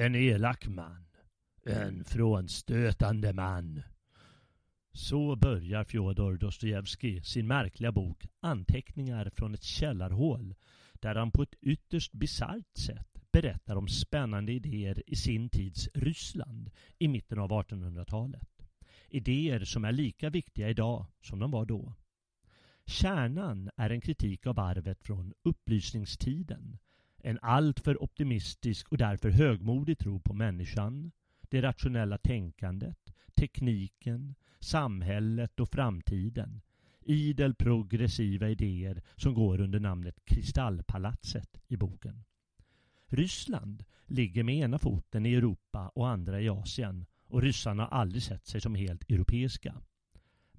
En 0.00 0.14
elak 0.14 0.66
man. 0.66 1.06
En 1.64 2.04
frånstötande 2.04 3.32
man. 3.32 3.82
Så 4.92 5.36
börjar 5.36 5.84
Fjodor 5.84 6.36
Dostojevskij 6.36 7.22
sin 7.22 7.46
märkliga 7.46 7.92
bok 7.92 8.26
Anteckningar 8.40 9.30
från 9.34 9.54
ett 9.54 9.62
källarhål 9.62 10.54
där 10.92 11.14
han 11.14 11.30
på 11.30 11.42
ett 11.42 11.54
ytterst 11.60 12.12
bisarrt 12.12 12.76
sätt 12.76 13.22
berättar 13.32 13.76
om 13.76 13.88
spännande 13.88 14.52
idéer 14.52 15.02
i 15.06 15.16
sin 15.16 15.48
tids 15.48 15.88
Ryssland 15.94 16.70
i 16.98 17.08
mitten 17.08 17.38
av 17.38 17.50
1800-talet. 17.50 18.68
Idéer 19.08 19.64
som 19.64 19.84
är 19.84 19.92
lika 19.92 20.30
viktiga 20.30 20.68
idag 20.68 21.06
som 21.20 21.38
de 21.38 21.50
var 21.50 21.66
då. 21.66 21.94
Kärnan 22.86 23.70
är 23.76 23.90
en 23.90 24.00
kritik 24.00 24.46
av 24.46 24.58
arvet 24.58 25.02
från 25.02 25.34
upplysningstiden 25.42 26.78
en 27.22 27.38
alltför 27.42 28.02
optimistisk 28.02 28.88
och 28.88 28.98
därför 28.98 29.30
högmodig 29.30 29.98
tro 29.98 30.20
på 30.20 30.34
människan, 30.34 31.12
det 31.40 31.62
rationella 31.62 32.18
tänkandet, 32.18 33.14
tekniken, 33.34 34.34
samhället 34.60 35.60
och 35.60 35.68
framtiden. 35.68 36.60
Idel 37.00 37.54
progressiva 37.54 38.48
idéer 38.48 39.02
som 39.16 39.34
går 39.34 39.60
under 39.60 39.80
namnet 39.80 40.24
Kristallpalatset 40.24 41.60
i 41.68 41.76
boken. 41.76 42.24
Ryssland 43.06 43.84
ligger 44.06 44.42
med 44.42 44.54
ena 44.54 44.78
foten 44.78 45.26
i 45.26 45.34
Europa 45.34 45.88
och 45.88 46.08
andra 46.08 46.40
i 46.40 46.48
Asien 46.48 47.06
och 47.26 47.42
ryssarna 47.42 47.82
har 47.82 47.90
aldrig 47.90 48.22
sett 48.22 48.46
sig 48.46 48.60
som 48.60 48.74
helt 48.74 49.10
europeiska. 49.10 49.74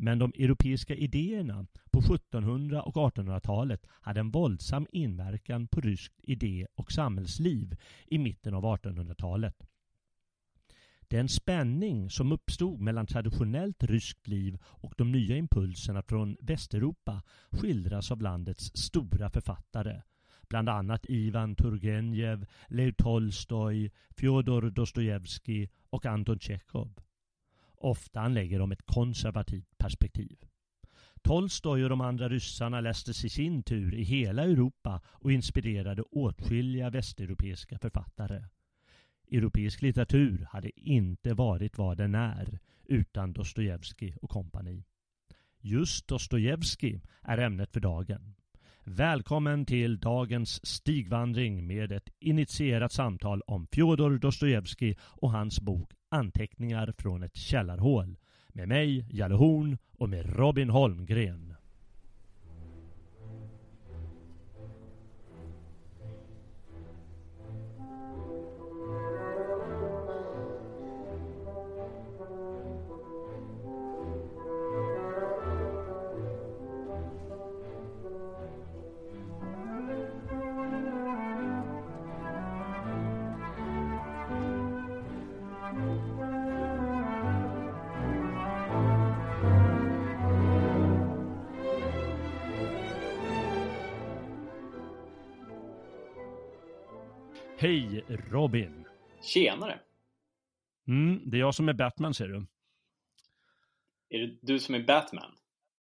Men 0.02 0.20
de 0.20 0.34
europeiska 0.36 0.96
idéerna 0.96 1.66
på 1.92 2.00
1700 2.00 2.82
och 2.82 2.96
1800-talet 2.96 3.88
hade 3.90 4.20
en 4.20 4.32
våldsam 4.32 4.88
inverkan 4.92 5.68
på 5.68 5.82
ryskt 5.82 6.20
idé 6.24 6.68
och 6.76 6.92
samhällsliv 6.92 7.76
i 8.08 8.18
mitten 8.18 8.54
av 8.54 8.64
1800-talet. 8.64 9.68
Den 11.02 11.30
spänning 11.30 12.10
som 12.10 12.32
uppstod 12.32 12.80
mellan 12.80 13.08
traditionellt 13.08 13.84
ryskt 13.84 14.28
liv 14.28 14.58
och 14.64 14.94
de 14.98 15.12
nya 15.12 15.38
impulserna 15.38 16.02
från 16.02 16.38
Västeuropa 16.42 17.22
skildras 17.52 18.12
av 18.12 18.22
landets 18.22 18.72
stora 18.76 19.30
författare. 19.30 20.02
Bland 20.50 20.70
annat 20.70 21.06
Ivan 21.10 21.56
Turgenev, 21.56 22.46
Lev 22.68 22.92
Tolstoj, 22.92 23.92
Fjodor 24.10 24.70
Dostojevskij 24.70 25.70
och 25.90 26.06
Anton 26.06 26.40
Tjechov. 26.40 27.00
Ofta 27.76 28.22
anlägger 28.22 28.60
de 28.60 28.72
ett 28.72 28.86
konservativt 28.86 29.69
perspektiv. 29.80 30.38
Tolstoj 31.22 31.84
och 31.84 31.90
de 31.90 32.02
andra 32.02 32.30
ryssarna 32.30 32.82
lästes 32.82 33.26
i 33.26 33.30
sin 33.30 33.64
tur 33.64 33.96
i 33.96 34.04
hela 34.04 34.44
Europa 34.44 35.02
och 35.08 35.32
inspirerade 35.32 36.02
åtskilliga 36.02 36.90
västeuropeiska 36.90 37.80
författare. 37.80 38.44
Europeisk 39.32 39.82
litteratur 39.82 40.48
hade 40.50 40.80
inte 40.80 41.34
varit 41.34 41.78
vad 41.78 41.98
den 41.98 42.16
är 42.16 42.60
utan 42.86 43.34
Dostojevskij 43.34 44.16
och 44.22 44.30
kompani. 44.30 44.84
Just 45.62 46.08
Dostojevskij 46.08 47.02
är 47.22 47.38
ämnet 47.38 47.72
för 47.72 47.80
dagen. 47.80 48.36
Välkommen 48.84 49.66
till 49.66 50.00
dagens 50.00 50.66
stigvandring 50.66 51.68
med 51.68 51.92
ett 51.92 52.10
initierat 52.20 52.92
samtal 52.92 53.42
om 53.42 53.68
Fjodor 53.68 54.18
Dostojevskij 54.18 54.98
och 55.02 55.32
hans 55.32 55.62
bok 55.62 55.92
Anteckningar 56.10 56.94
från 56.98 57.24
ett 57.24 57.36
källarhål 57.36 58.18
med 58.54 58.68
mig, 58.68 59.06
Jalle 59.10 59.36
Horn 59.36 59.78
och 59.98 60.10
med 60.10 60.38
Robin 60.40 60.70
Holmgren. 60.70 61.56
Robin! 98.32 98.86
Tjenare! 99.22 99.80
Mm, 100.88 101.22
det 101.26 101.38
är 101.38 101.40
jag 101.40 101.56
som 101.56 101.70
är 101.70 101.74
Batman 101.74 102.14
ser 102.14 102.28
du. 102.28 102.46
Är 104.10 104.20
det 104.20 104.38
du 104.42 104.60
som 104.60 104.76
är 104.76 104.80
Batman? 104.80 105.32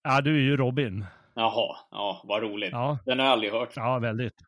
Ja, 0.03 0.21
du 0.21 0.37
är 0.37 0.41
ju 0.41 0.57
Robin. 0.57 1.05
Jaha, 1.35 1.77
ja, 1.91 2.21
vad 2.25 2.43
roligt. 2.43 2.73
Ja. 2.73 2.99
Den 3.07 3.19
har 3.19 3.27
jag 3.27 3.33
aldrig 3.33 3.53
hört. 3.53 3.73
Ja, 3.77 3.99
väldigt. 3.99 4.43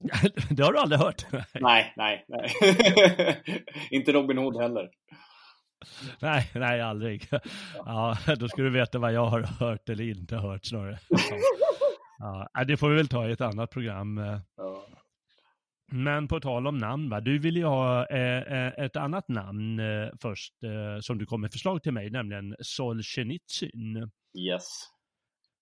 det 0.50 0.62
har 0.62 0.72
du 0.72 0.78
aldrig 0.78 1.00
hört? 1.00 1.26
Nej, 1.54 1.92
nej, 1.96 2.24
nej. 2.28 2.50
Inte 3.90 4.12
Robin 4.12 4.38
Hood 4.38 4.56
heller. 4.56 4.90
Nej, 6.20 6.50
nej, 6.54 6.80
aldrig. 6.80 7.28
Ja, 7.74 8.16
då 8.38 8.48
ska 8.48 8.62
du 8.62 8.70
veta 8.70 8.98
vad 8.98 9.12
jag 9.12 9.26
har 9.26 9.42
hört 9.42 9.88
eller 9.88 10.04
inte 10.04 10.36
hört 10.36 10.64
snarare. 10.64 10.98
Ja, 12.22 12.64
det 12.64 12.76
får 12.76 12.88
vi 12.88 12.96
väl 12.96 13.08
ta 13.08 13.28
i 13.28 13.32
ett 13.32 13.40
annat 13.40 13.70
program. 13.70 14.40
Ja. 14.56 14.84
Men 15.92 16.28
på 16.28 16.40
tal 16.40 16.66
om 16.66 16.78
namn, 16.78 17.10
va? 17.10 17.20
du 17.20 17.38
vill 17.38 17.56
ju 17.56 17.64
ha 17.64 18.06
eh, 18.06 18.66
ett 18.84 18.96
annat 18.96 19.28
namn 19.28 19.80
eh, 19.80 20.08
först 20.20 20.62
eh, 20.62 21.00
som 21.00 21.18
du 21.18 21.26
kom 21.26 21.40
med 21.40 21.52
förslag 21.52 21.82
till 21.82 21.92
mig, 21.92 22.10
nämligen 22.10 22.56
Solzhenitsyn. 22.60 24.10
Yes. 24.38 24.64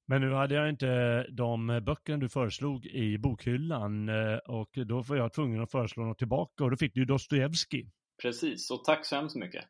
Men 0.07 0.21
nu 0.21 0.33
hade 0.33 0.55
jag 0.55 0.69
inte 0.69 1.23
de 1.31 1.81
böckerna 1.87 2.19
du 2.19 2.29
föreslog 2.29 2.87
i 2.87 3.19
bokhyllan 3.19 4.09
eh, 4.09 4.37
och 4.37 4.71
då 4.87 5.03
var 5.03 5.17
jag 5.17 5.33
tvungen 5.33 5.63
att 5.63 5.71
föreslå 5.71 6.05
något 6.05 6.19
tillbaka 6.19 6.65
och 6.65 6.71
då 6.71 6.77
fick 6.77 6.95
du 6.95 7.05
Dostojevskij. 7.05 7.91
Precis, 8.23 8.71
och 8.71 8.85
tack 8.85 9.07
så 9.07 9.17
hemskt 9.17 9.37
mycket. 9.37 9.65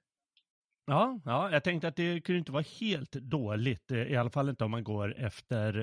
Ja, 0.86 1.20
ja, 1.24 1.50
jag 1.50 1.64
tänkte 1.64 1.88
att 1.88 1.96
det 1.96 2.20
kunde 2.20 2.38
inte 2.38 2.52
vara 2.52 2.64
helt 2.80 3.12
dåligt, 3.12 3.90
eh, 3.90 4.02
i 4.02 4.16
alla 4.16 4.30
fall 4.30 4.48
inte 4.48 4.64
om 4.64 4.70
man 4.70 4.84
går 4.84 5.14
efter 5.18 5.78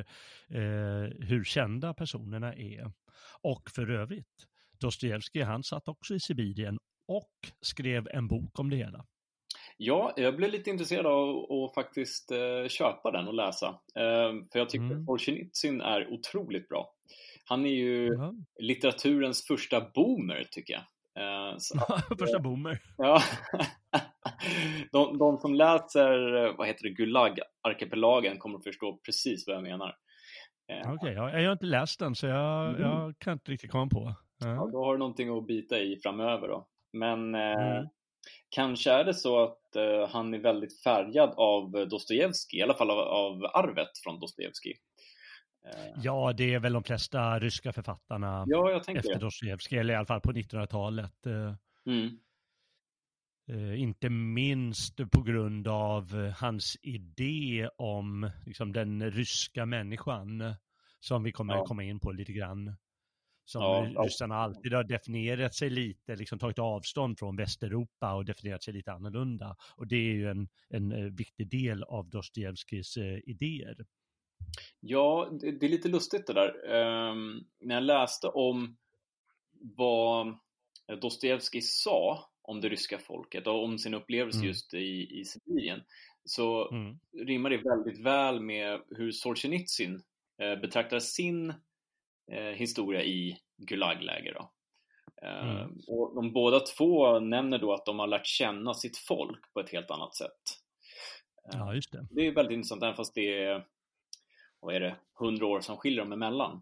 eh, 0.49 1.25
hur 1.27 1.43
kända 1.43 1.93
personerna 1.93 2.53
är. 2.53 2.91
Och 3.41 3.69
för 3.75 3.91
övrigt, 3.91 4.47
Dostojevskij, 4.79 5.41
han 5.41 5.63
satt 5.63 5.87
också 5.87 6.15
i 6.15 6.19
Sibirien 6.19 6.79
och 7.07 7.31
skrev 7.61 8.07
en 8.07 8.27
bok 8.27 8.59
om 8.59 8.69
det 8.69 8.75
hela. 8.75 9.05
Ja, 9.77 10.13
jag 10.15 10.35
blev 10.35 10.51
lite 10.51 10.69
intresserad 10.69 11.05
av 11.05 11.51
att 11.51 11.73
faktiskt 11.73 12.31
eh, 12.31 12.67
köpa 12.67 13.11
den 13.11 13.27
och 13.27 13.33
läsa. 13.33 13.67
Eh, 13.95 14.31
för 14.51 14.59
jag 14.59 14.69
tycker 14.69 14.85
Mm. 14.85 15.05
Solzhenitsyn 15.05 15.81
är 15.81 16.13
otroligt 16.13 16.69
bra. 16.69 16.93
Han 17.45 17.65
är 17.65 17.69
ju 17.69 18.07
Ja. 18.07 18.33
litteraturens 18.59 19.47
första 19.47 19.81
boomer, 19.95 20.43
tycker 20.51 20.73
jag. 20.73 20.83
Eh, 21.23 21.57
Första 22.19 22.39
boomer. 22.39 22.79
ja. 22.97 23.21
de, 24.91 25.17
de 25.17 25.37
som 25.37 25.53
läser, 25.53 26.17
vad 26.57 26.67
heter 26.67 26.83
det, 26.83 26.89
Gulag-arkipelagen 26.89 28.37
kommer 28.37 28.57
att 28.57 28.63
förstå 28.63 28.99
precis 29.05 29.47
vad 29.47 29.55
jag 29.55 29.63
menar. 29.63 29.95
Okej, 30.69 30.93
okay, 30.93 31.13
jag, 31.13 31.41
jag 31.41 31.47
har 31.47 31.53
inte 31.53 31.65
läst 31.65 31.99
den 31.99 32.15
så 32.15 32.27
jag, 32.27 32.69
mm. 32.69 32.81
jag 32.81 33.13
kan 33.19 33.33
inte 33.33 33.51
riktigt 33.51 33.71
komma 33.71 33.89
på. 33.91 34.15
Ja. 34.37 34.47
ja. 34.47 34.69
då 34.71 34.85
har 34.85 34.93
du 34.93 34.99
någonting 34.99 35.37
att 35.37 35.47
bita 35.47 35.79
i 35.79 35.99
framöver 36.03 36.47
då. 36.47 36.67
Men 36.93 37.35
eh, 37.35 37.77
mm. 37.77 37.87
kanske 38.49 38.91
är 38.91 39.03
det 39.03 39.13
så 39.13 39.43
att 39.43 39.75
eh, 39.75 40.09
han 40.09 40.33
är 40.33 40.39
väldigt 40.39 40.83
färgad 40.83 41.33
av 41.37 41.71
Dostojevskij, 41.71 42.59
i 42.59 42.63
alla 42.63 42.73
fall 42.73 42.91
av, 42.91 42.99
av 42.99 43.45
arvet 43.53 43.91
från 44.03 44.19
Dostojevskij. 44.19 44.73
Eh. 45.65 46.01
Ja, 46.03 46.33
det 46.33 46.53
är 46.53 46.59
väl 46.59 46.73
de 46.73 46.83
flesta 46.83 47.39
ryska 47.39 47.73
författarna 47.73 48.43
ja, 48.47 48.81
efter 48.87 49.19
Dostojevskij, 49.19 49.79
eller 49.79 49.93
i 49.93 49.97
alla 49.97 50.05
fall 50.05 50.21
på 50.21 50.31
1900-talet. 50.31 51.25
Eh. 51.25 51.53
Mm. 51.85 52.19
Uh, 53.49 53.81
inte 53.81 54.09
minst 54.09 54.97
på 55.11 55.21
grund 55.21 55.67
av 55.67 56.31
hans 56.37 56.77
idé 56.81 57.69
om 57.77 58.31
liksom, 58.45 58.73
den 58.73 59.11
ryska 59.11 59.65
människan 59.65 60.55
som 60.99 61.23
vi 61.23 61.31
kommer 61.31 61.55
ja. 61.55 61.65
komma 61.65 61.83
in 61.83 61.99
på 61.99 62.11
lite 62.11 62.33
grann. 62.33 62.75
Som 63.45 63.61
ja, 63.61 64.03
ryssarna 64.03 64.35
alltid 64.35 64.73
har 64.73 64.83
definierat 64.83 65.55
sig 65.55 65.69
lite, 65.69 66.15
liksom 66.15 66.39
tagit 66.39 66.59
avstånd 66.59 67.19
från 67.19 67.35
Västeuropa 67.35 68.13
och 68.13 68.25
definierat 68.25 68.63
sig 68.63 68.73
lite 68.73 68.91
annorlunda. 68.91 69.55
Och 69.75 69.87
det 69.87 69.95
är 69.95 70.13
ju 70.13 70.29
en, 70.29 70.47
en 70.69 70.91
uh, 70.91 71.11
viktig 71.11 71.49
del 71.49 71.83
av 71.83 72.09
Dostojevskijs 72.09 72.97
idéer. 73.23 73.85
Ja, 74.79 75.29
det, 75.41 75.51
det, 75.51 75.65
är 75.65 75.69
lite 75.69 75.89
lustigt 75.89 76.27
det 76.27 76.33
där. 76.33 76.75
Um, 77.09 77.45
när 77.59 77.75
jag 77.75 77.83
läste 77.83 78.27
om 78.27 78.77
vad 79.59 80.37
Dostojevskij 81.01 81.61
sa 81.61 82.29
om 82.41 82.61
det 82.61 82.69
ryska 82.69 82.97
folket 82.97 83.47
och 83.47 83.63
om 83.63 83.77
sin 83.77 83.93
upplevelse 83.93 84.37
mm. 84.37 84.47
just 84.47 84.73
i, 84.73 85.19
i 85.19 85.25
Sibirien 85.25 85.81
så 86.25 86.69
mm. 86.71 86.99
rimmar 87.25 87.49
det 87.49 87.57
väldigt 87.57 88.05
väl 88.05 88.41
med 88.41 88.81
hur 88.89 89.11
Solzhenitsyn 89.11 90.01
eh, 90.41 90.59
betraktar 90.61 90.99
sin 90.99 91.49
eh, 91.49 91.55
historia 92.55 93.03
i 93.03 93.37
Gulagläger. 93.57 94.33
Då. 94.33 94.51
Eh, 95.21 95.51
mm. 95.51 95.79
och 95.87 96.15
de 96.15 96.33
båda 96.33 96.59
två 96.59 97.19
nämner 97.19 97.59
då 97.59 97.73
att 97.73 97.85
de 97.85 97.99
har 97.99 98.07
lärt 98.07 98.25
känna 98.25 98.73
sitt 98.73 98.97
folk 98.97 99.53
på 99.53 99.59
ett 99.59 99.69
helt 99.69 99.91
annat 99.91 100.15
sätt. 100.15 100.41
Eh, 101.53 101.59
ja, 101.59 101.73
just 101.73 101.91
det. 101.91 102.07
Det 102.11 102.27
är 102.27 102.35
väldigt 102.35 102.55
intressant, 102.55 102.83
även 102.83 102.95
fast 102.95 103.15
det 103.15 103.43
är, 103.43 103.65
vad 104.59 104.75
är 104.75 104.79
det, 104.79 104.95
hundra 105.19 105.45
år 105.45 105.59
som 105.59 105.77
skiljer 105.77 105.99
dem 105.99 106.11
emellan. 106.11 106.61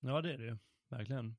Ja, 0.00 0.20
det 0.20 0.32
är 0.32 0.38
det 0.38 0.58
verkligen. 0.88 1.36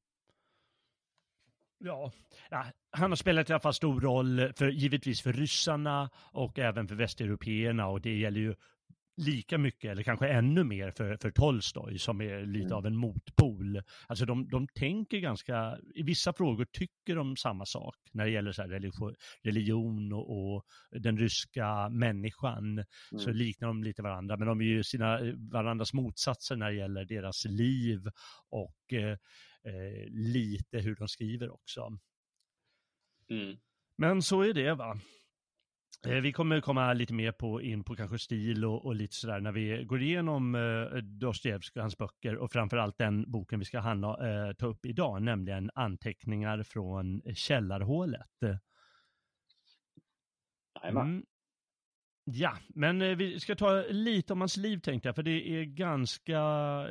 Ja, 1.78 2.12
ja, 2.50 2.66
han 2.92 3.12
har 3.12 3.16
spelat 3.16 3.50
i 3.50 3.54
alla 3.54 3.60
fall 3.60 3.74
stor 3.74 4.02
roll, 4.02 4.54
för, 4.54 4.70
givetvis 4.70 5.22
för 5.22 5.34
ryssarna 5.34 6.10
och 6.32 6.60
även 6.60 6.88
för 6.88 6.96
västeuropeerna 6.96 7.88
och 7.88 8.02
det 8.02 8.18
gäller 8.18 8.40
ju 8.40 8.56
lika 9.22 9.58
mycket, 9.58 9.92
eller 9.92 10.04
kanske 10.04 10.28
ännu 10.28 10.64
mer 10.64 10.92
för, 10.92 11.18
för 11.22 11.32
Tolstoj 11.32 12.00
som 12.00 12.22
är 12.22 12.46
lite 12.46 12.66
mm. 12.66 12.78
av 12.78 12.86
en 12.86 12.96
motpol. 12.96 13.82
Alltså 14.08 14.26
de, 14.26 14.50
de 14.50 14.68
tänker 14.68 15.20
ganska, 15.20 15.78
i 15.96 16.04
vissa 16.04 16.34
frågor 16.34 16.66
tycker 16.66 17.16
de 17.16 17.38
samma 17.38 17.66
sak 17.66 17.96
när 18.12 18.26
det 18.26 18.32
gäller 18.32 18.52
så 18.52 18.64
religion, 18.64 19.16
religion 19.44 20.14
och, 20.14 20.56
och, 20.56 20.66
den 20.92 21.18
ryska 21.18 21.90
människan. 21.90 22.64
Mm. 22.64 22.86
Så 23.18 23.32
liknar 23.32 23.68
de 23.68 23.84
lite 23.84 24.02
varandra, 24.02 24.38
men 24.38 24.48
de 24.48 24.62
är 24.62 24.66
ju 24.66 24.84
sina, 24.84 25.20
varandras 25.52 25.94
motsatser 25.94 26.56
när 26.56 26.72
det 26.72 26.78
gäller 26.78 27.06
deras 27.06 27.46
liv 27.46 28.10
och 28.50 28.94
eh, 28.94 29.18
eh, 29.64 30.08
lite 30.10 30.80
hur 30.80 30.96
de 30.96 31.08
skriver 31.08 31.54
också. 31.54 31.98
Mm. 33.30 33.58
Men 33.96 34.22
så 34.22 34.42
är 34.42 34.54
det 34.54 34.74
va. 34.74 35.00
Eh, 36.08 36.22
vi 36.22 36.34
kommer 36.34 36.62
komma 36.62 36.94
lite 36.94 37.14
mer 37.14 37.32
på, 37.32 37.62
in 37.62 37.84
på 37.84 37.96
kanske 37.96 38.20
stil 38.20 38.66
och, 38.66 38.86
och 38.86 38.96
lite 38.96 39.16
sådär 39.16 39.40
när 39.40 39.52
vi 39.52 39.84
går 39.84 40.02
igenom 40.02 40.56
eh, 40.56 40.98
Dostojevskij 40.98 41.80
och 41.80 41.84
hans 41.84 41.98
böcker 41.98 42.36
och 42.36 42.52
framförallt 42.52 42.98
den 42.98 43.32
boken 43.32 43.60
vi 43.60 43.66
ska 43.66 43.80
handla, 43.80 44.10
eh, 44.10 44.54
ta 44.54 44.66
upp 44.66 44.86
idag, 44.86 45.22
nämligen 45.22 45.72
anteckningar 45.76 46.64
från 46.64 47.22
källarhålet. 47.36 48.44
Mm. 50.84 51.26
Ja, 52.24 52.58
men 52.70 53.02
eh, 53.02 53.16
vi 53.16 53.40
ska 53.40 53.56
ta 53.56 53.84
lite 53.90 54.34
om 54.34 54.42
hans 54.42 54.58
liv 54.58 54.78
tänkte 54.78 55.08
jag, 55.08 55.16
för 55.16 55.24
det 55.24 55.50
är 55.50 55.64
ganska, 55.64 56.40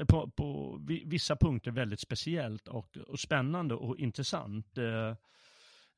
på, 0.09 0.31
på 0.31 0.79
vissa 1.07 1.37
punkter 1.37 1.71
väldigt 1.71 2.01
speciellt 2.01 2.69
och, 2.69 2.97
och 2.97 3.21
spännande 3.21 3.75
och 3.75 3.99
intressant. 3.99 4.79
Eh, 4.79 5.15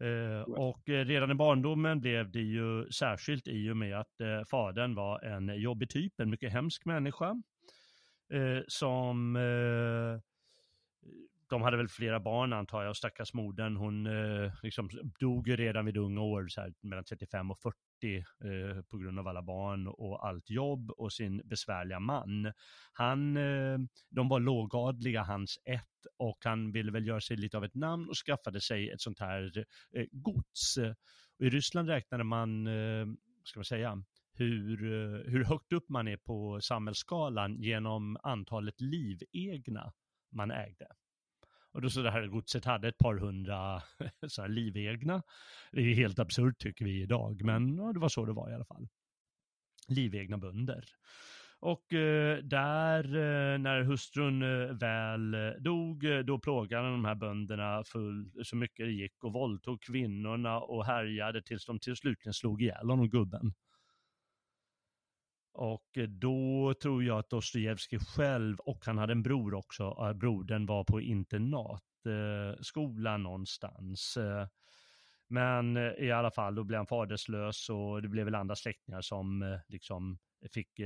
eh, 0.02 0.40
och 0.40 0.82
redan 0.86 1.30
i 1.30 1.34
barndomen 1.34 2.00
blev 2.00 2.30
det 2.30 2.40
ju 2.40 2.90
särskilt 2.90 3.48
i 3.48 3.70
och 3.70 3.76
med 3.76 4.00
att 4.00 4.48
fadern 4.50 4.94
var 4.94 5.24
en 5.24 5.60
jobbig 5.60 5.90
typ, 5.90 6.20
en 6.20 6.30
mycket 6.30 6.52
hemsk 6.52 6.84
människa. 6.84 7.42
Som 8.66 9.36
de 11.52 11.62
hade 11.62 11.76
väl 11.76 11.88
flera 11.88 12.20
barn 12.20 12.52
antar 12.52 12.82
jag, 12.82 12.90
och 12.90 12.96
stackars 12.96 13.34
modern, 13.34 13.76
hon 13.76 14.06
eh, 14.06 14.52
liksom 14.62 14.90
dog 15.20 15.48
ju 15.48 15.56
redan 15.56 15.86
vid 15.86 15.96
unga 15.96 16.20
år, 16.20 16.48
så 16.48 16.60
här, 16.60 16.74
mellan 16.80 17.04
35 17.04 17.50
och 17.50 17.60
40 18.02 18.16
eh, 18.16 18.82
på 18.82 18.98
grund 18.98 19.18
av 19.18 19.28
alla 19.28 19.42
barn 19.42 19.86
och 19.86 20.26
allt 20.26 20.50
jobb 20.50 20.90
och 20.90 21.12
sin 21.12 21.42
besvärliga 21.44 22.00
man. 22.00 22.52
Han, 22.92 23.36
eh, 23.36 23.78
de 24.10 24.28
var 24.28 24.40
lågadliga, 24.40 25.22
hans 25.22 25.58
ett, 25.64 26.06
och 26.18 26.38
han 26.44 26.72
ville 26.72 26.92
väl 26.92 27.06
göra 27.06 27.20
sig 27.20 27.36
lite 27.36 27.56
av 27.56 27.64
ett 27.64 27.74
namn 27.74 28.08
och 28.08 28.16
skaffade 28.16 28.60
sig 28.60 28.90
ett 28.90 29.00
sånt 29.00 29.20
här 29.20 29.66
eh, 29.96 30.06
gods. 30.10 30.76
Och 31.38 31.46
I 31.46 31.50
Ryssland 31.50 31.88
räknade 31.88 32.24
man, 32.24 32.66
eh, 32.66 33.06
ska 33.44 33.58
man 33.58 33.64
säga, 33.64 34.02
hur, 34.34 34.84
eh, 34.84 35.32
hur 35.32 35.44
högt 35.44 35.72
upp 35.72 35.88
man 35.88 36.08
är 36.08 36.16
på 36.16 36.60
samhällsskalan 36.60 37.62
genom 37.62 38.16
antalet 38.22 38.80
livegna 38.80 39.92
man 40.32 40.50
ägde. 40.50 40.86
Och 41.72 41.82
då 41.82 41.90
så 41.90 42.02
det 42.02 42.10
här 42.10 42.26
godset 42.26 42.64
hade 42.64 42.88
ett 42.88 42.98
par 42.98 43.14
hundra 43.14 43.82
så 44.28 44.42
här, 44.42 44.48
livegna. 44.48 45.22
Det 45.72 45.80
är 45.80 45.94
helt 45.94 46.18
absurt 46.18 46.58
tycker 46.58 46.84
vi 46.84 47.02
idag, 47.02 47.44
men 47.44 47.76
ja, 47.76 47.92
det 47.92 48.00
var 48.00 48.08
så 48.08 48.24
det 48.24 48.32
var 48.32 48.50
i 48.50 48.54
alla 48.54 48.64
fall. 48.64 48.88
Livegna 49.88 50.38
bönder. 50.38 50.84
Och 51.60 51.92
eh, 51.92 52.38
där, 52.38 53.04
eh, 53.04 53.58
när 53.58 53.82
hustrun 53.82 54.42
eh, 54.42 54.74
väl 54.74 55.36
dog, 55.60 56.04
då 56.24 56.38
plågade 56.38 56.90
de 56.90 57.04
här 57.04 57.14
bönderna 57.14 57.84
full, 57.84 58.30
så 58.42 58.56
mycket 58.56 58.86
det 58.86 58.92
gick 58.92 59.24
och 59.24 59.32
våldtog 59.32 59.82
kvinnorna 59.82 60.60
och 60.60 60.86
härjade 60.86 61.42
tills 61.42 61.66
de 61.66 61.78
till 61.78 61.96
slutligen 61.96 62.34
slog 62.34 62.62
ihjäl 62.62 62.90
honom, 62.90 63.10
gubben. 63.10 63.54
Och 65.54 65.98
eh, 65.98 66.08
då 66.08 66.74
tror 66.82 67.04
jag 67.04 67.18
att 67.18 67.30
Dostojevskij 67.30 67.98
själv, 67.98 68.58
och 68.58 68.86
han 68.86 68.98
hade 68.98 69.12
en 69.12 69.22
bror 69.22 69.54
också, 69.54 69.96
eh, 70.00 70.12
brodern 70.12 70.66
var 70.66 70.84
på 70.84 71.00
internatskola 71.00 73.14
eh, 73.14 73.18
någonstans. 73.18 74.18
Men 75.28 75.76
i 75.76 76.10
alla 76.10 76.30
fall, 76.30 76.54
då 76.54 76.64
blev 76.64 76.78
han 76.78 76.86
faderslös 76.86 77.68
och 77.68 78.02
det 78.02 78.08
blev 78.08 78.24
väl 78.24 78.34
andra 78.34 78.56
släktingar 78.56 79.00
som 79.00 79.58
liksom 79.68 80.18
fick 80.54 80.80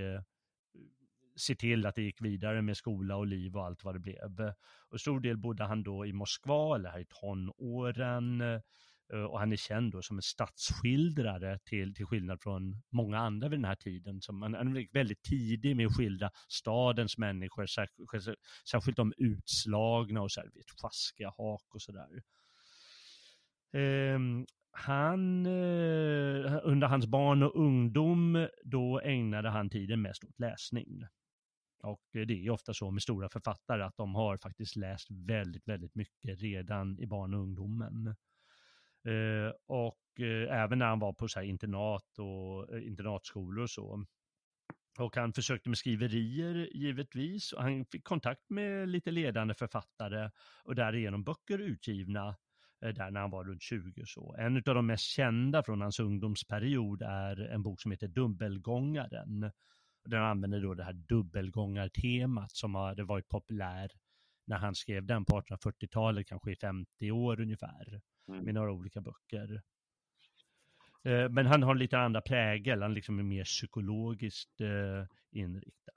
se 1.36 1.54
till 1.54 1.86
att 1.86 1.94
det 1.94 2.02
gick 2.02 2.22
vidare 2.22 2.62
med 2.62 2.76
skola 2.76 3.16
och 3.16 3.26
liv 3.26 3.56
och 3.56 3.64
allt 3.64 3.84
vad 3.84 3.94
det 3.94 3.98
blev. 3.98 4.52
Och 4.90 5.00
stor 5.00 5.20
del 5.20 5.36
bodde 5.36 5.64
han 5.64 5.82
då 5.82 6.06
i 6.06 6.12
Moskva 6.12 6.76
eller 6.76 6.90
här 6.90 7.00
i 7.00 7.06
tonåren 7.08 8.42
Eh, 9.12 9.24
och 9.24 9.38
han 9.38 9.52
är 9.52 9.56
känd 9.56 9.92
då 9.92 10.02
som 10.02 10.18
en 10.18 10.22
stadsskildrare 10.22 11.58
till, 11.64 11.94
till 11.94 12.06
skillnad 12.06 12.42
från 12.42 12.82
många 12.92 13.18
andra 13.18 13.48
vid 13.48 13.58
den 13.58 13.64
här 13.64 13.74
tiden. 13.74 14.20
Som 14.20 14.42
han, 14.42 14.54
han 14.54 14.76
är 14.76 14.88
väldigt 14.92 15.22
tidig 15.22 15.76
med 15.76 15.86
att 15.86 15.96
skildra 15.96 16.30
stadens 16.48 17.18
människor, 17.18 17.66
särskilt, 17.66 18.38
särskilt 18.70 18.96
de 18.96 19.12
utslagna 19.16 20.22
och 20.22 20.32
så 20.32 20.40
här, 20.40 20.50
vet, 20.54 20.70
sjaskiga 20.82 21.28
hak 21.28 21.74
och 21.74 21.82
sådär. 21.82 22.22
Eh, 23.72 24.18
han, 24.70 25.46
eh, 25.46 26.60
under 26.62 26.86
hans 26.86 27.06
barn 27.06 27.42
och 27.42 27.56
ungdom, 27.56 28.48
då 28.64 29.00
ägnade 29.00 29.50
han 29.50 29.70
tiden 29.70 30.02
mest 30.02 30.24
åt 30.24 30.38
läsning. 30.38 31.06
Och 31.82 32.02
det 32.12 32.46
är 32.46 32.50
ofta 32.50 32.74
så 32.74 32.90
med 32.90 33.02
stora 33.02 33.28
författare 33.28 33.82
att 33.82 33.96
de 33.96 34.14
har 34.14 34.38
faktiskt 34.38 34.76
läst 34.76 35.10
väldigt, 35.10 35.68
väldigt 35.68 35.94
mycket 35.94 36.40
redan 36.42 36.98
i 37.00 37.06
barn 37.06 37.34
och 37.34 37.40
ungdomen. 37.40 38.16
Eh, 39.06 39.52
och 39.66 40.20
eh, 40.20 40.62
även 40.62 40.78
när 40.78 40.86
han 40.86 40.98
var 40.98 41.12
på 41.12 41.28
så 41.28 41.38
här 41.38 41.46
internat 41.46 42.18
och 42.18 42.74
eh, 42.74 42.86
internatskolor 42.86 43.62
och 43.62 43.70
så. 43.70 44.04
Och 44.98 45.16
han 45.16 45.32
försökte 45.32 45.68
med 45.68 45.78
skriverier 45.78 46.68
givetvis 46.76 47.52
och 47.52 47.62
han 47.62 47.84
fick 47.84 48.04
kontakt 48.04 48.50
med 48.50 48.88
lite 48.88 49.10
ledande 49.10 49.54
författare 49.54 50.30
och 50.64 50.74
därigenom 50.74 51.24
böcker 51.24 51.58
utgivna 51.58 52.36
eh, 52.84 52.88
där 52.88 53.10
när 53.10 53.20
han 53.20 53.30
var 53.30 53.44
runt 53.44 53.62
20 53.62 54.06
så. 54.06 54.36
En 54.38 54.56
av 54.56 54.74
de 54.74 54.86
mest 54.86 55.04
kända 55.04 55.62
från 55.62 55.80
hans 55.80 56.00
ungdomsperiod 56.00 57.02
är 57.02 57.40
en 57.40 57.62
bok 57.62 57.80
som 57.80 57.90
heter 57.90 58.08
Dubbelgångaren. 58.08 59.50
Den 60.04 60.22
använder 60.22 60.60
då 60.60 60.74
det 60.74 60.84
här 60.84 60.92
dubbelgångartemat 60.92 62.52
som 62.52 62.74
hade 62.74 63.04
varit 63.04 63.28
populär 63.28 63.90
när 64.46 64.56
han 64.56 64.74
skrev 64.74 65.06
den 65.06 65.24
på 65.24 65.40
1840-talet, 65.40 66.26
kanske 66.28 66.52
i 66.52 66.56
50 66.56 67.10
år 67.10 67.40
ungefär, 67.40 68.00
mm. 68.28 68.44
med 68.44 68.54
några 68.54 68.72
olika 68.72 69.00
böcker. 69.00 69.62
Eh, 71.04 71.28
men 71.28 71.46
han 71.46 71.62
har 71.62 71.74
lite 71.74 71.98
andra 71.98 72.20
prägel, 72.20 72.82
han 72.82 72.94
liksom 72.94 73.18
är 73.18 73.22
mer 73.22 73.44
psykologiskt 73.44 74.60
eh, 74.60 75.06
inriktad. 75.30 75.92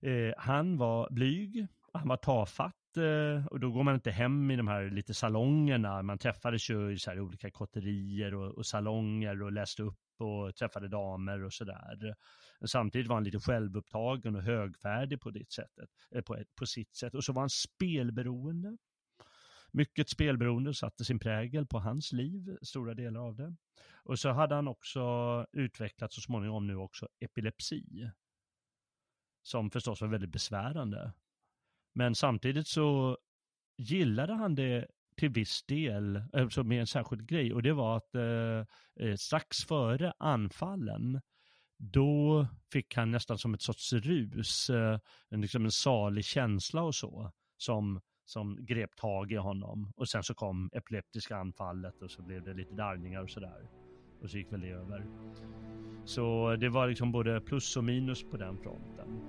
Eh, 0.00 0.34
han 0.38 0.76
var 0.76 1.08
blyg, 1.10 1.66
han 1.92 2.08
var 2.08 2.16
tafatt 2.16 2.96
eh, 2.96 3.46
och 3.46 3.60
då 3.60 3.70
går 3.70 3.82
man 3.82 3.94
inte 3.94 4.10
hem 4.10 4.50
i 4.50 4.56
de 4.56 4.68
här 4.68 4.90
lite 4.90 5.14
salongerna. 5.14 6.02
Man 6.02 6.18
träffades 6.18 6.70
ju 6.70 6.92
i 6.92 6.98
så 6.98 7.10
här 7.10 7.20
olika 7.20 7.50
kotterier 7.50 8.34
och, 8.34 8.58
och 8.58 8.66
salonger 8.66 9.42
och 9.42 9.52
läste 9.52 9.82
upp 9.82 9.98
och 10.18 10.56
träffade 10.56 10.88
damer 10.88 11.44
och 11.44 11.52
sådär. 11.52 12.14
Samtidigt 12.64 13.08
var 13.08 13.16
han 13.16 13.24
lite 13.24 13.40
självupptagen 13.40 14.36
och 14.36 14.42
högfärdig 14.42 15.20
på, 15.20 15.30
ditt 15.30 15.52
sättet, 15.52 15.90
eh, 16.14 16.22
på, 16.22 16.42
på 16.58 16.66
sitt 16.66 16.96
sätt. 16.96 17.14
Och 17.14 17.24
så 17.24 17.32
var 17.32 17.42
han 17.42 17.50
spelberoende. 17.50 18.76
Mycket 19.76 20.08
spelberoende 20.08 20.74
satte 20.74 21.04
sin 21.04 21.18
prägel 21.18 21.66
på 21.66 21.78
hans 21.78 22.12
liv, 22.12 22.56
stora 22.62 22.94
delar 22.94 23.20
av 23.20 23.36
det. 23.36 23.56
Och 24.04 24.18
så 24.18 24.30
hade 24.30 24.54
han 24.54 24.68
också 24.68 25.00
utvecklat 25.52 26.12
så 26.12 26.20
småningom 26.20 26.66
nu 26.66 26.76
också 26.76 27.08
epilepsi. 27.20 28.10
Som 29.42 29.70
förstås 29.70 30.00
var 30.00 30.08
väldigt 30.08 30.30
besvärande. 30.30 31.12
Men 31.94 32.14
samtidigt 32.14 32.68
så 32.68 33.18
gillade 33.76 34.34
han 34.34 34.54
det 34.54 34.86
till 35.16 35.30
viss 35.30 35.62
del, 35.62 36.16
eh, 36.16 36.22
alltså 36.32 36.64
med 36.64 36.80
en 36.80 36.86
särskild 36.86 37.28
grej, 37.28 37.54
och 37.54 37.62
det 37.62 37.72
var 37.72 37.96
att 37.96 38.14
eh, 38.14 39.06
eh, 39.06 39.16
strax 39.16 39.64
före 39.64 40.12
anfallen, 40.18 41.20
då 41.78 42.46
fick 42.72 42.96
han 42.96 43.10
nästan 43.10 43.38
som 43.38 43.54
ett 43.54 43.62
sorts 43.62 43.92
rus, 43.92 44.70
eh, 44.70 45.00
en, 45.28 45.40
liksom 45.40 45.64
en 45.64 45.72
salig 45.72 46.24
känsla 46.24 46.82
och 46.82 46.94
så, 46.94 47.32
som, 47.56 48.00
som 48.26 48.66
grep 48.66 48.96
tag 48.96 49.32
i 49.32 49.36
honom. 49.36 49.92
Och 49.96 50.08
sen 50.08 50.22
så 50.22 50.34
kom 50.34 50.70
epileptiska 50.72 51.36
anfallet 51.36 52.02
och 52.02 52.10
så 52.10 52.22
blev 52.22 52.44
det 52.44 52.54
lite 52.54 52.74
darrningar 52.74 53.22
och 53.22 53.30
sådär. 53.30 53.70
Och 54.22 54.30
så 54.30 54.38
gick 54.38 54.52
väl 54.52 54.60
det 54.60 54.70
över. 54.70 55.06
Så 56.04 56.56
det 56.56 56.68
var 56.68 56.88
liksom 56.88 57.12
både 57.12 57.40
plus 57.40 57.76
och 57.76 57.84
minus 57.84 58.24
på 58.30 58.36
den 58.36 58.58
fronten. 58.58 59.20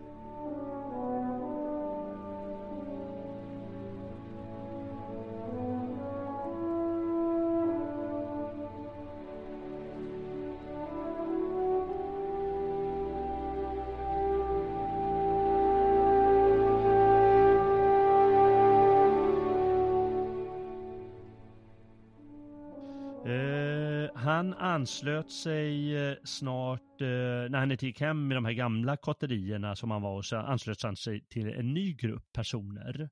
Han 24.38 24.54
anslöt 24.54 25.32
sig 25.32 25.98
eh, 25.98 26.18
snart, 26.24 27.02
eh, 27.02 27.08
när 27.50 27.58
han 27.58 27.72
inte 27.72 27.86
gick 27.86 28.02
hem 28.02 28.28
med 28.28 28.38
de 28.38 28.46
här 28.46 28.54
gamla 28.54 28.98
kotterierna 28.98 29.76
som 29.76 29.92
han 29.92 30.02
var 30.02 30.16
hos, 30.16 30.34
anslöt 30.34 30.84
han 30.84 30.96
sig 30.96 31.26
till 31.30 31.48
en 31.48 31.74
ny 31.74 31.94
grupp 31.94 32.34
personer. 32.34 33.10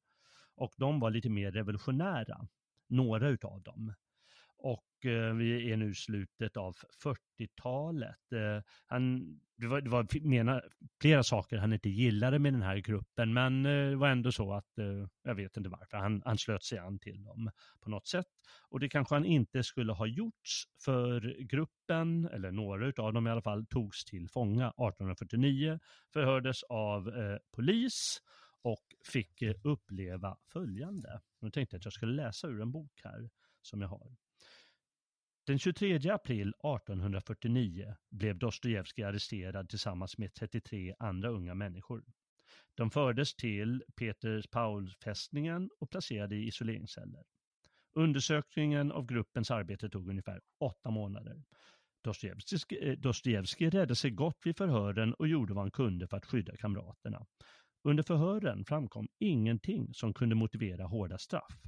Och 0.56 0.74
de 0.78 1.00
var 1.00 1.10
lite 1.10 1.30
mer 1.30 1.52
revolutionära, 1.52 2.48
några 2.88 3.30
utav 3.30 3.62
dem. 3.62 3.94
Och 4.58 5.06
eh, 5.06 5.34
vi 5.34 5.72
är 5.72 5.78
nu 5.78 5.90
i 5.90 5.96
slutet 5.96 6.58
av 6.58 6.76
40-talet. 7.04 8.20
Han, 8.86 9.36
det 9.58 9.68
var, 9.68 9.82
det 9.82 9.90
var 9.90 10.28
mena, 10.28 10.62
flera 11.02 11.24
saker 11.24 11.58
han 11.58 11.74
inte 11.74 11.90
gillade 11.90 12.40
med 12.40 12.54
den 12.54 12.62
här 12.62 12.78
gruppen, 12.78 13.34
men 13.34 13.66
eh, 13.66 13.90
det 13.90 13.96
var 13.96 14.10
ändå 14.10 14.32
så 14.32 14.54
att, 14.54 14.78
eh, 14.78 15.08
jag 15.24 15.36
vet 15.36 15.58
inte 15.58 15.70
varför, 15.70 15.98
han, 15.98 16.22
han 16.26 16.38
slöt 16.38 16.64
sig 16.64 16.78
an 16.78 17.00
till 17.00 17.24
dem 17.24 17.52
på 17.82 17.90
något 17.90 18.08
sätt. 18.08 18.26
Och 18.70 18.80
det 18.80 18.90
kanske 18.90 19.16
han 19.16 19.26
inte 19.26 19.64
skulle 19.64 19.94
ha 19.94 20.06
gjorts, 20.06 20.64
för 20.86 21.38
gruppen, 21.40 22.26
eller 22.26 22.52
några 22.52 23.04
av 23.04 23.14
dem 23.14 23.28
i 23.28 23.30
alla 23.30 23.42
fall, 23.42 23.66
togs 23.66 24.06
till 24.06 24.30
fånga 24.30 24.68
1849, 24.68 25.80
förhördes 26.14 26.64
av 26.64 27.10
eh, 27.10 27.38
polis 27.56 28.22
och 28.62 28.84
fick 29.12 29.42
eh, 29.42 29.56
uppleva 29.64 30.38
följande. 30.54 31.22
Nu 31.42 31.52
tänkte 31.52 31.76
jag 31.76 31.80
att 31.80 31.86
jag 31.86 31.94
skulle 31.94 32.24
läsa 32.24 32.48
ur 32.48 32.62
en 32.62 32.72
bok 32.72 33.02
här 33.04 33.30
som 33.62 33.82
jag 33.82 33.88
har. 33.88 34.25
Den 35.48 35.60
23 35.60 36.10
april 36.10 36.48
1849 36.48 37.96
blev 38.10 38.38
Dostojevskij 38.38 39.04
arresterad 39.04 39.70
tillsammans 39.70 40.18
med 40.18 40.34
33 40.34 40.96
andra 41.00 41.30
unga 41.30 41.54
människor. 41.54 42.04
De 42.76 42.92
fördes 42.92 43.36
till 43.36 43.84
Peters 43.96 44.48
Paul-fästningen 44.48 45.70
och 45.80 45.90
placerade 45.90 46.36
i 46.36 46.48
isoleringsceller. 46.48 47.24
Undersökningen 47.96 48.92
av 48.92 49.06
gruppens 49.06 49.52
arbete 49.52 49.90
tog 49.90 50.10
ungefär 50.10 50.42
åtta 50.60 50.90
månader. 50.90 51.44
Eh, 52.82 52.92
Dostojevskij 52.98 53.70
räddade 53.70 53.96
sig 53.96 54.12
gott 54.12 54.40
vid 54.44 54.58
förhören 54.58 55.14
och 55.14 55.28
gjorde 55.28 55.54
vad 55.54 55.64
han 55.64 55.72
kunde 55.72 56.08
för 56.08 56.18
att 56.18 56.26
skydda 56.26 56.58
kamraterna. 56.58 57.26
Under 57.84 58.04
förhören 58.04 58.66
framkom 58.66 59.08
ingenting 59.20 59.94
som 59.94 60.14
kunde 60.14 60.36
motivera 60.36 60.86
hårda 60.86 61.18
straff. 61.18 61.62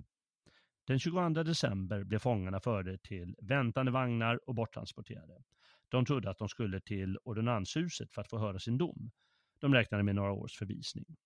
Den 0.87 0.99
22 0.99 1.29
december 1.43 2.03
blev 2.03 2.19
fångarna 2.19 2.59
förde 2.59 2.97
till 2.97 3.35
väntande 3.41 3.91
vagnar 3.91 4.49
och 4.49 4.55
borttransporterade. 4.55 5.43
De 5.89 6.05
trodde 6.05 6.29
att 6.29 6.37
de 6.37 6.49
skulle 6.49 6.79
till 6.79 7.17
ordonnanshuset 7.23 8.13
för 8.13 8.21
att 8.21 8.29
få 8.29 8.37
höra 8.37 8.59
sin 8.59 8.77
dom. 8.77 9.11
De 9.59 9.73
räknade 9.73 10.03
med 10.03 10.15
några 10.15 10.31
års 10.31 10.57
förvisning. 10.57 11.17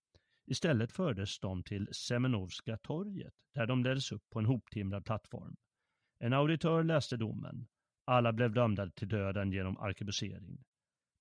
Istället 0.45 0.91
fördes 0.91 1.39
de 1.39 1.63
till 1.63 1.87
Semenovska 1.91 2.77
torget 2.77 3.33
där 3.53 3.67
de 3.67 3.83
leddes 3.83 4.11
upp 4.11 4.29
på 4.29 4.39
en 4.39 4.45
hoptimrad 4.45 5.05
plattform. 5.05 5.55
En 6.19 6.33
auditör 6.33 6.83
läste 6.83 7.17
domen. 7.17 7.67
Alla 8.05 8.33
blev 8.33 8.53
dömda 8.53 8.89
till 8.89 9.07
döden 9.07 9.51
genom 9.51 9.77
arkebusering. 9.77 10.63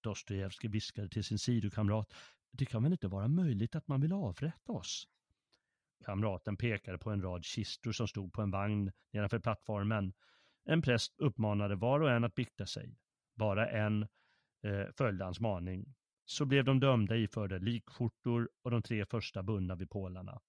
Dostojevskij 0.00 0.70
viskade 0.70 1.08
till 1.08 1.24
sin 1.24 1.38
sidokamrat. 1.38 2.14
Det 2.52 2.66
kan 2.66 2.82
väl 2.82 2.92
inte 2.92 3.08
vara 3.08 3.28
möjligt 3.28 3.74
att 3.74 3.88
man 3.88 4.00
vill 4.00 4.12
avrätta 4.12 4.72
oss? 4.72 5.08
Kamraten 6.04 6.56
pekade 6.56 6.98
på 6.98 7.10
en 7.10 7.22
rad 7.22 7.44
kistor 7.44 7.92
som 7.92 8.08
stod 8.08 8.32
på 8.32 8.42
en 8.42 8.50
vagn 8.50 8.92
nedanför 9.12 9.38
plattformen. 9.38 10.12
En 10.64 10.82
präst 10.82 11.14
uppmanade 11.18 11.74
var 11.76 12.00
och 12.00 12.10
en 12.10 12.24
att 12.24 12.34
bikta 12.34 12.66
sig. 12.66 12.96
Bara 13.34 13.70
en 13.70 14.02
eh, 14.62 14.86
följde 14.98 15.24
hans 15.24 15.40
maning. 15.40 15.94
Så 16.24 16.44
blev 16.44 16.64
de 16.64 16.80
dömda 16.80 17.16
iförda 17.16 17.58
likskjortor 17.58 18.50
och 18.62 18.70
de 18.70 18.82
tre 18.82 19.06
första 19.06 19.42
bundna 19.42 19.74
vid 19.74 19.90
pålarna. 19.90 20.40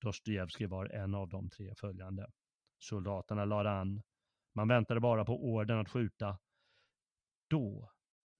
Dostojevskij 0.00 0.66
var 0.66 0.86
en 0.86 1.14
av 1.14 1.28
de 1.28 1.50
tre 1.50 1.74
följande. 1.74 2.30
Soldaterna 2.78 3.44
lade 3.44 3.70
an. 3.70 4.02
Man 4.54 4.68
väntade 4.68 5.00
bara 5.00 5.24
på 5.24 5.44
orden 5.44 5.78
att 5.78 5.88
skjuta. 5.88 6.38
Då 7.48 7.90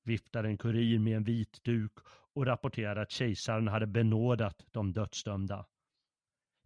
viftade 0.05 0.49
en 0.49 0.59
kurir 0.59 0.99
med 0.99 1.17
en 1.17 1.25
vit 1.25 1.65
duk 1.65 1.93
och 2.35 2.47
rapporterade 2.47 3.01
att 3.01 3.11
kejsaren 3.11 3.69
hade 3.69 3.87
benådat 3.87 4.65
de 4.71 4.93
dödsdömda. 4.93 5.67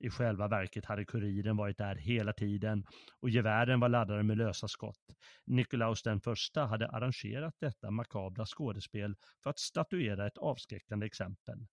I 0.03 0.11
själva 0.11 0.49
verket 0.49 0.85
hade 0.85 1.05
kuriren 1.05 1.57
varit 1.57 1.79
där 1.79 1.95
hela 1.97 2.33
tiden 2.33 2.87
och 3.21 3.31
gevären 3.31 3.81
var 3.81 3.89
laddade 3.89 4.23
med 4.23 4.39
lösa 4.39 4.69
skott. 4.69 5.17
Nikolaus 5.45 6.03
den 6.03 6.21
första 6.21 6.65
hade 6.65 6.89
arrangerat 6.89 7.55
detta 7.59 7.91
makabra 7.91 8.47
skådespel 8.47 9.17
för 9.43 9.51
att 9.51 9.59
statuera 9.59 10.27
ett 10.27 10.39
avskräckande 10.39 11.07
exempel. 11.07 11.67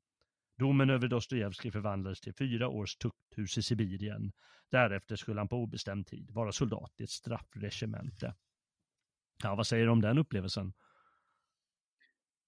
Domen 0.57 0.89
över 0.89 1.07
Dostojevskij 1.07 1.71
förvandlades 1.71 2.21
till 2.21 2.33
fyra 2.33 2.67
års 2.67 2.95
tukthus 2.95 3.57
i 3.57 3.63
Sibirien. 3.63 4.31
Därefter 4.71 5.15
skulle 5.15 5.39
han 5.39 5.47
på 5.47 5.57
obestämd 5.57 6.07
tid 6.07 6.31
vara 6.31 6.51
soldat 6.51 6.93
i 6.97 7.03
ett 7.03 7.09
straffregemente. 7.09 8.35
Ja, 9.43 9.55
vad 9.55 9.67
säger 9.67 9.85
du 9.85 9.91
om 9.91 10.01
den 10.01 10.17
upplevelsen? 10.17 10.73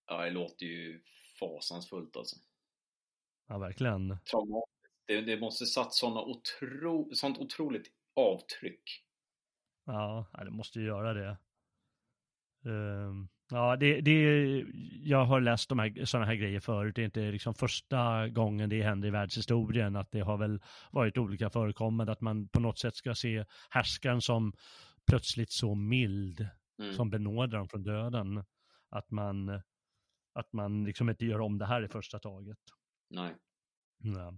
Ja, 0.08 0.26
det 0.26 0.32
låter 0.32 0.66
ju 0.66 1.02
fasansfullt 1.40 2.18
alltså. 2.18 2.36
Ja, 3.48 3.58
verkligen. 3.58 4.18
Traumatiskt 4.32 4.71
det, 5.08 5.22
det 5.22 5.40
måste 5.40 5.66
satt 5.66 5.94
såna 5.94 6.22
otro, 6.22 7.16
sånt 7.16 7.38
otroligt 7.38 7.88
avtryck. 8.16 9.04
Ja, 9.86 10.28
det 10.34 10.52
måste 10.52 10.80
ju 10.80 10.86
göra 10.86 11.14
det. 11.14 11.38
Um, 12.64 13.30
ja, 13.50 13.76
det, 13.76 14.02
det, 14.02 14.66
jag 15.04 15.26
har 15.26 15.42
läst 15.42 15.70
de 15.70 15.80
här, 15.80 16.06
sådana 16.06 16.26
här 16.26 16.36
grejer 16.36 16.60
förut. 16.60 16.96
Det 16.96 17.02
är 17.02 17.06
inte 17.06 17.32
liksom 17.32 17.54
första 17.54 18.28
gången 18.28 18.70
det 18.70 18.84
händer 18.84 19.08
i 19.08 19.12
världshistorien. 19.12 19.96
Att 19.96 20.12
det 20.12 20.20
har 20.20 20.38
väl 20.38 20.62
varit 20.92 21.18
olika 21.18 21.50
förekommande. 21.50 22.12
Att 22.12 22.22
man 22.22 22.48
på 22.48 22.60
något 22.60 22.80
sätt 22.80 22.96
ska 22.96 23.16
se 23.16 23.46
härskaren 23.70 24.22
som 24.22 24.54
plötsligt 25.08 25.52
så 25.52 25.76
mild. 25.76 26.48
Mm. 26.80 26.94
Som 26.94 27.10
benådar 27.10 27.58
dem 27.58 27.70
från 27.70 27.84
döden. 27.84 28.44
Att 28.90 29.12
man, 29.12 29.62
att 30.34 30.54
man 30.54 30.84
liksom 30.84 31.10
inte 31.10 31.26
gör 31.26 31.42
om 31.42 31.58
det 31.58 31.66
här 31.66 31.84
i 31.84 31.88
första 31.88 32.20
taget. 32.20 32.60
Nej. 33.10 33.36
Ja. 33.98 34.34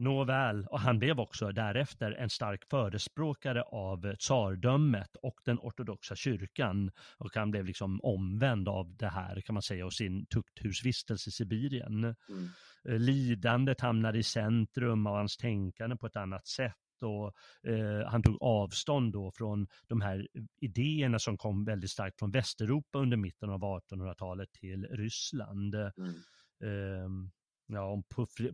Nåväl, 0.00 0.66
och 0.66 0.80
han 0.80 0.98
blev 0.98 1.20
också 1.20 1.52
därefter 1.52 2.12
en 2.12 2.30
stark 2.30 2.64
förespråkare 2.70 3.62
av 3.62 4.14
tsardömet 4.16 5.16
och 5.16 5.40
den 5.44 5.58
ortodoxa 5.58 6.16
kyrkan. 6.16 6.90
Och 7.18 7.34
han 7.34 7.50
blev 7.50 7.64
liksom 7.64 8.00
omvänd 8.02 8.68
av 8.68 8.96
det 8.96 9.08
här 9.08 9.40
kan 9.40 9.54
man 9.54 9.62
säga 9.62 9.86
och 9.86 9.92
sin 9.92 10.26
tukthusvistelse 10.26 11.28
i 11.28 11.32
Sibirien. 11.32 12.04
Mm. 12.04 12.48
Lidandet 12.84 13.80
hamnade 13.80 14.18
i 14.18 14.22
centrum 14.22 15.06
av 15.06 15.16
hans 15.16 15.36
tänkande 15.36 15.96
på 15.96 16.06
ett 16.06 16.16
annat 16.16 16.46
sätt 16.46 16.74
och 17.02 17.34
eh, 17.70 18.06
han 18.06 18.22
tog 18.22 18.42
avstånd 18.42 19.12
då 19.12 19.30
från 19.30 19.66
de 19.86 20.00
här 20.00 20.28
idéerna 20.60 21.18
som 21.18 21.36
kom 21.36 21.64
väldigt 21.64 21.90
starkt 21.90 22.18
från 22.18 22.30
Västeuropa 22.30 22.98
under 22.98 23.16
mitten 23.16 23.50
av 23.50 23.60
1800-talet 23.60 24.52
till 24.52 24.86
Ryssland. 24.86 25.74
Mm. 25.74 26.14
Eh, 26.62 27.30
ja, 27.72 27.84
om 27.84 28.02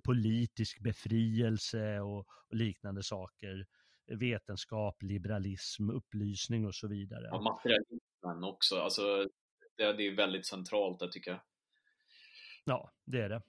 politisk 0.04 0.80
befrielse 0.80 2.00
och, 2.00 2.18
och, 2.18 2.56
liknande 2.56 3.02
saker. 3.02 3.66
Vetenskap, 4.06 5.02
liberalism, 5.02 5.90
upplysning 5.90 6.66
och 6.66 6.74
så 6.74 6.88
vidare. 6.88 7.28
Ja, 7.30 7.40
materialismen 7.40 8.44
också, 8.44 8.80
alltså 8.80 9.28
det, 9.76 9.92
det 9.92 10.06
är 10.06 10.16
väldigt 10.16 10.46
centralt 10.46 10.98
det 11.00 11.12
tycker 11.12 11.30
jag. 11.30 11.40
Ja, 12.64 12.92
det 13.04 13.20
är 13.20 13.28
det. 13.28 13.42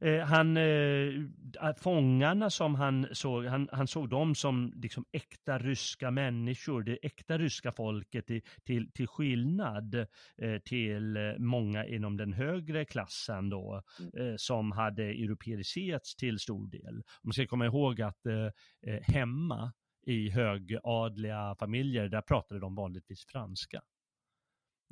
Eh, 0.00 0.20
han, 0.20 0.56
eh, 0.56 1.74
fångarna 1.76 2.50
som 2.50 2.74
han 2.74 3.06
såg, 3.12 3.44
han, 3.44 3.68
han 3.72 3.86
såg 3.86 4.08
dem 4.08 4.34
som 4.34 4.72
liksom 4.76 5.04
äkta 5.12 5.58
ryska 5.58 6.10
människor, 6.10 6.82
det 6.82 6.98
äkta 7.06 7.38
ryska 7.38 7.72
folket 7.72 8.26
till, 8.26 8.42
till, 8.64 8.92
till 8.92 9.06
skillnad 9.06 9.94
eh, 9.94 10.58
till 10.64 11.18
många 11.38 11.86
inom 11.86 12.16
den 12.16 12.32
högre 12.32 12.84
klassen 12.84 13.50
då, 13.50 13.82
mm. 14.00 14.28
eh, 14.28 14.34
som 14.36 14.72
hade 14.72 15.04
europeiserats 15.04 16.16
till 16.16 16.38
stor 16.38 16.70
del. 16.70 17.02
Man 17.22 17.32
ska 17.32 17.46
komma 17.46 17.66
ihåg 17.66 18.02
att 18.02 18.26
eh, 18.26 18.50
eh, 18.86 19.02
hemma 19.02 19.72
i 20.06 20.30
högadliga 20.30 21.54
familjer, 21.58 22.08
där 22.08 22.22
pratade 22.22 22.60
de 22.60 22.74
vanligtvis 22.74 23.26
franska. 23.26 23.82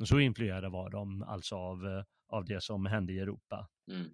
Så 0.05 0.21
influerade 0.21 0.69
var 0.69 0.91
de 0.91 1.23
alltså 1.23 1.57
av, 1.57 2.05
av 2.29 2.45
det 2.45 2.63
som 2.63 2.87
hände 2.87 3.13
i 3.13 3.19
Europa. 3.19 3.69
Mm. 3.91 4.11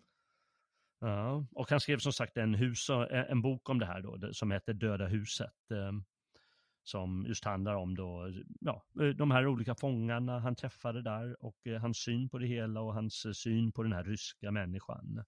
Ja, 1.04 1.46
och 1.52 1.70
han 1.70 1.80
skrev 1.80 1.98
som 1.98 2.12
sagt 2.12 2.36
en, 2.36 2.54
hus, 2.54 2.90
en 3.10 3.42
bok 3.42 3.68
om 3.68 3.78
det 3.78 3.86
här 3.86 4.02
då, 4.02 4.32
som 4.32 4.50
heter 4.50 4.72
Döda 4.74 5.06
huset. 5.06 5.70
Ehm, 5.70 6.04
som 6.84 7.24
just 7.28 7.44
handlar 7.44 7.74
om 7.74 7.96
då, 7.96 8.32
ja, 8.60 8.84
de 9.16 9.30
här 9.30 9.46
olika 9.46 9.74
fångarna 9.74 10.38
han 10.38 10.56
träffade 10.56 11.02
där 11.02 11.44
och 11.44 11.66
eh, 11.66 11.80
hans 11.80 11.98
syn 11.98 12.28
på 12.28 12.38
det 12.38 12.46
hela 12.46 12.80
och 12.80 12.94
hans 12.94 13.26
syn 13.42 13.72
på 13.72 13.82
den 13.82 13.92
här 13.92 14.04
ryska 14.04 14.50
människan. 14.50 15.24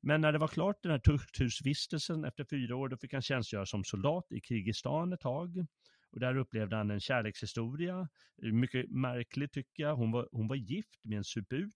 Men 0.00 0.20
när 0.20 0.32
det 0.32 0.38
var 0.38 0.48
klart 0.48 0.82
den 0.82 0.92
här 0.92 0.98
tukthusvistelsen 0.98 2.24
efter 2.24 2.44
fyra 2.44 2.76
år, 2.76 2.88
då 2.88 2.96
fick 2.96 3.12
han 3.12 3.22
tjänstgöra 3.22 3.66
som 3.66 3.84
soldat 3.84 4.32
i 4.32 4.40
Krigistan 4.40 5.12
ett 5.12 5.20
tag. 5.20 5.66
Och 6.10 6.20
där 6.20 6.36
upplevde 6.36 6.76
han 6.76 6.90
en 6.90 7.00
kärlekshistoria, 7.00 8.08
mycket 8.36 8.90
märkligt 8.90 9.52
tycker 9.52 9.82
jag. 9.82 9.96
Hon 9.96 10.12
var, 10.12 10.28
hon 10.32 10.48
var 10.48 10.56
gift 10.56 11.04
med 11.04 11.18
en 11.18 11.24
suput 11.24 11.74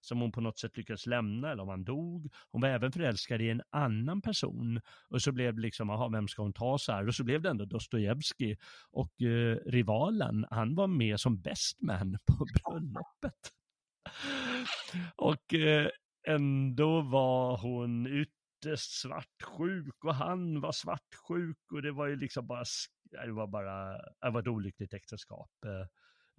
som 0.00 0.20
hon 0.20 0.32
på 0.32 0.40
något 0.40 0.58
sätt 0.58 0.76
lyckades 0.76 1.06
lämna 1.06 1.50
eller 1.52 1.62
om 1.62 1.68
han 1.68 1.84
dog. 1.84 2.32
Hon 2.50 2.60
var 2.60 2.68
även 2.68 2.92
förälskad 2.92 3.40
i 3.40 3.50
en 3.50 3.62
annan 3.70 4.22
person 4.22 4.80
och 5.08 5.22
så 5.22 5.32
blev 5.32 5.54
det 5.54 5.60
liksom, 5.60 5.90
aha, 5.90 6.08
vem 6.08 6.28
ska 6.28 6.42
hon 6.42 6.52
ta 6.52 6.78
så 6.78 6.92
här? 6.92 7.08
Och 7.08 7.14
så 7.14 7.24
blev 7.24 7.42
det 7.42 7.50
ändå 7.50 7.64
Dostojevskij 7.64 8.58
och 8.90 9.22
eh, 9.22 9.56
rivalen, 9.66 10.46
han 10.50 10.74
var 10.74 10.86
med 10.86 11.20
som 11.20 11.40
best 11.40 11.82
man 11.82 12.18
på 12.26 12.46
bröllopet. 12.64 13.52
och 15.16 15.54
eh, 15.54 15.88
ändå 16.28 17.00
var 17.00 17.56
hon 17.56 18.06
ytterst 18.06 19.00
svartsjuk 19.00 20.04
och 20.04 20.14
han 20.14 20.60
var 20.60 20.72
svartsjuk 20.72 21.72
och 21.72 21.82
det 21.82 21.92
var 21.92 22.06
ju 22.06 22.16
liksom 22.16 22.46
bara, 22.46 22.64
det 23.10 23.32
var 23.32 23.46
bara, 23.46 23.92
det 24.20 24.30
var 24.30 24.40
ett 24.40 24.48
olyckligt 24.48 24.94
äktenskap. 24.94 25.50
Eh. 25.66 25.86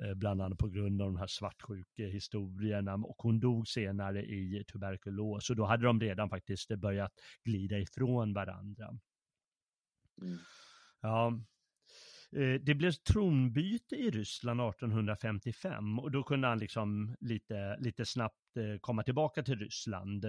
Eh, 0.02 0.14
bland 0.14 0.42
annat 0.42 0.60
på 0.60 0.68
grund 0.68 1.02
av 1.02 1.08
de 1.08 1.18
här 1.18 1.28
svartsjukehistorierna 1.28 2.94
och 2.94 3.22
hon 3.22 3.40
dog 3.40 3.68
senare 3.68 4.26
i 4.26 4.64
tuberkulos 4.72 5.50
och 5.50 5.56
då 5.56 5.66
hade 5.66 5.86
de 5.86 6.00
redan 6.00 6.30
faktiskt 6.30 6.76
börjat 6.76 7.14
glida 7.44 7.80
ifrån 7.80 8.34
varandra. 8.34 9.00
Mm. 10.22 10.38
Ja, 11.02 11.40
eh, 12.32 12.62
det 12.62 12.76
blev 12.76 12.92
tronbyte 12.92 13.96
i 13.96 14.12
Ryssland 14.12 14.62
1855 14.62 16.00
och 16.00 16.12
då 16.12 16.24
kunde 16.24 16.48
han 16.48 16.60
liksom 16.60 17.16
lite, 17.20 17.78
lite 17.80 18.06
snabbt 18.06 18.58
eh, 18.58 18.80
komma 18.80 19.04
tillbaka 19.04 19.44
till 19.44 19.60
Ryssland 19.60 20.26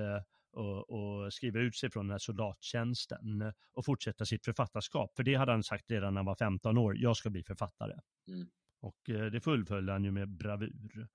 och, 0.52 0.90
och, 0.90 1.32
skriva 1.32 1.60
ut 1.60 1.76
sig 1.76 1.90
från 1.90 2.06
den 2.06 2.10
här 2.10 2.18
soldattjänsten 2.18 3.52
och 3.72 3.84
fortsätta 3.84 4.24
sitt 4.24 4.44
författarskap. 4.44 5.16
För 5.16 5.22
det 5.22 5.34
hade 5.34 5.52
han 5.52 5.62
sagt 5.62 5.90
redan 5.90 6.14
när 6.14 6.18
han 6.18 6.26
var 6.26 6.34
15 6.34 6.78
år, 6.78 6.96
jag 6.98 7.16
ska 7.16 7.30
bli 7.30 7.42
författare. 7.42 7.94
Mm. 8.28 8.46
Och 8.82 9.10
eh, 9.10 9.24
det 9.24 9.40
fullföljde 9.40 9.92
han 9.92 10.04
ju 10.04 10.10
med 10.10 10.28
bravur. 10.28 11.08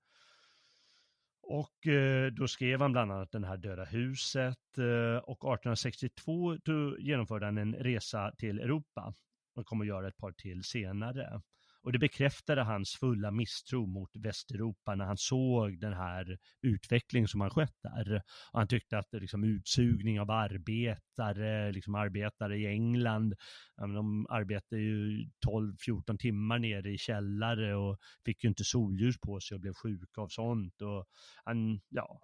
Och 1.42 1.86
eh, 1.86 2.32
då 2.32 2.48
skrev 2.48 2.80
han 2.80 2.92
bland 2.92 3.12
annat 3.12 3.32
den 3.32 3.44
här 3.44 3.56
Döda 3.56 3.84
huset 3.84 4.78
eh, 4.78 5.16
och 5.16 5.54
1862 5.54 6.56
genomförde 6.98 7.46
han 7.46 7.58
en 7.58 7.74
resa 7.74 8.32
till 8.38 8.58
Europa 8.58 9.14
och 9.54 9.66
kommer 9.66 9.84
att 9.84 9.88
göra 9.88 10.08
ett 10.08 10.16
par 10.16 10.32
till 10.32 10.64
senare. 10.64 11.40
Och 11.82 11.92
det 11.92 11.98
bekräftade 11.98 12.62
hans 12.62 12.96
fulla 12.96 13.30
misstro 13.30 13.86
mot 13.86 14.10
Västeuropa 14.16 14.94
när 14.94 15.04
han 15.04 15.16
såg 15.16 15.80
den 15.80 15.92
här 15.92 16.38
utvecklingen 16.62 17.28
som 17.28 17.40
har 17.40 17.50
skett 17.50 17.76
där. 17.82 18.22
Och 18.52 18.58
han 18.58 18.68
tyckte 18.68 18.98
att 18.98 19.08
liksom, 19.12 19.44
utsugning 19.44 20.20
av 20.20 20.30
arbetare, 20.30 21.72
liksom 21.72 21.94
arbetare 21.94 22.58
i 22.58 22.66
England, 22.66 23.34
de 23.76 24.26
arbetade 24.30 24.82
ju 24.82 25.26
12-14 25.46 26.18
timmar 26.18 26.58
nere 26.58 26.90
i 26.90 26.98
källare 26.98 27.76
och 27.76 27.98
fick 28.24 28.44
ju 28.44 28.48
inte 28.48 28.64
solljus 28.64 29.20
på 29.20 29.40
sig 29.40 29.54
och 29.54 29.60
blev 29.60 29.74
sjuka 29.74 30.20
av 30.20 30.28
sånt. 30.28 30.82
Och 30.82 31.06
han, 31.44 31.80
ja, 31.88 32.20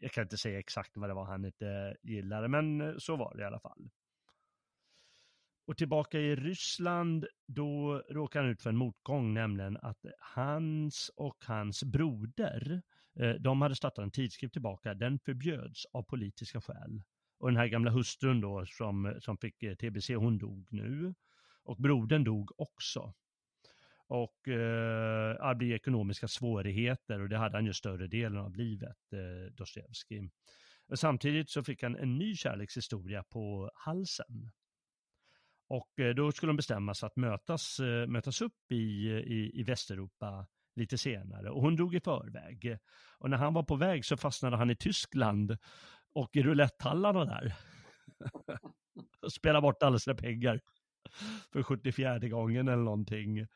jag 0.00 0.12
kan 0.12 0.22
inte 0.22 0.36
säga 0.36 0.58
exakt 0.58 0.90
vad 0.94 1.10
det 1.10 1.14
var 1.14 1.24
han 1.24 1.44
inte 1.44 1.96
gillade, 2.02 2.48
men 2.48 2.94
så 3.00 3.16
var 3.16 3.36
det 3.36 3.42
i 3.42 3.46
alla 3.46 3.60
fall. 3.60 3.90
Och 5.66 5.76
tillbaka 5.76 6.20
i 6.20 6.36
Ryssland, 6.36 7.26
då 7.46 8.02
råkar 8.10 8.40
han 8.40 8.50
ut 8.50 8.62
för 8.62 8.70
en 8.70 8.76
motgång, 8.76 9.34
nämligen 9.34 9.76
att 9.76 10.04
hans 10.18 11.10
och 11.16 11.44
hans 11.44 11.84
broder, 11.84 12.82
eh, 13.20 13.30
de 13.30 13.62
hade 13.62 13.74
startat 13.74 14.02
en 14.02 14.10
tidskrift 14.10 14.52
tillbaka, 14.52 14.94
den 14.94 15.18
förbjöds 15.18 15.86
av 15.92 16.02
politiska 16.02 16.60
skäl. 16.60 17.02
Och 17.38 17.48
den 17.48 17.56
här 17.56 17.66
gamla 17.66 17.90
hustrun 17.90 18.40
då 18.40 18.66
som, 18.66 19.16
som 19.20 19.38
fick 19.38 19.62
eh, 19.62 19.74
tbc, 19.74 20.14
hon 20.14 20.38
dog 20.38 20.68
nu. 20.70 21.14
Och 21.64 21.76
brodern 21.76 22.24
dog 22.24 22.60
också. 22.60 23.14
Och 24.06 24.48
eh, 24.48 25.48
det 25.48 25.54
blir 25.54 25.74
ekonomiska 25.74 26.28
svårigheter 26.28 27.20
och 27.20 27.28
det 27.28 27.38
hade 27.38 27.56
han 27.56 27.66
ju 27.66 27.72
större 27.72 28.06
delen 28.06 28.38
av 28.38 28.56
livet, 28.56 29.12
eh, 29.12 29.52
Dostojevskij. 29.54 30.30
Samtidigt 30.94 31.50
så 31.50 31.64
fick 31.64 31.82
han 31.82 31.96
en 31.96 32.18
ny 32.18 32.36
kärlekshistoria 32.36 33.22
på 33.22 33.70
halsen. 33.74 34.50
Och 35.72 36.00
eh, 36.00 36.14
då 36.14 36.32
skulle 36.32 36.50
de 36.50 36.56
bestämma 36.56 36.94
sig 36.94 37.06
att 37.06 37.16
mötas, 37.16 37.80
eh, 37.80 38.06
mötas 38.06 38.40
upp 38.40 38.72
i, 38.72 39.10
eh, 39.10 39.18
i, 39.18 39.50
i 39.54 39.62
Västeuropa 39.62 40.46
lite 40.76 40.98
senare 40.98 41.50
och 41.50 41.62
hon 41.62 41.76
drog 41.76 41.94
i 41.94 42.00
förväg. 42.00 42.78
Och 43.18 43.30
när 43.30 43.36
han 43.36 43.54
var 43.54 43.62
på 43.62 43.76
väg 43.76 44.04
så 44.04 44.16
fastnade 44.16 44.56
han 44.56 44.70
i 44.70 44.76
Tyskland 44.76 45.56
och 46.14 46.36
i 46.36 46.42
roulettehallarna 46.42 47.24
där. 47.24 47.54
och 49.22 49.32
spelade 49.32 49.62
bort 49.62 49.82
alla 49.82 49.98
sina 49.98 50.16
pengar 50.16 50.60
för 51.52 51.62
74 51.62 52.18
gången 52.18 52.68
eller 52.68 52.82
någonting. 52.82 53.46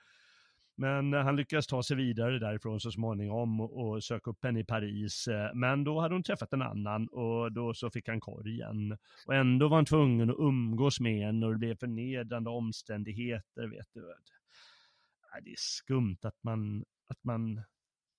Men 0.77 1.15
eh, 1.15 1.21
han 1.21 1.37
lyckades 1.37 1.67
ta 1.67 1.83
sig 1.83 1.97
vidare 1.97 2.39
därifrån 2.39 2.81
så 2.81 2.91
småningom 2.93 3.61
och, 3.61 4.05
söka 4.05 4.31
upp 4.31 4.45
henne 4.45 4.61
i 4.61 4.65
Paris. 4.65 5.29
Eh, 5.29 5.55
men 5.55 5.85
då 5.85 6.01
hade 6.01 6.15
hon 6.15 6.23
träffat 6.23 6.53
en 6.53 6.63
annan 6.63 7.09
och 7.09 7.53
då 7.53 7.75
så 7.75 7.91
fick 7.91 8.09
han 8.09 8.21
korgen. 8.21 8.99
Och 9.27 9.35
ändå 9.35 9.69
var 9.69 9.77
han 9.77 9.87
tvungen 9.87 10.31
att 10.31 10.37
umgås 10.39 11.01
med 11.01 11.27
henne 11.27 11.47
och 11.47 11.53
det 11.53 11.59
blev 11.59 11.77
förnedrande 11.77 12.51
omständigheter, 12.51 13.67
vet 13.67 13.89
du. 13.93 14.01
Äh, 14.01 15.43
det 15.45 15.51
är 15.51 15.57
skumt 15.59 16.19
att 16.23 16.43
man, 16.43 16.85
att 17.09 17.25
man, 17.25 17.63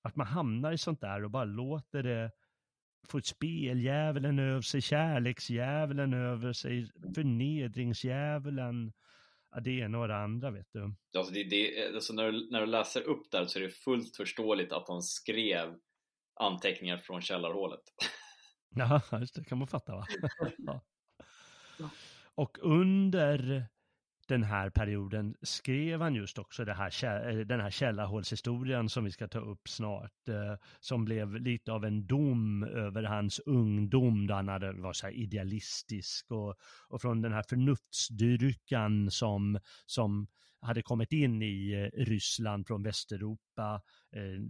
att 0.02 0.16
man 0.16 0.28
hamnar 0.28 0.72
i 0.72 0.78
sånt 0.78 1.02
där 1.02 1.24
och 1.24 1.32
bara 1.32 1.46
låter 1.46 2.04
det 2.04 2.32
få 3.08 3.22
speldjävulen 3.22 4.40
över 4.40 4.62
sig, 4.62 4.82
kärleksdjävulen 4.82 6.14
över 6.14 6.54
sig, 6.54 6.92
förnedringsdjävulen 7.16 8.94
ja, 9.58 9.62
det 9.62 9.72
ena 9.72 10.00
och 10.00 10.08
det 10.08 10.18
andra 10.18 10.52
vet 10.52 10.68
du. 10.72 10.96
Alltså, 11.18 11.34
det, 11.34 11.44
det, 11.44 11.96
alltså 11.96 12.14
när, 12.14 12.32
du, 12.32 12.52
när 12.52 12.62
du 12.62 12.66
läser 12.66 13.02
upp 13.02 13.32
där 13.32 13.46
så 13.46 13.60
är 13.60 13.64
det 13.64 13.70
fullt 13.70 14.18
förståeligt 14.18 14.72
att 14.72 14.88
han 14.88 15.02
skrev 15.02 15.76
anteckningar 16.40 16.98
från 16.98 17.22
källarhålet. 17.22 17.82
Ja, 18.70 19.02
just 19.20 19.36
det 19.36 19.44
kan 19.44 19.58
man 19.58 19.68
fatta 19.68 19.96
va? 19.96 20.06
ja. 21.78 21.90
Och 22.36 22.58
under 22.62 23.68
den 24.28 24.44
här 24.44 24.70
perioden 24.70 25.36
skrev 25.42 26.02
han 26.02 26.16
just 26.16 26.38
också 26.38 26.66
det 26.66 26.74
här, 26.74 27.30
eh, 27.30 27.40
den 27.40 27.60
här 27.60 27.70
källarhålshistorien 27.70 28.90
som 28.90 29.04
vi 29.04 29.12
ska 29.12 29.28
ta 29.28 29.40
upp 29.40 29.70
snart, 29.70 30.28
eh, 30.28 30.56
som 30.80 31.06
blev 31.06 31.36
lite 31.36 31.72
av 31.72 31.86
en 31.86 32.08
dom 32.08 32.64
över 32.64 33.04
hans 33.04 33.40
ungdom, 33.40 34.28
då 34.28 34.34
han 34.34 34.48
hade 34.48 34.72
var 34.72 34.94
så 34.94 35.08
här 35.08 35.14
idealistisk 35.14 36.32
och, 36.32 36.56
och 36.90 37.02
från 37.02 37.22
den 37.22 37.34
här 37.34 37.44
förnuftsdyrkan 37.44 39.12
som, 39.12 39.60
som 39.86 40.28
hade 40.62 40.82
kommit 40.82 41.12
in 41.12 41.42
i 41.42 41.72
eh, 41.72 42.06
Ryssland 42.06 42.68
från 42.68 42.84
Västeuropa 42.84 43.82
eh, 44.16 44.42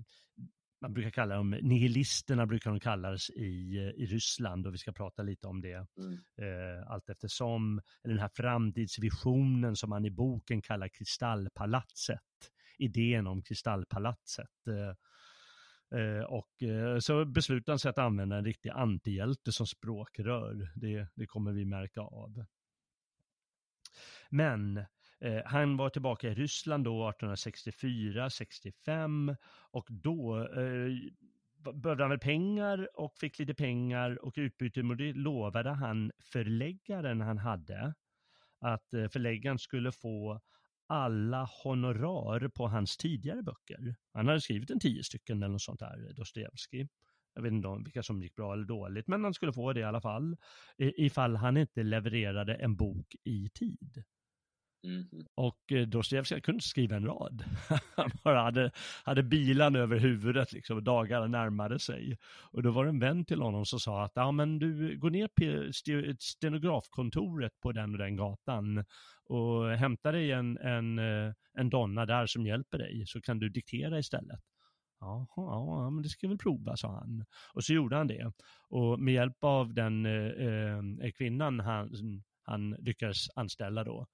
man 0.81 0.93
brukar 0.93 1.09
kalla 1.09 1.35
dem, 1.35 1.49
nihilisterna 1.49 2.45
brukar 2.45 2.71
de 2.71 2.79
kallas 2.79 3.29
i, 3.29 3.77
i 3.97 4.05
Ryssland 4.05 4.67
och 4.67 4.73
vi 4.73 4.77
ska 4.77 4.91
prata 4.91 5.23
lite 5.23 5.47
om 5.47 5.61
det 5.61 5.87
Mm. 5.97 6.13
eh, 6.13 6.91
allt 6.91 7.09
eftersom. 7.09 7.81
Den 8.03 8.19
här 8.19 8.29
framtidsvisionen 8.33 9.75
som 9.75 9.89
man 9.89 10.05
i 10.05 10.11
boken 10.11 10.61
kallar 10.61 10.87
kristallpalatset, 10.87 12.19
idén 12.77 13.27
om 13.27 13.41
kristallpalatset. 13.41 14.67
Eh, 14.67 14.95
eh, 15.99 16.23
och 16.23 16.63
eh, 16.63 16.99
så 16.99 17.25
beslutar 17.25 17.71
han 17.71 17.79
sig 17.79 17.89
att 17.89 17.97
använda 17.97 18.37
en 18.37 18.45
riktig 18.45 18.69
antihjälte 18.69 19.51
som 19.51 19.67
språkrör. 19.67 20.71
Det, 20.75 21.07
det 21.15 21.27
kommer 21.27 21.51
vi 21.51 21.65
märka 21.65 22.01
av. 22.01 22.45
Men 24.29 24.85
eh, 25.21 25.41
han 25.45 25.77
var 25.77 25.89
tillbaka 25.89 26.29
i 26.29 26.33
Ryssland 26.33 26.83
då 26.83 27.11
1864-65 27.11 29.35
och 29.71 29.87
då 29.89 30.39
eh, 30.39 30.91
behövde 31.73 32.03
han 32.03 32.09
väl 32.09 32.19
pengar 32.19 32.99
och 32.99 33.17
fick 33.17 33.39
lite 33.39 33.53
pengar 33.53 34.25
och 34.25 34.33
utbyte 34.37 34.83
mot 34.83 34.97
det 34.97 35.13
lovade 35.13 35.69
han 35.69 36.11
förläggaren 36.31 37.21
han 37.21 37.37
hade 37.37 37.93
att 38.59 38.93
eh, 38.93 39.07
förläggaren 39.07 39.59
skulle 39.59 39.91
få 39.91 40.41
alla 40.87 41.49
honorar 41.63 42.47
på 42.47 42.67
hans 42.67 42.97
tidigare 42.97 43.43
böcker. 43.43 43.95
Han 44.13 44.27
hade 44.27 44.41
skrivit 44.41 44.69
en 44.69 44.79
tio 44.79 45.03
stycken 45.03 45.43
eller 45.43 45.51
något 45.51 45.61
sånt 45.61 45.79
där, 45.79 46.07
eh, 46.09 46.15
Dostojevskij. 46.15 46.87
Jag 47.33 47.41
vet 47.41 47.51
inte 47.51 47.67
om 47.67 47.83
vilka 47.83 48.03
som 48.03 48.23
gick 48.23 48.35
bra 48.35 48.53
eller 48.53 48.65
dåligt, 48.65 49.07
men 49.07 49.23
han 49.23 49.33
skulle 49.33 49.53
få 49.53 49.73
det 49.73 49.79
i 49.79 49.83
alla 49.83 50.01
fall. 50.01 50.37
Ifall 50.77 51.35
han 51.35 51.57
inte 51.57 51.83
levererade 51.83 52.55
en 52.55 52.75
bok 52.75 53.15
i 53.23 53.49
tid. 53.49 54.03
Mhm. 54.83 55.25
Och 55.35 55.71
eh, 55.71 55.87
Dostojevskij 55.87 56.41
kunde 56.41 56.55
inte 56.57 56.67
skriva 56.67 56.95
en 56.95 57.05
rad. 57.05 57.43
Han 57.95 58.11
bara 58.23 58.41
hade, 58.41 58.71
hade 59.03 59.23
bilan 59.23 59.75
över 59.75 59.99
huvudet 59.99 60.51
liksom, 60.51 60.77
och 60.77 60.83
dagarna 60.83 61.27
närmade 61.27 61.79
sig. 61.79 62.17
Och 62.51 62.63
då 62.63 62.71
var 62.71 62.83
det 62.85 62.89
en 62.89 62.99
vän 62.99 63.25
till 63.25 63.41
honom 63.41 63.65
som 63.65 63.79
sa 63.79 64.03
att 64.03 64.11
ja 64.15 64.31
men 64.31 64.59
du 64.59 64.97
går 64.97 65.09
ner 65.09 65.29
till 65.35 66.17
stenografkontoret 66.19 67.59
på 67.61 67.71
den 67.71 67.91
och 67.91 67.97
den 67.97 68.15
gatan 68.15 68.85
och 69.25 69.69
hämtar 69.69 70.13
dig 70.13 70.31
en, 70.31 70.57
en, 70.57 70.99
eh, 70.99 71.33
en 71.53 71.69
donna 71.69 72.05
där 72.05 72.25
som 72.25 72.45
hjälper 72.45 72.77
dig 72.77 73.03
så 73.07 73.21
kan 73.21 73.39
du 73.39 73.49
diktera 73.49 73.99
istället. 73.99 74.39
Jaha, 74.99 75.27
ja, 75.35 75.89
men 75.89 76.03
det 76.03 76.09
ska 76.09 76.25
jag 76.25 76.29
väl 76.29 76.37
prova, 76.37 76.77
sa 76.77 76.99
han. 76.99 77.25
Och 77.53 77.63
så 77.63 77.73
gjorde 77.73 77.95
han 77.95 78.07
det. 78.07 78.31
Och 78.69 78.99
med 78.99 79.13
hjälp 79.13 79.43
av 79.43 79.73
den 79.73 80.05
eh, 80.05 81.05
eh, 81.05 81.11
kvinnan 81.17 81.59
han, 81.59 81.89
han 82.43 82.71
lyckades 82.71 83.17
anställa 83.35 83.83
då, 83.83 84.01
eh, 84.01 84.05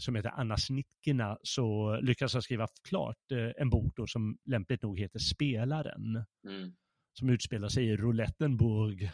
som 0.00 0.14
heter 0.14 0.30
Anna 0.30 0.56
Snitkina, 0.56 1.38
så 1.42 1.96
lyckas 2.00 2.32
han 2.32 2.42
skriva 2.42 2.66
klart 2.88 3.32
eh, 3.32 3.50
en 3.56 3.70
bok 3.70 3.96
då 3.96 4.06
som 4.06 4.38
lämpligt 4.44 4.82
nog 4.82 4.98
heter 4.98 5.18
Spelaren, 5.18 6.24
Mm. 6.44 6.72
som 7.12 7.30
utspelar 7.30 7.68
sig 7.68 7.84
i 7.84 7.96
Roulettenburg. 7.96 9.10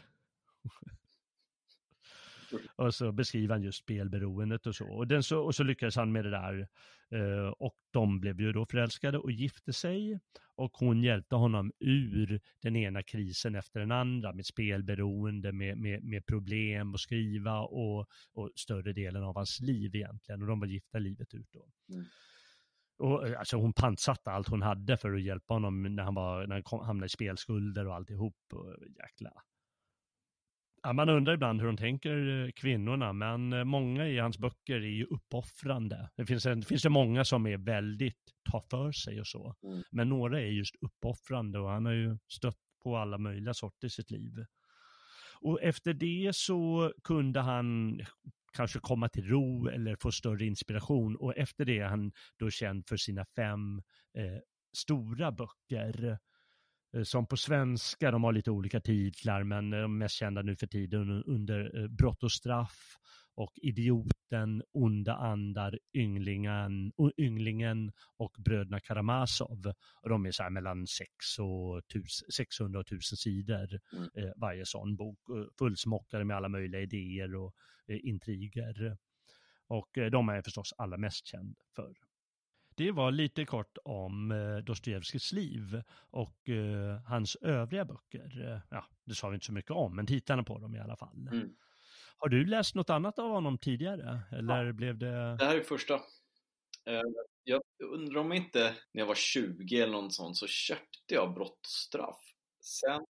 och 2.76 2.94
så 2.94 3.12
beskriver 3.12 3.54
han 3.54 3.62
just 3.62 3.78
spelberoendet 3.78 4.66
och 4.66 4.76
så. 4.76 4.88
Och, 4.88 5.06
den 5.06 5.22
så. 5.22 5.40
och 5.40 5.54
så 5.54 5.62
lyckades 5.62 5.96
han 5.96 6.12
med 6.12 6.24
det 6.24 6.30
där. 6.30 6.68
Eh, 7.10 7.48
och 7.48 7.76
de 7.90 8.20
blev 8.20 8.40
ju 8.40 8.52
då 8.52 8.66
förälskade 8.66 9.18
och 9.18 9.32
gifte 9.32 9.72
sig. 9.72 10.20
Och 10.56 10.72
hon 10.72 11.02
hjälpte 11.02 11.34
honom 11.34 11.72
ur 11.80 12.40
den 12.62 12.76
ena 12.76 13.02
krisen 13.02 13.54
efter 13.54 13.80
den 13.80 13.92
andra 13.92 14.32
med 14.32 14.46
spelberoende, 14.46 15.52
med, 15.52 15.78
med, 15.78 16.04
med 16.04 16.26
problem 16.26 16.94
att 16.94 17.00
skriva 17.00 17.60
och, 17.60 18.06
och 18.32 18.50
större 18.54 18.92
delen 18.92 19.22
av 19.22 19.36
hans 19.36 19.60
liv 19.60 19.96
egentligen. 19.96 20.42
Och 20.42 20.48
de 20.48 20.60
var 20.60 20.66
gifta 20.66 20.98
livet 20.98 21.34
ut 21.34 21.48
då. 21.52 21.66
Mm. 21.94 22.04
Och, 22.98 23.28
eh, 23.28 23.38
alltså 23.38 23.56
hon 23.56 23.72
pantsatte 23.72 24.30
allt 24.30 24.48
hon 24.48 24.62
hade 24.62 24.96
för 24.96 25.12
att 25.12 25.22
hjälpa 25.22 25.54
honom 25.54 25.82
när 25.82 26.02
han, 26.02 26.14
var, 26.14 26.46
när 26.46 26.54
han 26.54 26.62
kom, 26.62 26.86
hamnade 26.86 27.06
i 27.06 27.08
spelskulder 27.08 27.86
och 27.86 27.94
alltihop. 27.94 28.36
Och, 28.52 28.74
jäkla. 28.98 29.30
Ja, 30.86 30.92
man 30.92 31.08
undrar 31.08 31.34
ibland 31.34 31.60
hur 31.60 31.66
de 31.66 31.76
tänker 31.76 32.44
eh, 32.44 32.50
kvinnorna, 32.50 33.12
men 33.12 33.52
eh, 33.52 33.64
många 33.64 34.08
i 34.08 34.18
hans 34.18 34.38
böcker 34.38 34.74
är 34.74 34.94
ju 34.96 35.04
uppoffrande. 35.04 36.10
Det 36.16 36.26
finns, 36.26 36.46
en, 36.46 36.60
det 36.60 36.66
finns 36.66 36.82
det 36.82 36.88
många 36.88 37.24
som 37.24 37.46
är 37.46 37.56
väldigt, 37.56 38.18
tar 38.50 38.60
för 38.60 38.92
sig 38.92 39.20
och 39.20 39.26
så. 39.26 39.54
Mm. 39.62 39.82
Men 39.90 40.08
några 40.08 40.40
är 40.40 40.46
just 40.46 40.74
uppoffrande 40.80 41.58
och 41.58 41.70
han 41.70 41.86
har 41.86 41.92
ju 41.92 42.18
stött 42.28 42.56
på 42.82 42.96
alla 42.96 43.18
möjliga 43.18 43.54
sorter 43.54 43.86
i 43.86 43.90
sitt 43.90 44.10
liv. 44.10 44.44
Och 45.40 45.62
efter 45.62 45.94
det 45.94 46.30
så 46.34 46.92
kunde 47.04 47.40
han 47.40 48.00
kanske 48.52 48.78
komma 48.78 49.08
till 49.08 49.28
ro 49.28 49.68
eller 49.68 49.96
få 49.96 50.12
större 50.12 50.44
inspiration 50.44 51.16
och 51.16 51.36
efter 51.36 51.64
det 51.64 51.78
är 51.78 51.86
han 51.86 52.12
då 52.38 52.50
känd 52.50 52.88
för 52.88 52.96
sina 52.96 53.24
fem 53.36 53.82
eh, 54.18 54.40
stora 54.76 55.32
böcker 55.32 56.18
som 57.02 57.26
på 57.26 57.36
svenska, 57.36 58.10
de 58.10 58.24
har 58.24 58.32
lite 58.32 58.50
olika 58.50 58.80
titlar 58.80 59.42
men 59.44 59.72
eh, 59.72 59.80
de 59.80 59.98
mest 59.98 60.14
kända 60.14 60.42
nu 60.42 60.56
för 60.56 60.66
tiden 60.66 61.22
under, 61.26 61.78
eh, 61.82 61.88
Brott 61.88 62.22
och 62.22 62.32
straff 62.32 62.96
och 63.36 63.52
Idioten, 63.62 64.62
Onda 64.72 65.14
andar, 65.14 65.78
Ynglingen, 65.94 66.92
Ynglingen 67.18 67.92
och 68.16 68.36
Bröderna 68.38 68.80
Karamazov. 68.80 69.72
Och 70.02 70.08
de 70.08 70.26
är 70.26 70.30
så 70.30 70.42
här 70.42 70.50
mellan 70.50 70.86
6 70.86 71.08
och 71.38 71.78
1000 71.78 72.30
600 72.32 72.78
och 72.80 72.86
1000 72.86 73.16
sidor 73.16 73.80
Mm. 73.92 74.08
eh, 74.14 74.32
varje 74.36 74.66
sån 74.66 74.96
bok. 74.96 75.18
eh, 75.28 75.44
Fullsmockade 75.58 76.24
med 76.24 76.36
alla 76.36 76.48
möjliga 76.48 76.80
idéer 76.80 77.34
och 77.34 77.54
eh, 77.88 77.98
intriger. 78.02 78.96
Och 79.66 79.98
eh, 79.98 80.10
de 80.10 80.28
är 80.28 80.42
förstås 80.42 80.72
allra 80.78 80.96
mest 80.96 81.26
känd 81.26 81.56
för. 81.76 81.94
Det 82.76 82.90
var 82.90 83.10
lite 83.10 83.44
kort 83.44 83.78
om 83.84 84.30
eh, 84.30 84.56
Dostojevskijs 84.56 85.32
liv 85.32 85.82
och 86.10 86.48
eh, 86.48 87.00
hans 87.06 87.36
övriga 87.36 87.84
böcker. 87.84 88.52
Eh, 88.52 88.60
ja, 88.70 88.84
det 89.04 89.14
sa 89.14 89.28
vi 89.28 89.34
inte 89.34 89.46
så 89.46 89.52
mycket 89.52 89.70
om, 89.70 89.96
men 89.96 90.06
titlarna 90.06 90.42
på 90.42 90.58
dem 90.58 90.74
i 90.74 90.78
alla 90.78 90.96
fall. 90.96 91.28
Mm. 91.32 91.48
Har 92.18 92.28
du 92.28 92.46
läst 92.46 92.74
något 92.74 92.90
annat 92.90 93.18
av 93.18 93.30
honom 93.30 93.58
tidigare? 93.58 94.20
Eller 94.32 94.72
blev 94.72 94.98
det... 94.98 95.36
Det 95.36 95.44
här 95.44 95.56
är 95.56 95.62
första. 95.62 96.00
Jag 97.44 97.62
undrar 97.84 98.20
om 98.20 98.32
inte 98.32 98.74
när 98.92 99.02
jag 99.02 99.06
var 99.06 99.14
20 99.14 99.80
eller 99.80 99.92
något 99.92 100.14
sånt 100.14 100.36
så 100.36 100.46
köpte 100.46 101.14
jag 101.14 101.34
Brott 101.34 101.60
och 101.60 101.66
straff. 101.66 102.20
Sen 102.60 103.04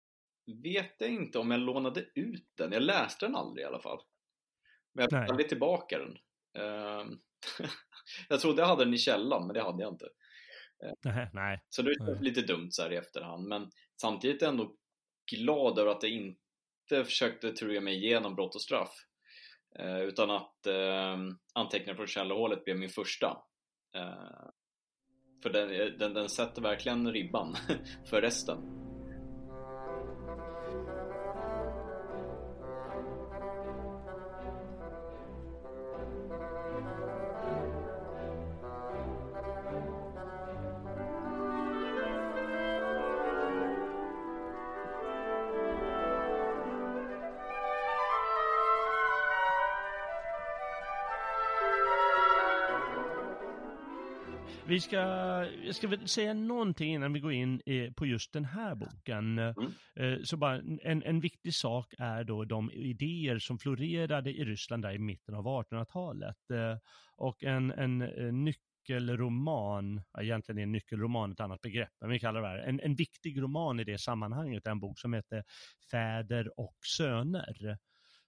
vet 0.62 0.94
jag 0.98 1.10
inte 1.10 1.38
om 1.38 1.50
jag 1.50 1.60
lånade 1.60 2.04
ut 2.14 2.48
den. 2.54 2.72
Jag 2.72 2.82
läste 2.82 3.26
den 3.26 3.36
aldrig 3.36 3.64
i 3.64 3.66
alla 3.66 3.80
fall. 3.80 4.00
Men 4.92 5.08
jag 5.10 5.30
aldrig 5.30 5.48
tillbaka 5.48 5.98
den. 5.98 6.18
Jag 8.28 8.40
trodde 8.40 8.62
jag 8.62 8.66
hade 8.66 8.84
den 8.84 8.94
i 8.94 8.98
källan, 8.98 9.46
men 9.46 9.54
det 9.54 9.62
hade 9.62 9.82
jag 9.82 9.92
inte. 9.92 10.08
Nej, 11.04 11.30
nej. 11.32 11.64
Så 11.68 11.82
det 11.82 11.90
är 11.90 12.22
lite 12.22 12.40
dumt 12.40 12.68
så 12.70 12.82
här 12.82 12.92
i 12.92 12.96
efterhand. 12.96 13.48
Men 13.48 13.70
samtidigt 14.00 14.42
ändå 14.42 14.76
glad 15.32 15.78
över 15.78 15.90
att 15.90 16.02
jag 16.02 16.12
inte 16.12 17.04
försökte 17.04 17.52
trua 17.52 17.80
mig 17.80 18.04
igenom 18.04 18.34
Brott 18.34 18.54
och 18.54 18.62
straff. 18.62 18.94
Eh, 19.78 20.00
utan 20.00 20.30
att 20.30 20.66
eh, 20.66 21.16
Anteckningar 21.54 21.94
från 21.94 22.06
källarhålet 22.06 22.64
blev 22.64 22.78
min 22.78 22.88
första. 22.88 23.26
Eh, 23.96 24.48
för 25.42 25.50
den, 25.50 25.98
den, 25.98 26.14
den 26.14 26.28
sätter 26.28 26.62
verkligen 26.62 27.12
ribban 27.12 27.56
för 28.10 28.20
resten. 28.20 28.91
Vi 54.72 54.80
ska, 54.80 54.96
jag 55.64 55.74
ska 55.74 55.88
väl 55.88 56.08
säga 56.08 56.34
någonting 56.34 56.94
innan 56.94 57.12
vi 57.12 57.20
går 57.20 57.32
in 57.32 57.62
eh, 57.66 57.92
på 57.92 58.06
just 58.06 58.32
den 58.32 58.44
här 58.44 58.74
boken. 58.74 59.38
Eh, 59.38 60.16
Så 60.24 60.36
bara 60.36 60.56
en, 60.82 61.02
en 61.02 61.20
viktig 61.20 61.54
sak 61.54 61.94
är 61.98 62.24
då 62.24 62.44
de 62.44 62.70
idéer 62.70 63.38
som 63.38 63.58
florerade 63.58 64.30
i 64.30 64.44
Ryssland 64.44 64.82
där 64.82 64.92
i 64.92 64.98
mitten 64.98 65.34
av 65.34 65.44
1800-talet. 65.44 66.50
Eh, 66.50 66.78
Och 67.16 67.44
en, 67.44 67.70
en 67.70 67.98
nyckelroman, 68.44 70.02
egentligen 70.20 70.58
är 70.58 70.66
nyckelroman 70.66 71.32
ett 71.32 71.40
annat 71.40 71.60
begrepp, 71.60 71.92
men 72.00 72.10
vi 72.10 72.18
kallar 72.18 72.42
det 72.42 72.48
här, 72.48 72.58
en, 72.58 72.80
en 72.80 72.94
viktig 72.94 73.42
roman 73.42 73.80
i 73.80 73.84
det 73.84 73.98
sammanhanget 73.98 74.66
är 74.66 74.70
en 74.70 74.80
bok 74.80 74.98
som 74.98 75.12
heter 75.12 75.44
Fäder 75.90 76.60
och 76.60 76.76
söner, 76.96 77.78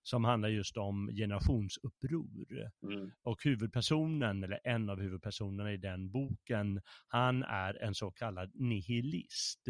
som 0.04 0.24
handlar 0.24 0.48
just 0.48 0.76
om 0.76 1.10
generationsuppror. 1.14 2.70
Mm. 2.82 3.10
Och 3.22 3.44
huvudpersonen, 3.44 4.44
eller 4.44 4.60
en 4.64 4.90
av 4.90 5.00
huvudpersonerna 5.00 5.72
i 5.72 5.76
den 5.76 6.10
boken, 6.10 6.80
han 7.08 7.42
är 7.42 7.82
en 7.82 7.94
så 7.94 8.10
kallad 8.10 8.50
nihilist. 8.54 9.64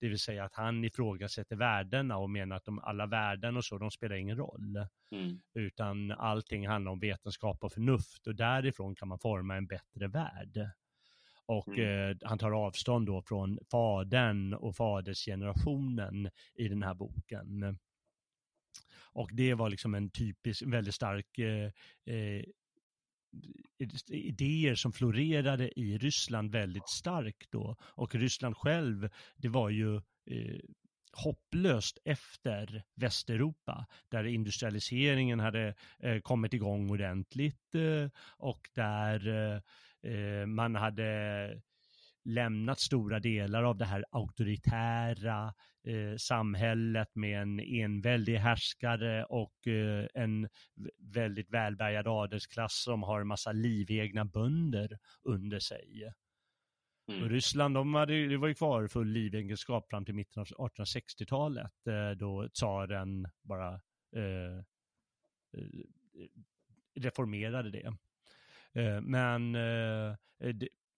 Det 0.00 0.08
vill 0.08 0.18
säga 0.18 0.44
att 0.44 0.54
han 0.54 0.84
ifrågasätter 0.84 1.56
värdena 1.56 2.16
och 2.16 2.30
menar 2.30 2.56
att 2.56 2.64
de, 2.64 2.78
alla 2.78 3.06
värden 3.06 3.56
och 3.56 3.64
så, 3.64 3.78
de 3.78 3.90
spelar 3.90 4.16
ingen 4.16 4.36
roll. 4.36 4.76
Mm. 5.10 5.40
Utan 5.54 6.10
allting 6.10 6.68
handlar 6.68 6.92
om 6.92 7.00
vetenskap 7.00 7.64
och 7.64 7.72
förnuft 7.72 8.26
och 8.26 8.34
därifrån 8.36 8.94
kan 8.94 9.08
man 9.08 9.18
forma 9.18 9.56
en 9.56 9.66
bättre 9.66 10.08
värld. 10.08 10.70
och 11.48 11.68
Mm. 11.68 12.10
eh, 12.10 12.16
han 12.22 12.38
tar 12.38 12.52
avstånd 12.66 13.06
då 13.06 13.22
från 13.22 13.58
fadern 13.70 14.54
och 14.54 14.76
fadersgenerationen 14.76 16.30
i 16.54 16.68
den 16.68 16.82
här 16.82 16.94
boken. 16.94 17.78
Och 18.98 19.30
det 19.32 19.54
var 19.54 19.70
liksom 19.70 19.94
en 19.94 20.10
typisk, 20.10 20.62
väldigt 20.62 20.94
stark 20.94 21.38
eh, 21.38 21.70
eh 22.06 22.44
idéer 24.08 24.74
som 24.74 24.92
florerade 24.92 25.80
i 25.80 25.98
Ryssland 25.98 26.52
väldigt 26.52 26.88
starkt 26.88 27.50
då. 27.50 27.76
Och 27.80 28.14
Ryssland 28.14 28.56
själv, 28.56 29.08
det 29.36 29.48
var 29.48 29.70
ju 29.70 29.96
eh, 30.30 30.60
hopplöst 31.12 31.98
efter 32.04 32.82
Västeuropa, 32.94 33.86
där 34.08 34.24
industrialiseringen 34.24 35.40
hade 35.40 35.74
eh, 35.98 36.20
kommit 36.20 36.54
igång 36.54 36.90
ordentligt 36.90 37.74
eh, 37.74 38.10
och 38.36 38.70
där 38.74 39.28
eh, 39.28 39.60
eh, 40.12 40.46
man 40.46 40.74
hade 40.74 41.62
lämnat 42.26 42.80
stora 42.80 43.20
delar 43.20 43.62
av 43.62 43.76
det 43.76 43.84
här 43.84 44.04
auktoritära 44.10 45.54
eh, 45.84 46.16
samhället 46.18 47.14
med 47.14 47.42
en 47.42 47.60
enväldig 47.60 48.36
härskare 48.36 49.24
och 49.24 49.66
eh, 49.66 50.06
en 50.14 50.48
väldigt 50.98 51.50
välbärgad 51.50 52.08
adelsklass 52.08 52.82
som 52.82 53.02
har 53.02 53.20
en 53.20 53.26
massa 53.26 53.52
livegna 53.52 54.24
bönder 54.24 54.98
under 55.22 55.58
sig. 55.58 56.12
Mm. 57.12 57.28
Ryssland, 57.28 57.74
de 57.74 57.94
hade, 57.94 58.26
det 58.26 58.36
var 58.36 58.48
ju 58.48 58.54
kvar 58.54 58.88
full 58.88 59.08
livegenskap 59.08 59.90
fram 59.90 60.04
till 60.04 60.14
mitten 60.14 60.40
av 60.40 60.46
1860-talet 60.46 61.86
eh, 61.86 62.10
då 62.10 62.48
tsaren 62.48 63.28
bara 63.42 63.74
eh, 64.16 64.56
eh, 65.56 65.84
reformerade 66.94 67.70
det. 67.70 67.96
Eh, 68.82 69.00
men 69.00 69.56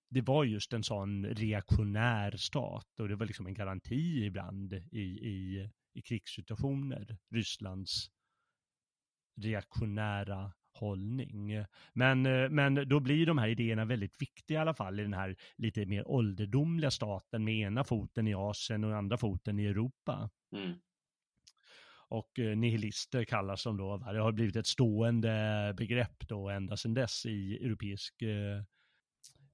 det, 0.09 0.21
var 0.21 0.45
just 0.45 0.73
en 0.73 0.85
sån 0.85 1.27
reaktionär 1.27 2.37
stat 2.37 3.01
och 3.01 3.09
det 3.09 3.17
var 3.17 3.27
liksom 3.27 3.47
en 3.47 3.55
garanti 3.55 4.25
ibland 4.25 4.73
i, 4.73 5.03
i, 5.03 5.69
i 5.95 6.03
krigssituationer, 6.03 7.17
Rysslands 7.31 8.11
reaktionära 9.37 10.53
hållning. 10.73 11.65
Men, 11.93 12.27
eh, 12.27 12.49
men 12.49 12.89
då 12.89 13.01
blir 13.01 13.27
de 13.27 13.39
här 13.39 13.49
idéerna 13.49 13.85
väldigt 13.85 14.23
viktiga 14.23 14.59
i 14.59 14.61
alla 14.61 14.75
fall 14.75 15.01
i 15.01 15.03
den 15.03 15.13
här 15.13 15.37
lite 15.57 15.87
mer 15.87 16.09
ålderdomliga 16.09 16.91
staten 16.91 17.45
med 17.45 17.55
ena 17.55 17.85
foten 17.85 18.29
i 18.29 18.35
Asien 18.35 18.85
och 18.85 18.97
andra 18.97 19.17
foten 19.17 19.59
i 19.59 19.67
Europa. 19.67 20.31
Mm. 20.53 20.79
Och 22.11 22.39
eh, 22.39 22.57
nihilister 22.57 23.25
kallas 23.25 23.65
de 23.65 23.77
då, 23.77 23.97
det 23.97 24.21
har 24.21 24.33
blivit 24.33 24.57
ett 24.57 24.67
stående 24.67 25.75
begrepp 25.77 26.29
då 26.29 26.49
ända 26.49 26.77
sedan 26.77 26.95
dess 26.95 27.27
i 27.27 27.57
europeisk 27.65 28.23
eh, 28.23 28.63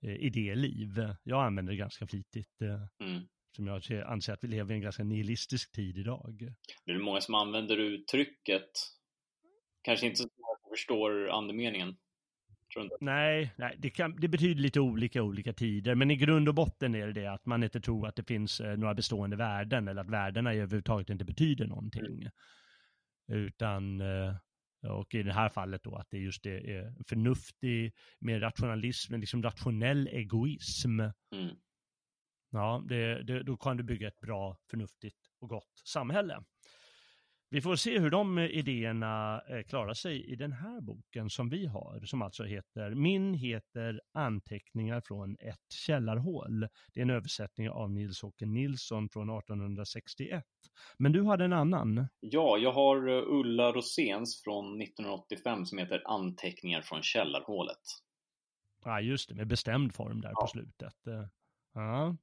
idéliv. 0.05 1.15
Jag 1.23 1.45
använder 1.47 1.73
det 1.73 1.77
ganska 1.79 2.07
flitigt, 2.07 2.63
eh, 2.63 3.07
Mm. 3.09 3.23
som 3.57 3.67
jag 3.67 3.85
ser- 3.85 4.03
anser 4.05 4.33
att 4.33 4.45
vi 4.45 4.49
lever 4.49 4.73
i 4.73 4.77
en 4.77 4.83
ganska 4.83 5.05
nihilistisk 5.05 5.73
tid 5.73 5.99
idag. 5.99 6.53
Det 6.85 6.93
är 6.93 6.99
många 6.99 7.21
som 7.21 7.35
använder 7.35 7.77
uttrycket. 7.77 8.71
Kanske 9.83 10.07
inte 10.07 10.17
så 10.17 10.23
många 10.23 10.59
som 10.63 10.71
förstår 10.71 11.29
andemeningen. 11.31 11.97
Nej, 13.01 13.55
nej 13.59 13.77
det, 13.79 13.91
kan, 13.91 14.17
det 14.17 14.29
betyder 14.29 14.63
lite 14.63 14.81
olika 14.81 15.23
olika 15.23 15.53
tider, 15.53 15.95
men 15.95 16.11
i 16.11 16.17
grund 16.17 16.49
och 16.49 16.55
botten 16.55 16.95
är 16.95 17.07
det 17.07 17.13
det 17.13 17.27
att 17.27 17.47
man 17.47 17.63
inte 17.63 17.81
tror 17.81 18.07
att 18.09 18.17
det 18.17 18.25
finns 18.25 18.61
eh, 18.61 18.77
några 18.77 18.95
bestående 18.95 19.37
värden 19.37 19.89
eller 19.89 20.01
att 20.01 20.11
värdena 20.11 20.55
överhuvudtaget 20.55 21.11
inte 21.11 21.25
betyder 21.25 21.67
någonting. 21.67 22.29
Utan, 23.33 24.01
eh, 24.01 24.35
och 24.85 25.15
i 25.15 25.23
det 25.23 25.33
här 25.33 25.49
fallet 25.49 25.83
då 25.83 25.97
att 25.97 26.11
det 26.11 26.19
just 26.19 26.43
det 26.43 26.77
är 26.77 26.95
förnuftig, 27.09 27.95
med 28.19 28.43
rationalism, 28.43 29.15
liksom 29.15 29.43
rationell 29.43 30.09
egoism. 30.09 31.01
Mm. 31.01 31.57
Ja, 32.51 32.85
det, 32.89 33.23
det, 33.23 33.43
då 33.43 33.57
kan 33.57 33.77
du 33.77 33.83
bygga 33.83 34.09
ett 34.09 34.21
bra, 34.21 34.59
förnuftigt 34.71 35.19
och 35.41 35.49
gott 35.49 35.83
samhälle. 35.85 36.45
Vi 37.55 37.61
får 37.61 37.77
se 37.77 37.99
hur 37.99 38.11
de 38.11 38.39
idéerna 38.39 39.43
eh, 39.49 39.63
klarar 39.63 39.95
sig 39.95 40.25
i 40.33 40.37
den 40.37 40.53
här 40.53 40.81
boken 40.81 41.31
som 41.31 41.49
vi 41.49 41.67
har, 41.67 42.01
som 42.05 42.23
alltså 42.23 42.45
heter, 42.45 42.91
min 42.95 43.35
heter 43.35 44.01
Anteckningar 44.13 45.01
från 45.01 45.37
ett 45.41 45.73
källarhål. 45.73 46.61
Det 46.95 47.01
är 47.01 47.03
en 47.03 47.11
översättning 47.11 47.71
av 47.71 47.91
Nils-Åke 47.91 48.47
Nilsson 48.47 49.09
från 49.09 49.31
1861. 49.39 50.45
Men 50.99 51.13
du 51.13 51.25
hade 51.25 51.45
en 51.45 51.53
annan. 51.53 52.09
Ja, 52.21 52.59
jag 52.59 52.73
har 52.73 53.09
eh, 53.09 53.23
Ulla 53.27 53.73
Roséns 53.73 54.43
från 54.43 54.81
1985 54.83 55.67
som 55.67 55.79
heter 55.79 56.03
Anteckningar 56.05 56.81
från 56.83 57.03
källarhålet. 57.03 57.83
Ja, 58.85 59.01
just 59.01 59.29
det, 59.29 59.35
med 59.35 59.47
bestämd 59.47 59.95
form 59.95 60.21
där 60.21 60.29
på 60.31 60.37
Ja. 60.41 60.47
slutet. 60.47 61.07
Eh, 61.07 61.27
Ja. 61.75 62.17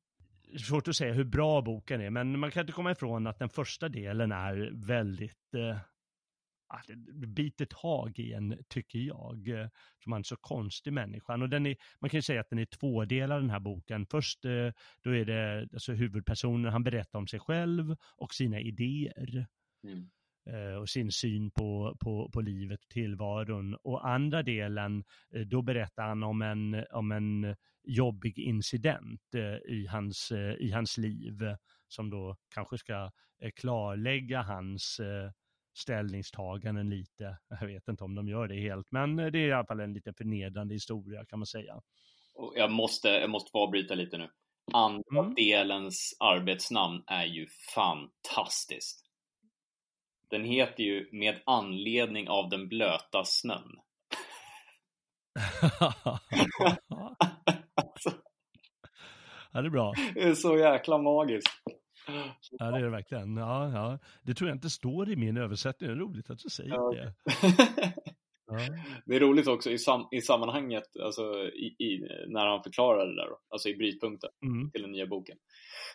Svårt 0.58 0.88
att 0.88 0.96
säga 0.96 1.14
hur 1.14 1.24
bra 1.24 1.62
boken 1.62 2.02
är, 2.02 2.10
men 2.10 2.40
man 2.40 2.52
kan 2.52 2.62
inte 2.62 2.74
komma 2.74 2.92
ifrån 2.92 3.28
att 3.28 3.40
den 3.40 3.50
första 3.50 3.90
delen 3.90 4.32
är 4.32 4.72
väldigt, 4.88 5.54
eh, 5.54 5.78
ah, 6.68 6.82
biter 7.28 7.66
tag 7.66 8.20
i 8.20 8.34
en, 8.34 8.58
tycker 8.68 9.00
jag, 9.00 9.48
eh, 9.48 9.68
som 10.04 10.14
en 10.14 10.24
så 10.24 10.36
konstig 10.36 10.94
människa. 10.94 11.34
Och 11.34 11.50
den 11.50 11.66
är, 11.66 11.76
man 12.00 12.10
kan 12.10 12.18
ju 12.18 12.22
säga 12.22 12.42
att 12.42 12.50
den 12.50 12.60
är 12.60 12.66
tvådelad 12.66 13.42
den 13.42 13.50
här 13.50 13.60
boken. 13.60 14.06
Först 14.06 14.46
eh, 14.46 14.72
då 15.04 15.16
är 15.16 15.26
det 15.26 15.68
alltså 15.74 15.94
huvudpersonen, 15.94 16.72
han 16.72 16.84
berättar 16.84 17.20
om 17.20 17.28
sig 17.28 17.40
själv 17.40 17.96
och 18.18 18.34
sina 18.34 18.60
idéer 18.60 19.48
Mm. 19.84 20.10
eh, 20.50 20.76
och 20.76 20.90
sin 20.90 21.12
syn 21.12 21.52
på, 21.52 21.98
på, 22.00 22.30
på 22.34 22.42
livet 22.42 22.84
och 22.84 22.90
tillvaron. 22.90 23.76
Och 23.84 24.08
andra 24.08 24.44
delen, 24.44 25.04
då 25.46 25.62
berättar 25.62 26.08
han 26.08 26.24
om 26.24 26.42
en, 26.42 26.86
om 26.92 27.12
en 27.12 27.56
jobbig 27.84 28.40
incident 28.40 29.36
eh, 29.36 29.74
i, 29.74 29.88
hans, 29.90 30.32
eh, 30.32 30.54
i 30.54 30.72
hans 30.72 30.98
liv 30.98 31.56
som 31.88 32.10
då 32.10 32.38
kanske 32.54 32.78
ska 32.78 33.12
eh, 33.42 33.52
klarlägga 33.56 34.42
hans 34.42 35.02
ställningstaganden 35.74 36.90
lite. 36.90 37.38
Jag 37.62 37.68
vet 37.68 37.88
inte 37.88 38.04
om 38.04 38.16
de 38.16 38.28
gör 38.28 38.48
det 38.48 38.60
helt, 38.62 38.88
men 38.92 39.16
det 39.16 39.24
är 39.24 39.36
i 39.48 39.52
alla 39.52 39.66
fall 39.66 39.80
en 39.80 39.94
lite 39.94 40.14
förnedrande 40.14 40.74
historia 40.74 41.26
kan 41.26 41.40
man 41.40 41.46
säga. 41.46 41.82
Jag 42.56 42.72
måste, 42.72 43.10
jag 43.10 43.30
måste 43.30 43.52
få 43.52 43.60
avbryta 43.60 43.96
lite 43.96 44.18
nu. 44.18 44.30
Andra 44.74 45.20
Mm. 45.20 45.36
delens 45.36 46.18
arbetsnamn 46.20 47.04
är 47.08 47.26
ju 47.26 47.48
fantastiskt. 47.76 49.06
Den 50.30 50.44
heter 50.44 50.84
ju 50.84 51.10
Med 51.12 51.42
anledning 51.46 52.30
av 52.30 52.50
den 52.50 52.68
blöta 52.68 53.24
snön. 53.26 53.76
Ja, 59.52 59.62
det 59.62 59.68
är 59.68 59.70
bra. 59.70 59.94
det 60.14 60.22
är 60.24 60.34
så 60.34 60.58
jäkla 60.58 60.98
magiskt. 60.98 61.48
Ja, 62.52 62.72
det 62.72 62.78
är 62.78 62.82
det 62.84 62.90
verkligen. 62.90 63.38
Ja, 63.38 63.70
ja. 63.72 64.00
Det 64.22 64.34
tror 64.34 64.50
jag 64.50 64.56
inte 64.56 64.70
står 64.70 65.10
i 65.10 65.16
min 65.16 65.38
översättning. 65.38 65.90
Det 65.90 65.96
är 65.96 66.00
roligt 66.00 66.30
att 66.30 66.40
du 66.40 66.50
säger 66.50 66.74
Ja. 66.74 66.92
det. 66.92 67.14
Ja. 68.48 68.58
Det 69.06 69.16
är 69.16 69.20
roligt 69.20 69.48
också 69.48 69.72
i, 69.72 69.78
sam 69.78 70.08
i 70.12 70.22
sammanhanget, 70.22 70.84
alltså 71.04 71.24
i, 71.48 71.76
i, 71.80 72.08
när 72.28 72.46
han 72.48 72.64
förklarar 72.64 73.08
det 73.08 73.16
där, 73.16 73.30
då, 73.30 73.40
alltså 73.50 73.70
i 73.70 73.76
brytpunkten 73.76 74.30
Mm. 74.44 74.72
till 74.72 74.82
den 74.82 74.92
nya 74.92 75.06
boken, 75.08 75.38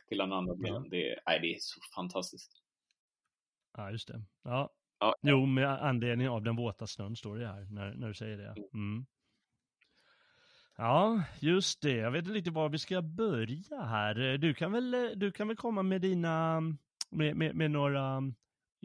till 0.08 0.18
den 0.18 0.32
andra 0.32 0.54
delen. 0.54 0.88
Det, 0.90 1.10
är- 1.10 1.20
nej, 1.26 1.38
det 1.40 1.46
är 1.54 1.56
så 1.58 1.80
fantastiskt. 1.96 2.52
Ja, 3.76 3.90
just 3.90 4.08
det. 4.08 4.22
Ja. 4.44 4.70
Ja. 5.00 5.14
Jo, 5.22 5.46
med 5.46 5.68
anledning 5.84 6.28
av 6.28 6.42
den 6.42 6.56
våta 6.56 6.86
snön 6.86 7.16
står 7.16 7.36
det 7.38 7.46
här 7.46 7.66
när, 7.70 7.94
när 7.94 8.08
du 8.08 8.14
säger 8.14 8.36
det. 8.36 8.54
Mm. 8.74 9.06
Ja, 10.76 11.22
just 11.40 11.82
det. 11.82 11.90
Jag 11.96 12.10
vet 12.10 12.18
inte 12.24 12.32
riktigt 12.34 12.52
var 12.52 12.68
vi 12.68 12.78
ska 12.78 13.02
börja 13.02 13.80
här. 13.82 14.38
Du 14.38 14.54
kan 14.54 14.72
väl, 14.72 15.12
du 15.16 15.32
kan 15.32 15.48
väl 15.48 15.56
komma 15.56 15.82
med 15.82 16.00
dina, 16.00 16.60
med, 17.10 17.36
med, 17.36 17.54
med 17.56 17.70
några 17.70 18.16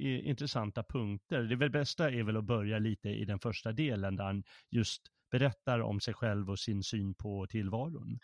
eh, 0.01 0.27
intressanta 0.27 0.83
punkter. 0.83 1.41
Det 1.43 1.55
väl 1.55 1.69
bästa 1.69 2.09
är 2.11 2.23
väl 2.23 2.37
att 2.37 2.43
börja 2.43 2.79
lite 2.79 3.09
i 3.09 3.25
den 3.25 3.39
första 3.39 3.71
delen 3.71 4.15
där 4.15 4.23
han 4.23 4.43
just 4.69 5.01
berättar 5.31 5.79
om 5.79 5.99
sig 5.99 6.13
själv 6.13 6.49
och 6.49 6.59
sin 6.59 6.83
syn 6.83 7.13
på 7.15 7.47
tillvaron. 7.49 8.19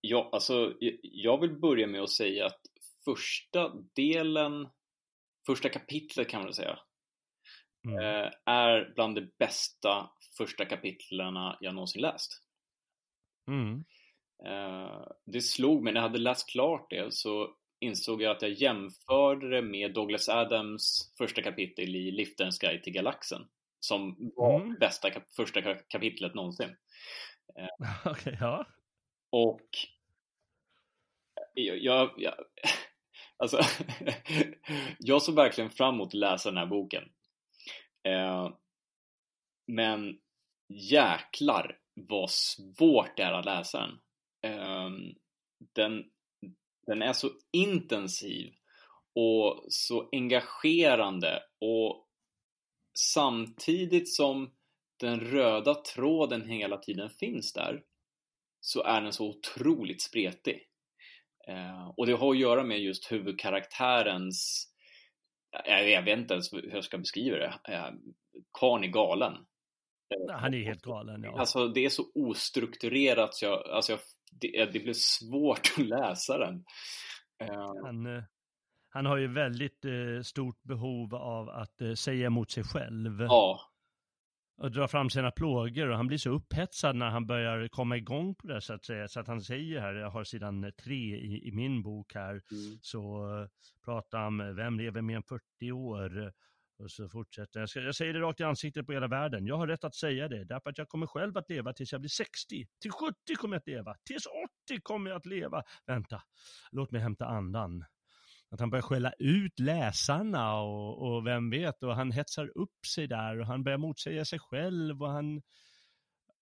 Ja, 0.00 0.28
alltså 0.32 0.74
jag- 0.80 0.98
jag 1.02 1.40
vill 1.40 1.60
börja 1.60 1.86
med 1.86 2.02
att 2.02 2.10
säga 2.10 2.46
att 2.46 2.60
första 3.04 3.72
delen, 3.96 4.68
första 5.46 5.68
kapitlet 5.68 6.28
kan 6.28 6.38
man 6.40 6.46
väl 6.46 6.54
säga, 6.54 6.78
Mm. 7.88 7.98
eh, 7.98 8.30
är 8.46 8.92
bland 8.94 9.14
de 9.14 9.30
bästa 9.38 10.10
första 10.38 10.64
kapitlerna 10.64 11.56
jag 11.60 11.74
någonsin 11.74 12.02
läst. 12.02 12.42
Mm. 13.48 13.84
Eh, 14.46 15.06
det 15.26 15.40
slog 15.40 15.82
mig, 15.82 15.92
när 15.92 16.00
jag 16.00 16.08
hade 16.08 16.18
läst 16.18 16.50
klart 16.50 16.90
det 16.90 17.14
så 17.14 17.54
insåg 17.80 18.22
jag 18.22 18.36
att 18.36 18.42
jag 18.42 18.50
jämförde 18.50 19.50
det 19.50 19.62
med 19.62 19.94
Douglas 19.94 20.28
Adams 20.28 21.14
första 21.18 21.42
kapitel 21.42 21.96
i 21.96 22.10
Liftarens 22.10 22.58
guide 22.58 22.82
till 22.82 22.92
galaxen. 22.92 23.48
Som 23.80 24.16
var 24.36 24.60
Mm. 24.60 24.74
bästa 24.80 25.10
kap- 25.10 25.34
första 25.36 25.60
ka- 25.60 25.82
kapitlet 25.88 26.34
någonsin. 26.34 26.76
Okej, 28.04 28.36
ja. 28.40 28.66
Och 29.30 29.68
jag, 31.54 31.78
jag, 31.78 32.10
jag 32.16 32.34
alltså, 33.36 33.60
jag 34.98 35.22
såg 35.22 35.34
verkligen 35.34 35.70
fram 35.70 35.94
emot 35.94 36.08
att 36.08 36.14
läsa 36.14 36.48
den 36.50 36.58
här 36.58 36.66
boken. 36.66 37.04
Eh, 38.02 38.50
men 39.66 40.18
jäklar 40.68 41.78
vad 41.94 42.30
svårt 42.30 43.16
det 43.16 43.22
är 43.22 43.32
att 43.32 43.44
läsa 43.44 43.80
den. 43.80 43.98
um, 44.60 45.14
den, 45.74 46.04
den 46.86 47.02
är 47.02 47.12
så 47.12 47.30
intensiv 47.52 48.52
och 49.14 49.64
så 49.68 50.08
engagerande 50.12 51.42
och 51.60 52.08
samtidigt 52.98 54.14
som 54.14 54.54
den 55.00 55.20
röda 55.20 55.74
tråden 55.74 56.48
hela 56.48 56.76
tiden 56.76 57.10
finns 57.10 57.52
där 57.52 57.82
så 58.60 58.82
är 58.82 59.02
den 59.02 59.12
så 59.12 59.28
otroligt 59.28 60.02
spretig. 60.02 60.68
Uh, 61.48 61.88
och 61.96 62.06
det 62.06 62.12
har 62.12 62.30
att 62.30 62.38
göra 62.38 62.64
med 62.64 62.80
just 62.80 63.12
huvudkaraktärens 63.12 64.68
jag, 65.64 66.02
vet 66.02 66.18
inte 66.18 66.34
ens 66.34 66.52
hur 66.52 66.74
jag 66.74 66.84
ska 66.84 66.98
beskriva 66.98 67.36
det. 67.36 67.60
Uh, 67.68 67.90
Karn 68.52 68.84
är 68.84 68.88
galen. 68.88 69.46
Han 70.30 70.54
är 70.54 70.64
helt 70.64 70.82
galen, 70.82 71.22
ja. 71.22 71.40
Alltså 71.40 71.68
det 71.68 71.84
är 71.84 71.88
så 71.88 72.04
ostrukturerat 72.14 73.34
så 73.34 73.44
jag, 73.44 73.68
alltså 73.68 73.92
jag, 73.92 74.00
det, 74.40 74.72
det 74.72 74.80
blir 74.80 74.94
svårt 74.94 75.72
att 75.78 75.86
läsa 75.86 76.38
den. 76.38 76.64
Han, 77.84 78.16
eh, 78.16 78.22
han 78.88 79.06
har 79.06 79.16
ju 79.16 79.32
väldigt 79.32 79.84
eh, 79.84 80.22
stort 80.22 80.62
behov 80.62 81.14
av 81.14 81.48
att 81.48 81.80
eh, 81.80 81.92
säga 81.92 82.26
emot 82.26 82.50
sig 82.50 82.64
själv. 82.64 83.20
Ja. 83.20 83.60
Och 84.56 84.70
dra 84.72 84.88
fram 84.88 85.10
sina 85.10 85.30
plågor 85.30 85.88
och 85.88 85.96
han 85.96 86.06
blir 86.06 86.18
så 86.18 86.30
upphetsad 86.30 86.96
när 86.96 87.10
han 87.10 87.26
börjar 87.26 87.68
komma 87.68 87.96
igång 87.96 88.34
på 88.34 88.46
det 88.46 88.60
så 88.60 88.74
att 88.74 88.84
säga. 88.84 89.08
Så 89.08 89.20
att 89.20 89.26
han 89.26 89.40
säger 89.42 89.80
här, 89.80 89.94
jag 89.94 90.10
har 90.10 90.24
sidan 90.24 90.72
tre 90.84 91.16
i, 91.16 91.48
i 91.48 91.52
min 91.52 91.82
bok 91.82 92.14
här, 92.14 92.30
Mm. 92.30 92.78
så 92.82 93.26
pratar 93.84 94.18
han 94.18 94.40
om 94.40 94.56
vem 94.56 94.78
lever 94.78 95.02
mer 95.02 95.16
än 95.16 95.22
40 95.22 95.72
år? 95.72 96.32
Och 96.78 96.90
så 96.90 97.08
fortsätter 97.08 97.60
jag. 97.60 97.68
Ska, 97.68 97.80
jag 97.80 97.94
säger 97.94 98.12
det 98.12 98.20
rakt 98.20 98.40
i 98.40 98.44
ansiktet 98.44 98.86
på 98.86 98.92
hela 98.92 99.08
världen. 99.08 99.46
Jag 99.46 99.56
har 99.56 99.66
rätt 99.66 99.84
att 99.84 99.94
säga 99.94 100.28
det, 100.28 100.44
därför 100.44 100.70
att 100.70 100.78
jag 100.78 100.88
kommer 100.88 101.06
själv 101.06 101.36
att 101.36 101.50
leva 101.50 101.72
tills 101.72 101.92
jag 101.92 102.00
blir 102.00 102.08
60. 102.08 102.66
Till 102.80 102.90
70 102.90 103.14
kommer 103.36 103.54
jag 103.54 103.60
att 103.60 103.66
leva. 103.66 103.96
Tills 104.04 104.26
80 104.66 104.80
kommer 104.82 105.10
jag 105.10 105.16
att 105.16 105.26
leva. 105.26 105.62
Vänta, 105.86 106.22
låt 106.70 106.90
mig 106.90 107.00
hämta 107.00 107.26
andan. 107.26 107.84
Att 108.50 108.60
han 108.60 108.70
börjar 108.70 108.82
skälla 108.82 109.12
ut 109.18 109.58
läsarna 109.58 110.60
och, 110.60 111.14
och 111.14 111.26
vem 111.26 111.50
vet, 111.50 111.82
och 111.82 111.96
han 111.96 112.12
hetsar 112.12 112.58
upp 112.58 112.86
sig 112.94 113.06
där 113.06 113.40
och 113.40 113.46
han 113.46 113.64
börjar 113.64 113.78
motsäga 113.78 114.24
sig 114.24 114.38
själv 114.38 115.02
och 115.02 115.10
han... 115.10 115.42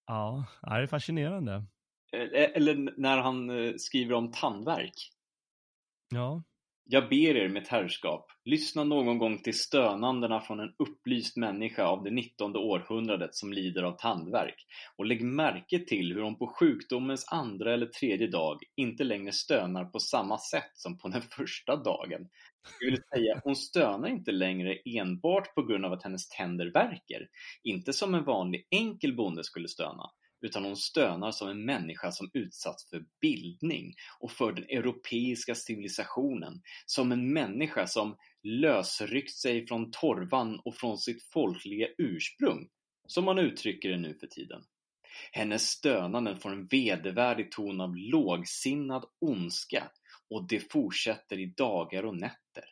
Ja, 0.07 0.45
det 0.63 0.71
är 0.71 0.87
fascinerande. 0.87 1.65
Eh, 2.13 2.51
Eller 2.55 3.01
när 3.01 3.19
han 3.19 3.51
eh, 3.51 3.75
skriver 3.77 4.15
om 4.15 4.33
tandvärk. 4.33 5.11
Ja. 6.09 6.43
Jag 6.93 7.09
ber 7.09 7.37
er 7.37 7.49
mitt 7.49 7.69
herrskap, 7.69 8.31
lyssna 8.45 8.85
någon 8.85 9.19
gång 9.19 9.39
till 9.39 9.59
stönandena 9.59 10.41
från 10.41 10.61
en 10.61 10.75
upplyst 10.79 11.37
människa 11.37 11.85
av 11.85 12.05
det 12.05 12.11
19 12.11 12.57
århundradet 12.57 13.35
som 13.35 13.53
lider 13.53 13.83
av 13.83 13.93
tandvärk 13.93 14.67
och 14.97 15.07
lägg 15.07 15.25
märke 15.25 15.79
till 15.79 16.13
hur 16.15 16.23
hon 16.23 16.39
på 16.39 16.47
sjukdomens 16.47 17.29
andra 17.29 17.75
eller 17.75 17.87
tredje 17.87 18.27
dag 18.27 18.59
inte 18.77 19.05
längre 19.05 19.33
stönar 19.33 19.85
på 19.85 19.99
samma 19.99 20.39
sätt 20.39 20.71
som 20.75 20.99
på 20.99 21.09
den 21.09 21.23
första 21.37 21.77
dagen. 21.77 22.29
Det 22.81 22.87
vill 22.87 23.03
säga, 23.15 23.41
hon 23.45 23.57
stönar 23.57 24.09
inte 24.09 24.33
längre 24.33 24.79
enbart 24.85 25.55
på 25.55 25.63
grund 25.63 25.85
av 25.85 25.93
att 25.93 26.03
hennes 26.03 26.29
tänder 26.29 26.73
värker, 26.73 27.29
inte 27.63 27.93
som 27.93 28.15
en 28.15 28.25
vanlig 28.25 28.67
enkel 28.71 29.17
bonde 29.17 29.45
skulle 29.45 29.69
stöna, 29.69 30.11
utan 30.41 30.65
hon 30.65 30.77
stönar 30.77 31.31
som 31.31 31.49
en 31.49 31.65
människa 31.65 32.13
som 32.13 32.31
utsatts 32.35 32.91
för 32.91 33.05
bildning 33.21 33.95
och 34.19 34.33
för 34.33 34.53
den 34.53 34.65
europeiska 34.65 35.55
civilisationen, 35.55 36.63
som 36.87 37.13
en 37.13 37.33
människa 37.33 37.87
som 37.87 38.17
lösryckt 38.43 39.37
sig 39.37 39.67
från 39.67 39.91
torvan 39.91 40.61
och 40.65 40.77
från 40.77 40.99
sitt 40.99 41.23
folkliga 41.23 41.89
ursprung, 41.99 42.69
som 43.07 43.25
man 43.25 43.39
uttrycker 43.39 43.89
det 43.89 43.99
nu 43.99 44.15
för 44.15 44.27
tiden. 44.27 44.63
Hennes 45.33 45.63
stönanden 45.63 46.41
får 46.41 46.53
en 46.53 46.67
vedervärdig 46.67 47.51
ton 47.51 47.81
av 47.81 47.97
lågsinnad 47.97 49.05
ondska 49.21 49.91
och 50.31 50.49
det 50.49 50.73
fortsätter 50.73 51.39
i 51.39 51.47
dagar 51.47 52.05
och 52.05 52.17
nätter. 52.17 52.65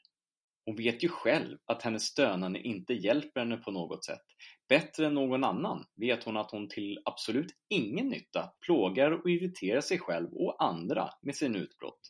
Hon 0.65 0.77
vet 0.77 1.05
ju 1.05 1.09
själv 1.09 1.59
att 1.65 1.83
hennes 1.83 2.03
stönande 2.03 2.61
inte 2.61 2.95
hjälper 2.95 3.41
henne 3.41 3.57
på 3.57 3.71
något 3.71 4.05
sätt. 4.05 4.23
Bättre 4.69 5.07
än 5.07 5.15
någon 5.15 5.45
annan 5.45 5.85
vet 5.97 6.25
hon 6.25 6.37
att 6.37 6.51
hon 6.51 6.69
till 6.69 6.99
absolut 7.05 7.55
ingen 7.69 8.09
nytta 8.09 8.53
plågar 8.61 9.11
och 9.11 9.31
irriterar 9.31 9.81
sig 9.81 9.99
själv 9.99 10.29
och 10.33 10.65
andra 10.65 11.11
med 11.23 11.37
sin 11.37 11.57
utbrott. 11.57 12.01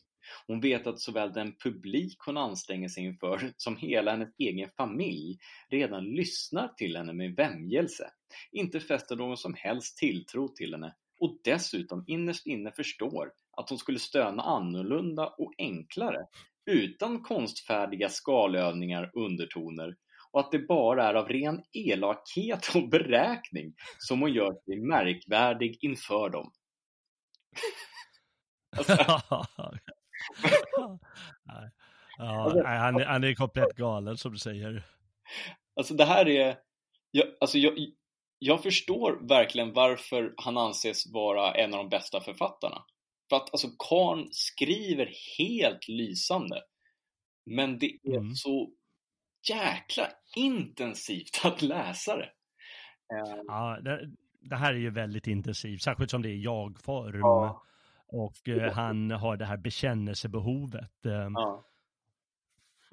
Hon 0.47 0.61
vet 0.61 0.87
att 0.87 0.99
såväl 0.99 1.33
den 1.33 1.55
publik 1.63 2.17
hon 2.25 2.37
anstränger 2.37 2.89
sig 2.89 3.03
inför 3.03 3.53
som 3.57 3.77
hela 3.77 4.11
hennes 4.11 4.29
egen 4.37 4.69
familj 4.69 5.37
redan 5.69 6.05
lyssnar 6.05 6.67
till 6.67 6.97
henne 6.97 7.13
med 7.13 7.35
vämjelse, 7.35 8.11
inte 8.51 8.79
fäster 8.79 9.15
någon 9.15 9.37
som 9.37 9.53
helst 9.53 9.97
tilltro 9.97 10.47
till 10.47 10.73
henne 10.73 10.95
och 11.19 11.37
dessutom 11.43 12.03
innerst 12.07 12.47
inne 12.47 12.71
förstår 12.71 13.31
att 13.57 13.69
hon 13.69 13.77
skulle 13.77 13.99
stöna 13.99 14.43
annorlunda 14.43 15.27
och 15.27 15.53
enklare 15.57 16.25
utan 16.65 17.21
konstfärdiga 17.21 18.09
skalövningar 18.09 19.11
och 19.13 19.25
undertoner 19.25 19.95
och 20.31 20.39
att 20.39 20.51
det 20.51 20.59
bara 20.59 21.07
är 21.09 21.13
av 21.13 21.27
ren 21.27 21.63
elakhet 21.71 22.75
och 22.75 22.89
beräkning 22.89 23.73
som 23.97 24.21
hon 24.21 24.33
gör 24.33 24.53
sig 24.65 24.79
märkvärdig 24.79 25.77
inför 25.81 26.29
dem. 26.29 26.51
Alltså, 28.77 28.97
ja, 32.17 32.51
han, 32.65 32.95
är- 33.01 33.05
han 33.05 33.23
är 33.23 33.33
komplett 33.33 33.75
galen 33.75 34.17
som 34.17 34.31
du 34.31 34.37
säger. 34.37 34.83
alltså 35.75 35.93
det 35.93 36.05
här 36.05 36.27
är, 36.27 36.57
jag, 37.11 37.27
alltså 37.39 37.57
jag, 37.57 37.73
jag 38.39 38.63
förstår 38.63 39.27
verkligen 39.27 39.73
varför 39.73 40.33
han 40.37 40.57
anses 40.57 41.13
vara 41.13 41.53
en 41.53 41.73
av 41.73 41.77
de 41.77 41.89
bästa 41.89 42.21
författarna. 42.21 42.83
För 43.29 43.35
att 43.35 43.51
alltså 43.53 43.67
Karn 43.77 44.27
skriver 44.31 45.11
helt 45.37 45.87
lysande. 45.87 46.61
Men 47.45 47.79
det 47.79 47.85
är 48.03 48.17
Mm. 48.17 48.35
så 48.35 48.71
jäkla 49.49 50.07
intensivt 50.35 51.41
att 51.43 51.61
läsa 51.61 52.15
det. 52.17 52.29
Eh, 53.13 53.41
Ja, 53.47 53.79
det, 53.81 54.09
det 54.41 54.55
här 54.55 54.73
är 54.73 54.77
ju 54.77 54.89
väldigt 54.89 55.27
intensivt, 55.27 55.81
särskilt 55.81 56.11
som 56.11 56.21
det 56.21 56.29
är 56.29 56.37
jag-form. 56.37 57.19
Ja. 57.19 57.63
Och 58.07 58.47
eh, 58.47 58.73
han 58.73 59.11
har 59.11 59.37
det 59.37 59.45
här 59.45 59.57
bekännelsebehovet. 59.57 61.05
Eh, 61.05 61.11
ja. 61.11 61.65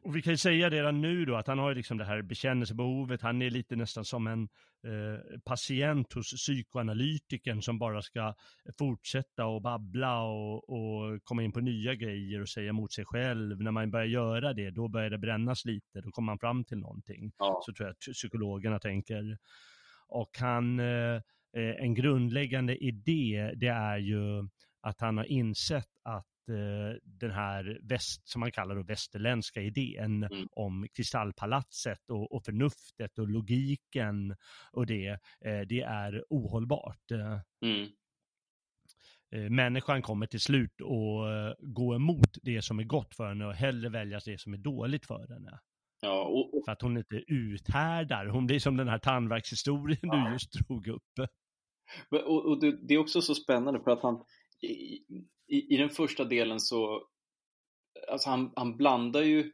Och 0.06 0.16
vi 0.16 0.22
kan 0.22 0.32
ju 0.32 0.36
säga 0.36 0.70
redan 0.70 1.00
nu 1.00 1.24
då 1.24 1.36
att 1.36 1.46
han 1.46 1.58
har 1.58 1.68
ju 1.68 1.74
liksom 1.74 1.98
det 1.98 2.04
här 2.04 2.22
bekännelsebehovet. 2.22 3.22
Han 3.22 3.42
är 3.42 3.50
lite 3.50 3.76
nästan 3.76 4.04
som 4.04 4.26
en 4.26 4.48
eh, 4.84 5.38
patient 5.44 6.12
hos 6.12 6.32
psykoanalytikern 6.34 7.62
som 7.62 7.78
bara 7.78 8.02
ska 8.02 8.34
fortsätta 8.78 9.46
och 9.46 9.62
babbla 9.62 10.22
och, 10.22 10.68
och 10.68 11.24
komma 11.24 11.42
in 11.42 11.52
på 11.52 11.60
nya 11.60 11.94
grejer 11.94 12.40
och 12.40 12.48
säga 12.48 12.68
emot 12.68 12.92
sig 12.92 13.04
själv. 13.04 13.62
När 13.62 13.70
man 13.70 13.90
börjar 13.90 14.06
göra 14.06 14.52
det, 14.52 14.70
då 14.70 14.88
börjar 14.88 15.10
det 15.10 15.18
brännas 15.18 15.64
lite. 15.64 16.00
Då 16.00 16.10
kommer 16.10 16.26
man 16.26 16.38
fram 16.38 16.64
till 16.64 16.78
någonting. 16.78 17.32
Ja. 17.38 17.62
Så 17.64 17.72
tror 17.72 17.86
jag 17.86 17.92
att 17.92 18.14
psykologerna 18.14 18.78
tänker. 18.78 19.38
Och 20.08 20.30
han, 20.38 20.80
eh, 20.80 21.14
eh, 21.56 21.74
en 21.78 21.94
grundläggande 21.94 22.76
idé, 22.76 23.52
det 23.56 23.68
är 23.68 23.98
ju 23.98 24.48
att 24.80 25.00
han 25.00 25.16
har 25.16 25.24
insett 25.24 25.90
att 26.02 26.26
den 27.02 27.30
här 27.30 27.78
väst, 27.82 28.28
som 28.28 28.40
man 28.40 28.52
kallar 28.52 28.74
det 28.76 28.82
västerländska 28.82 29.60
idén 29.62 30.24
Mm. 30.24 30.48
om 30.52 30.86
kristallpalatset 30.96 32.10
och, 32.10 32.32
och 32.32 32.44
förnuftet 32.44 33.18
och 33.18 33.28
logiken 33.28 34.36
och 34.72 34.86
det, 34.86 35.06
eh, 35.44 35.60
det 35.68 35.80
är 35.82 36.24
ohållbart. 36.30 37.10
Eh, 37.10 37.40
Mm. 37.62 37.88
eh, 39.32 39.50
människan 39.50 40.02
kommer 40.02 40.26
till 40.26 40.40
slut 40.40 40.80
att 40.80 40.86
eh, 40.88 41.66
gå 41.66 41.94
emot 41.94 42.36
det 42.42 42.62
som 42.62 42.78
är 42.78 42.84
gott 42.84 43.14
för 43.14 43.28
henne 43.28 43.46
och 43.46 43.54
hellre 43.54 43.88
välja 43.88 44.20
det 44.24 44.40
som 44.40 44.54
är 44.54 44.58
dåligt 44.58 45.06
för 45.06 45.28
henne. 45.28 45.60
ja 46.00 46.22
och, 46.24 46.62
För 46.64 46.72
att 46.72 46.82
hon 46.82 46.96
inte 46.96 47.16
uthärdar. 47.26 48.26
Hon 48.26 48.46
blir 48.46 48.58
som 48.58 48.76
den 48.76 48.88
här 48.88 48.98
tandvärkshistorien 48.98 49.98
du 50.02 50.32
just 50.32 50.52
drog 50.52 50.86
upp. 50.88 51.12
och, 52.10 52.46
och 52.46 52.60
det, 52.60 52.86
det 52.88 52.94
är 52.94 52.98
också 52.98 53.20
så 53.22 53.34
spännande 53.34 53.80
för 53.80 53.90
att 53.90 54.02
han 54.02 54.24
i, 55.48 55.74
i, 55.74 55.76
den 55.76 55.88
första 55.88 56.24
delen 56.24 56.60
så 56.60 57.06
alltså 58.08 58.30
han, 58.30 58.52
han 58.56 58.76
blandar 58.76 59.22
ju 59.22 59.52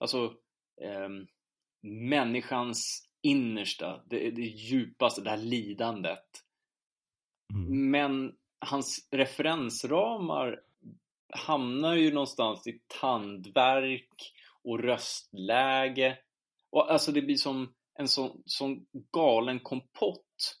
alltså 0.00 0.34
ehm, 0.82 1.26
människans 2.08 3.08
innersta, 3.22 4.02
det, 4.06 4.30
det 4.30 4.42
djupaste, 4.42 5.20
det 5.20 5.30
här 5.30 5.36
lidandet 5.36 6.42
Mm. 7.52 7.90
Men 7.90 8.32
hans 8.60 9.08
referensramar 9.10 10.60
hamnar 11.32 11.94
ju 11.94 12.12
någonstans 12.12 12.66
i 12.66 12.80
tandvärk 13.00 14.32
och 14.62 14.80
röstläge. 14.80 16.18
Och 16.70 16.92
alltså 16.92 17.12
det 17.12 17.22
blir 17.22 17.36
som 17.36 17.74
en 17.98 18.08
sån, 18.08 18.42
sån 18.46 18.86
galen 19.12 19.60
kompott 19.60 20.58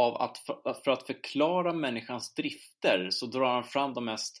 av 0.00 0.16
att 0.22 0.38
för, 0.38 0.74
för 0.84 0.90
att 0.90 1.06
förklara 1.06 1.72
människans 1.72 2.34
drifter 2.34 3.08
så 3.10 3.26
drar 3.26 3.54
han 3.54 3.64
fram 3.64 3.94
de 3.94 4.04
mest 4.04 4.38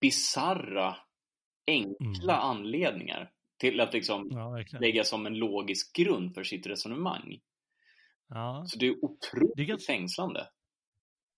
bizarra, 0.00 0.96
enkla 1.66 2.36
anledningar 2.36 3.30
till 3.60 3.80
att 3.80 3.92
liksom 3.92 4.28
Ja, 4.30 4.64
lägga 4.80 5.04
som 5.04 5.26
en 5.26 5.34
logisk 5.38 5.96
grund 5.96 6.34
för 6.34 6.44
sitt 6.44 6.66
resonemang. 6.66 7.38
Ja, 8.28 8.64
Så 8.66 8.78
det 8.78 8.86
är 8.86 9.04
otroligt 9.04 9.52
Det 9.56 9.62
är 9.62 9.66
ganska- 9.66 9.92
fängslande. 9.92 10.46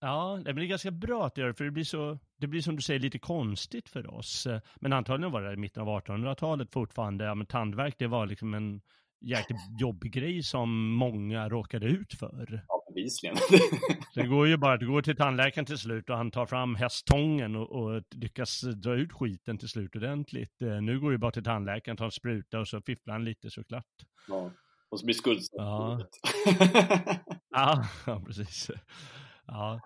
ja 0.01 0.41
det 0.45 0.55
blir 0.55 0.67
ganska 0.67 0.91
bra 0.91 1.27
att 1.27 1.39
göra 1.39 1.55
för 1.55 1.65
det 1.65 1.71
blir 1.71 1.85
så, 1.85 2.19
det 2.37 2.47
blir 2.47 2.61
som 2.61 2.77
du 2.77 2.83
säger 2.83 3.01
lite 3.01 3.19
konstigt 3.19 3.89
för 3.89 4.15
oss. 4.15 4.47
Men 4.81 4.93
antagligen 4.93 5.33
var 5.33 5.43
det 5.43 5.53
i 5.53 5.57
mitten 5.57 5.83
av 5.83 5.89
1800-talet 5.89 6.73
fortfarande, 6.73 7.25
ja, 7.25 7.35
men 7.35 7.47
tandvärk 7.47 7.95
det 7.99 8.07
var 8.07 8.27
liksom 8.27 8.55
en 8.55 8.81
jäkligt 9.21 9.81
jobbig 9.81 10.13
grej 10.13 10.43
som 10.43 10.91
många 10.91 11.49
råkade 11.49 11.87
ut 11.87 12.15
för. 12.15 12.65
Bevisligen. 12.97 13.37
det 14.15 14.27
går 14.27 14.47
ju 14.47 14.57
bara 14.57 14.75
att 14.75 14.87
gå 14.87 15.03
till 15.03 15.17
tandläkaren 15.17 15.67
till 15.67 15.79
slut 15.79 16.11
och 16.11 16.17
han 16.17 16.31
tar 16.31 16.47
fram 16.47 16.75
hästtången 16.75 17.57
och, 17.57 17.71
och 17.71 18.03
lyckas 18.15 18.61
dra 18.61 18.95
ut 18.95 19.13
skiten 19.13 19.59
till 19.59 19.69
slut 19.69 19.97
ordentligt. 19.97 20.63
Eh, 20.63 20.83
nu 20.83 21.01
går 21.01 21.13
ju 21.13 21.19
bara 21.19 21.31
till 21.31 21.45
tandläkaren, 21.45 21.97
tar 21.97 22.05
en 22.05 22.11
spruta 22.11 22.61
och 22.61 22.69
så 22.69 22.81
fifflar 22.81 23.15
han 23.15 23.25
lite 23.25 23.51
såklart. 23.51 23.85
Ja, 24.29 24.51
och 24.91 25.01
så 25.01 25.07
blir 25.07 25.15
skuldsatt. 25.15 25.57
Ja, 25.57 26.01
ja, 28.07 28.23
precis. 28.27 28.71
Ja. 29.47 29.81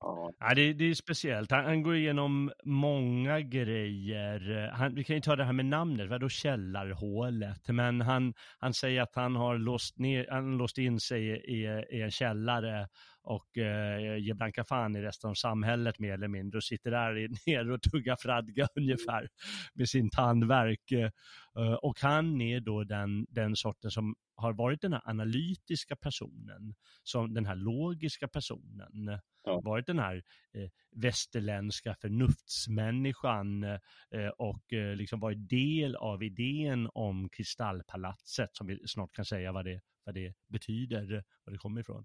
Ja. 0.00 0.32
ja 0.40 0.54
det, 0.54 0.72
det, 0.72 0.84
är 0.84 0.94
speciellt. 0.94 1.50
Han, 1.50 1.64
han, 1.64 1.82
går 1.82 1.96
igenom 1.96 2.52
många 2.64 3.40
grejer. 3.40 4.70
Han, 4.72 4.94
vi 4.94 5.04
kan 5.04 5.16
ju 5.16 5.22
ta 5.22 5.36
det 5.36 5.44
här 5.44 5.52
med 5.52 5.66
namnet, 5.66 6.08
vadå 6.08 6.28
källarhålet? 6.28 7.68
Men 7.68 8.00
han, 8.00 8.34
han 8.58 8.74
säger 8.74 9.02
att 9.02 9.14
han 9.14 9.36
har 9.36 9.58
låst, 9.58 9.98
ner, 9.98 10.26
han 10.30 10.58
låst 10.58 10.78
in 10.78 11.00
sig 11.00 11.24
i, 11.28 11.64
i 11.90 12.02
en 12.02 12.10
källare 12.10 12.88
och 13.22 13.58
eh, 13.58 14.16
ger 14.18 14.34
blanka 14.34 14.64
fan 14.64 14.96
i 14.96 15.02
resten 15.02 15.30
av 15.30 15.34
samhället 15.34 15.98
mer 15.98 16.12
eller 16.12 16.28
mindre 16.28 16.56
och 16.56 16.64
sitter 16.64 16.90
där 16.90 17.28
nere 17.46 17.74
och 17.74 17.82
tuggar 17.82 18.16
fradga 18.16 18.68
ungefär 18.76 19.28
med 19.74 19.88
sin 19.88 20.10
tandverk. 20.10 20.90
Eh, 20.90 21.74
och 21.74 22.00
han 22.00 22.40
är 22.40 22.60
då 22.60 22.84
den, 22.84 23.26
den 23.28 23.56
sorten 23.56 23.90
som 23.90 24.14
har 24.38 24.52
varit 24.52 24.80
den 24.80 24.92
här 24.92 25.02
analytiska 25.04 25.96
personen, 25.96 26.74
som 27.02 27.34
den 27.34 27.46
här 27.46 27.56
logiska 27.56 28.28
personen, 28.28 29.20
ja. 29.44 29.60
varit 29.60 29.86
den 29.86 29.98
här 29.98 30.22
eh, 30.54 30.70
västerländska 30.96 31.94
förnuftsmänniskan 31.94 33.62
eh, 33.64 34.28
och 34.38 34.72
eh, 34.72 34.96
liksom 34.96 35.20
varit 35.20 35.48
del 35.48 35.96
av 35.96 36.22
idén 36.22 36.88
om 36.94 37.28
kristallpalatset, 37.28 38.50
som 38.52 38.66
vi 38.66 38.78
snart 38.86 39.12
kan 39.12 39.24
säga 39.24 39.52
vad 39.52 39.64
det, 39.64 39.80
vad 40.04 40.14
det 40.14 40.34
betyder, 40.48 41.24
var 41.44 41.52
det 41.52 41.58
kommer 41.58 41.80
ifrån. 41.80 42.04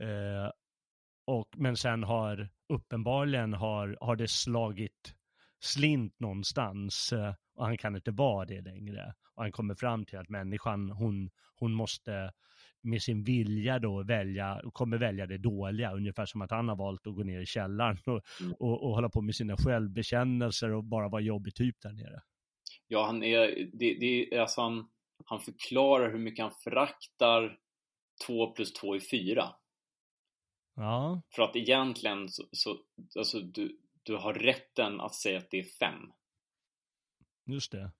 Eh, 0.00 0.50
och, 1.26 1.48
men 1.56 1.76
sen 1.76 2.02
har 2.02 2.48
uppenbarligen 2.68 3.52
har, 3.52 3.98
har 4.00 4.16
det 4.16 4.28
slagit 4.28 5.14
slint 5.60 6.20
någonstans 6.20 7.12
eh, 7.12 7.34
och 7.54 7.64
han 7.64 7.78
kan 7.78 7.96
inte 7.96 8.10
vara 8.10 8.44
det 8.44 8.60
längre. 8.60 9.14
Och 9.34 9.42
han 9.42 9.52
kommer 9.52 9.74
fram 9.74 10.04
till 10.04 10.18
att 10.18 10.28
människan, 10.28 10.90
hon, 10.90 11.30
hon 11.54 11.72
måste 11.72 12.32
med 12.82 13.02
sin 13.02 13.24
vilja 13.24 13.78
då 13.78 14.02
välja, 14.02 14.60
kommer 14.72 14.98
välja 14.98 15.26
det 15.26 15.38
dåliga, 15.38 15.92
ungefär 15.92 16.26
som 16.26 16.42
att 16.42 16.50
han 16.50 16.68
har 16.68 16.76
valt 16.76 17.06
att 17.06 17.14
gå 17.14 17.22
ner 17.22 17.40
i 17.40 17.46
källaren 17.46 17.98
och, 18.06 18.20
mm. 18.40 18.52
och, 18.58 18.84
och 18.84 18.94
hålla 18.94 19.08
på 19.08 19.20
med 19.20 19.34
sina 19.34 19.56
självbekännelser 19.56 20.70
och 20.70 20.84
bara 20.84 21.08
vara 21.08 21.22
jobbig 21.22 21.54
typ 21.54 21.80
där 21.80 21.92
nere. 21.92 22.22
Ja, 22.88 23.06
han 23.06 23.22
är, 23.22 23.68
det, 23.72 23.94
det, 23.94 24.38
alltså 24.38 24.60
han, 24.60 24.88
han 25.24 25.40
förklarar 25.40 26.10
hur 26.10 26.18
mycket 26.18 26.42
han 26.42 26.54
föraktar 26.64 27.58
2 28.26 28.52
plus 28.52 28.72
2 28.72 28.94
är 28.94 29.00
4. 29.00 29.48
Ja. 30.76 31.22
För 31.34 31.42
att 31.42 31.56
egentligen 31.56 32.28
så, 32.28 32.42
så 32.52 32.78
alltså 33.18 33.40
du, 33.40 33.78
du 34.02 34.16
har 34.16 34.34
rätten 34.34 35.00
att 35.00 35.14
säga 35.14 35.38
att 35.38 35.50
det 35.50 35.58
är 35.58 35.64
5. 35.78 35.94
Just 37.46 37.72
det. 37.72 37.90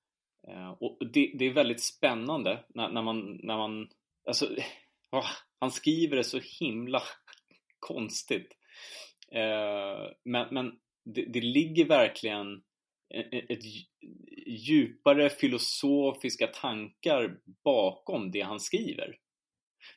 Uh, 0.48 0.70
och 0.70 0.98
det, 1.12 1.32
det, 1.38 1.44
är 1.44 1.52
väldigt 1.52 1.82
spännande 1.82 2.64
när, 2.74 2.88
när, 2.88 3.02
man, 3.02 3.40
när 3.42 3.56
man, 3.56 3.88
alltså, 4.26 4.46
oh, 5.10 5.26
han 5.60 5.70
skriver 5.70 6.16
det 6.16 6.24
så 6.24 6.40
himla 6.60 7.02
konstigt. 7.78 8.52
Uh, 9.34 10.12
men 10.24 10.54
men 10.54 10.72
det, 11.04 11.24
det 11.24 11.40
ligger 11.40 11.84
verkligen 11.84 12.62
ett, 13.14 13.50
ett 13.50 13.64
djupare 14.46 15.30
filosofiska 15.30 16.46
tankar 16.46 17.38
bakom 17.64 18.30
det 18.30 18.40
han 18.40 18.60
skriver. 18.60 19.16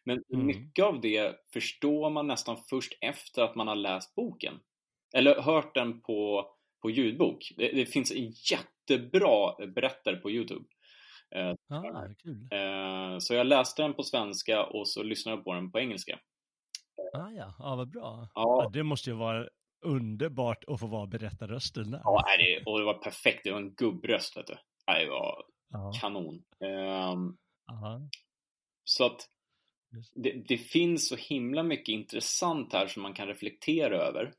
Men 0.04 0.24
mm. 0.34 0.46
mycket 0.46 0.86
av 0.86 1.02
det 1.02 1.36
förstår 1.54 2.10
man 2.10 2.28
nästan 2.28 2.58
först 2.70 2.98
efter 3.02 3.42
att 3.42 3.56
man 3.56 3.68
har 3.68 3.76
läst 3.76 4.16
boken. 4.16 4.60
Eller 5.14 5.42
hört 5.42 5.76
den 5.76 6.02
på, 6.02 6.50
på 6.82 6.90
ljudbok. 6.90 7.54
Det, 7.58 7.72
det 7.72 7.86
finns 7.86 8.12
en 8.12 8.18
jättebra 8.90 9.68
berättare 9.68 10.16
på 10.16 10.32
Youtube. 10.32 10.66
Eh, 11.36 11.78
ah, 11.78 12.08
kul. 12.24 12.48
Eh, 12.52 13.20
så 13.20 13.34
jag 13.34 13.48
läste 13.48 13.82
den 13.82 13.94
på 13.94 14.04
svenska 14.04 14.64
och 14.64 14.88
så 14.88 15.04
lyssnade 15.04 15.38
jag 15.38 15.46
på 15.46 15.54
den 15.54 15.72
på 15.72 15.80
engelska. 15.80 16.20
Ah, 17.14 17.30
ja, 17.30 17.56
ah, 17.60 17.76
vad 17.76 17.90
bra. 17.90 18.30
Ja. 18.36 18.62
ja. 18.64 18.70
det 18.74 18.84
måste 18.84 19.10
ju 19.10 19.16
vara 19.16 19.48
underbart 19.86 20.64
att 20.68 20.80
få 20.80 20.88
vara 20.88 21.08
berättarrösten 21.08 21.92
där. 21.92 22.02
Ja, 22.04 22.24
det, 22.38 22.64
och 22.66 22.80
det 22.80 22.86
var 22.86 22.94
perfekt. 22.94 23.42
Det 23.44 23.52
var 23.52 23.60
en 23.60 23.74
gubbröst, 23.74 24.38
vet 24.38 24.48
du. 24.48 24.58
Det 24.86 25.10
var 25.10 25.44
Aha. 25.76 25.92
kanon. 26.02 26.44
Um, 26.60 27.38
så 28.84 29.06
att 29.06 29.30
det, 30.16 30.32
det, 30.48 30.58
finns 30.58 31.08
så 31.08 31.16
himla 31.16 31.64
mycket 31.64 31.94
intressant 31.94 32.74
här 32.74 32.88
som 32.88 33.04
man 33.04 33.14
kan 33.14 33.28
reflektera 33.28 33.98
över. 33.98 34.34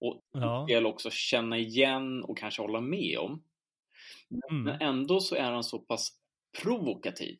Och 0.00 0.20
ja. 0.32 0.64
del 0.68 0.86
också 0.86 1.10
känna 1.10 1.58
igen 1.58 2.24
och 2.24 2.38
kanske 2.38 2.62
hålla 2.62 2.80
med 2.80 3.18
om. 3.18 3.42
Mm. 4.50 4.62
Men 4.62 4.80
ändå 4.80 5.20
så 5.20 5.34
är 5.34 5.50
han 5.52 5.64
så 5.64 5.78
pass 5.78 6.08
provokativ. 6.62 7.38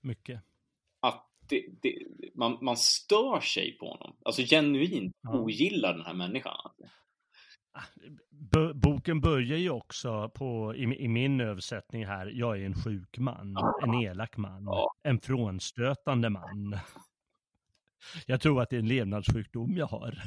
Mycket. 0.00 0.42
Att 1.00 1.30
det, 1.48 1.66
det, 1.82 1.94
man, 2.34 2.58
man 2.60 2.76
stör 2.76 3.40
sig 3.40 3.78
på 3.78 3.88
honom. 3.88 4.16
Alltså 4.24 4.42
genuint 4.42 5.16
ja. 5.22 5.38
ogillar 5.38 5.94
den 5.94 6.06
här 6.06 6.14
människan. 6.14 6.70
Boken 8.74 9.20
börjar 9.20 9.58
ju 9.58 9.70
också 9.70 10.28
på, 10.34 10.74
i, 10.74 10.82
i, 10.82 11.08
min 11.08 11.40
översättning 11.40 12.06
här, 12.06 12.26
jag 12.26 12.60
är 12.60 12.66
en 12.66 12.74
sjuk 12.74 13.18
man, 13.18 13.56
en 13.82 13.94
elak 13.94 14.36
man, 14.36 14.68
en 15.02 15.20
frånstötande 15.20 16.30
man. 16.30 16.78
Jag 18.26 18.40
tror 18.40 18.62
att 18.62 18.70
det 18.70 18.76
är 18.76 18.80
en 18.80 18.88
levnadssjukdom 18.88 19.76
jag 19.76 19.86
har. 19.86 20.22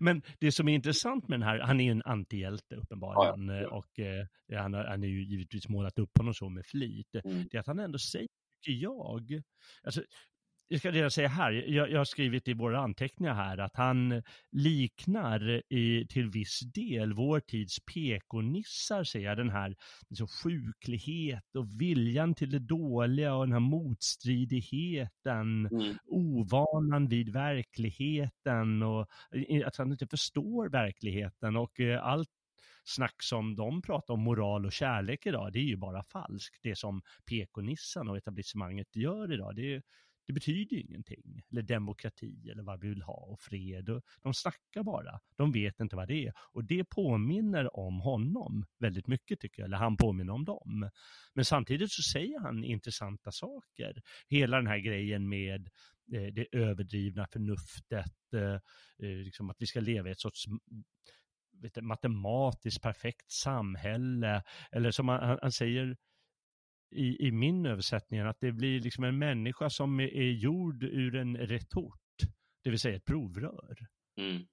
Men 0.00 0.22
det 0.38 0.52
som 0.52 0.68
är 0.68 0.74
intressant 0.74 1.28
med 1.28 1.40
den 1.40 1.48
här, 1.48 1.58
han 1.58 1.80
är 1.80 1.84
ju 1.84 1.90
en 1.90 2.02
antihjälte 2.04 2.76
uppenbarligen 2.76 3.48
ja, 3.48 3.68
och 3.68 3.98
eh, 3.98 4.26
han, 4.62 4.74
han 4.74 5.02
är 5.02 5.08
ju 5.08 5.24
givetvis 5.24 5.68
målat 5.68 5.98
upp 5.98 6.18
honom 6.18 6.34
så 6.34 6.48
med 6.48 6.66
flit. 6.66 7.14
Mm. 7.24 7.48
Det 7.50 7.56
är 7.56 7.60
att 7.60 7.66
han 7.66 7.78
ändå 7.78 7.98
säger, 7.98 8.28
tycker 8.64 8.82
jag, 8.82 9.42
alltså 9.82 10.02
jag 10.72 10.80
ska 10.80 10.90
redan 10.90 11.10
säga 11.10 11.28
här, 11.28 11.52
jag, 11.52 11.90
jag, 11.90 11.98
har 11.98 12.04
skrivit 12.04 12.48
i 12.48 12.54
våra 12.54 12.80
anteckningar 12.80 13.34
här 13.34 13.58
att 13.58 13.76
han 13.76 14.22
liknar 14.52 15.62
i, 15.72 16.06
till 16.06 16.30
viss 16.30 16.60
del 16.60 17.12
vår 17.12 17.40
tids 17.40 17.80
PK-nissar, 17.80 19.04
ser 19.04 19.20
jag, 19.20 19.36
den 19.36 19.50
här 19.50 19.76
liksom, 20.08 20.28
sjuklighet 20.28 21.56
och 21.56 21.80
viljan 21.80 22.34
till 22.34 22.50
det 22.50 22.58
dåliga 22.58 23.34
och 23.34 23.46
den 23.46 23.52
här 23.52 23.60
motstridigheten, 23.60 25.66
mm. 25.66 25.96
ovanan 26.06 27.08
vid 27.08 27.32
verkligheten 27.32 28.82
och 28.82 29.08
att 29.64 29.76
han 29.76 29.92
inte 29.92 30.06
förstår 30.06 30.68
verkligheten 30.68 31.56
och 31.56 31.80
eh, 31.80 32.06
allt 32.06 32.28
snack 32.84 33.22
som 33.22 33.56
de 33.56 33.82
pratar 33.82 34.14
om 34.14 34.20
moral 34.20 34.66
och 34.66 34.72
kärlek 34.72 35.26
idag, 35.26 35.52
det 35.52 35.58
är 35.58 35.64
ju 35.64 35.76
bara 35.76 36.02
falskt. 36.02 36.58
Det 36.62 36.76
som 36.76 37.02
PK-nissan 37.26 38.08
och 38.08 38.16
etablissemanget 38.16 38.96
gör 38.96 39.32
idag, 39.32 39.56
det 39.56 39.74
är 39.74 39.82
det 40.30 40.34
betyder 40.34 40.76
ju 40.76 40.82
ingenting. 40.82 41.42
Eller 41.50 41.62
demokrati 41.62 42.50
eller 42.50 42.62
vad 42.62 42.80
vi 42.80 42.88
vill 42.88 43.02
ha 43.02 43.14
och 43.14 43.40
fred. 43.40 43.88
Och 43.88 44.02
de 44.22 44.34
snackar 44.34 44.82
bara. 44.82 45.20
De 45.36 45.52
vet 45.52 45.80
inte 45.80 45.96
vad 45.96 46.08
det 46.08 46.26
är. 46.26 46.32
Och 46.52 46.64
det 46.64 46.84
påminner 46.84 47.76
om 47.76 48.00
honom 48.00 48.66
väldigt 48.78 49.06
mycket 49.06 49.40
tycker 49.40 49.62
jag. 49.62 49.66
Eller 49.66 49.76
han 49.76 49.96
påminner 49.96 50.32
om 50.32 50.44
dem. 50.44 50.90
Men 51.34 51.44
samtidigt 51.44 51.92
så 51.92 52.02
säger 52.02 52.40
han 52.40 52.64
intressanta 52.64 53.32
saker. 53.32 54.02
Hela 54.28 54.56
den 54.56 54.66
här 54.66 54.78
grejen 54.78 55.28
med 55.28 55.68
eh, 56.12 56.26
det 56.32 56.46
överdrivna 56.52 57.26
förnuftet. 57.26 58.32
Eh, 58.34 58.54
eh 59.08 59.16
liksom 59.24 59.50
att 59.50 59.56
vi 59.58 59.66
ska 59.66 59.80
leva 59.80 60.08
i 60.08 60.12
ett 60.12 60.20
sorts 60.20 60.46
vet, 61.62 61.84
matematiskt 61.84 62.82
perfekt 62.82 63.30
samhälle. 63.30 64.42
Eller 64.72 64.90
som 64.90 65.08
han, 65.08 65.38
han 65.42 65.52
säger 65.52 65.96
i, 66.90 67.26
i 67.26 67.32
min 67.32 67.66
översättning 67.66 68.20
att 68.20 68.40
det 68.40 68.52
blir 68.52 68.80
liksom 68.80 69.04
en 69.04 69.18
människa 69.18 69.70
som 69.70 70.00
är, 70.00 70.14
är 70.14 70.30
gjord 70.30 70.82
ur 70.82 71.16
en 71.16 71.36
retort, 71.36 72.00
det 72.64 72.70
vill 72.70 72.78
säga 72.78 72.96
ett 72.96 73.04
provrör. 73.04 73.76
Mm. 74.16 74.46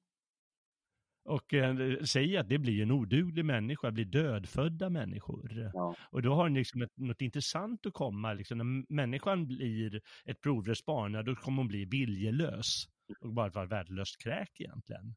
Och 1.28 1.54
eh, 1.54 2.04
säger 2.04 2.40
att 2.40 2.50
det 2.50 2.58
blir 2.58 2.82
en 2.82 2.92
oduglig 2.92 3.46
människa, 3.46 3.92
blir 3.92 4.06
dödfödda 4.06 4.90
människor. 4.90 5.72
Ja. 5.74 5.96
Och 6.12 6.22
då 6.22 6.34
har 6.34 6.44
den 6.44 6.54
liksom 6.54 6.82
ett, 6.82 6.98
något 6.98 7.22
intressant 7.22 7.86
att 7.86 7.94
komma, 7.94 8.34
liksom, 8.34 8.58
när 8.58 8.94
människan 8.94 9.48
blir 9.48 10.02
ett 10.26 10.42
provrörsbarn, 10.42 11.26
då 11.26 11.36
kommer 11.36 11.58
hon 11.58 11.68
bli 11.68 11.86
viljelös 11.86 12.86
och 13.22 13.34
bara 13.34 13.50
vara 13.50 13.66
värdelöst 13.66 14.24
kräk 14.24 14.62
egentligen. 14.62 15.16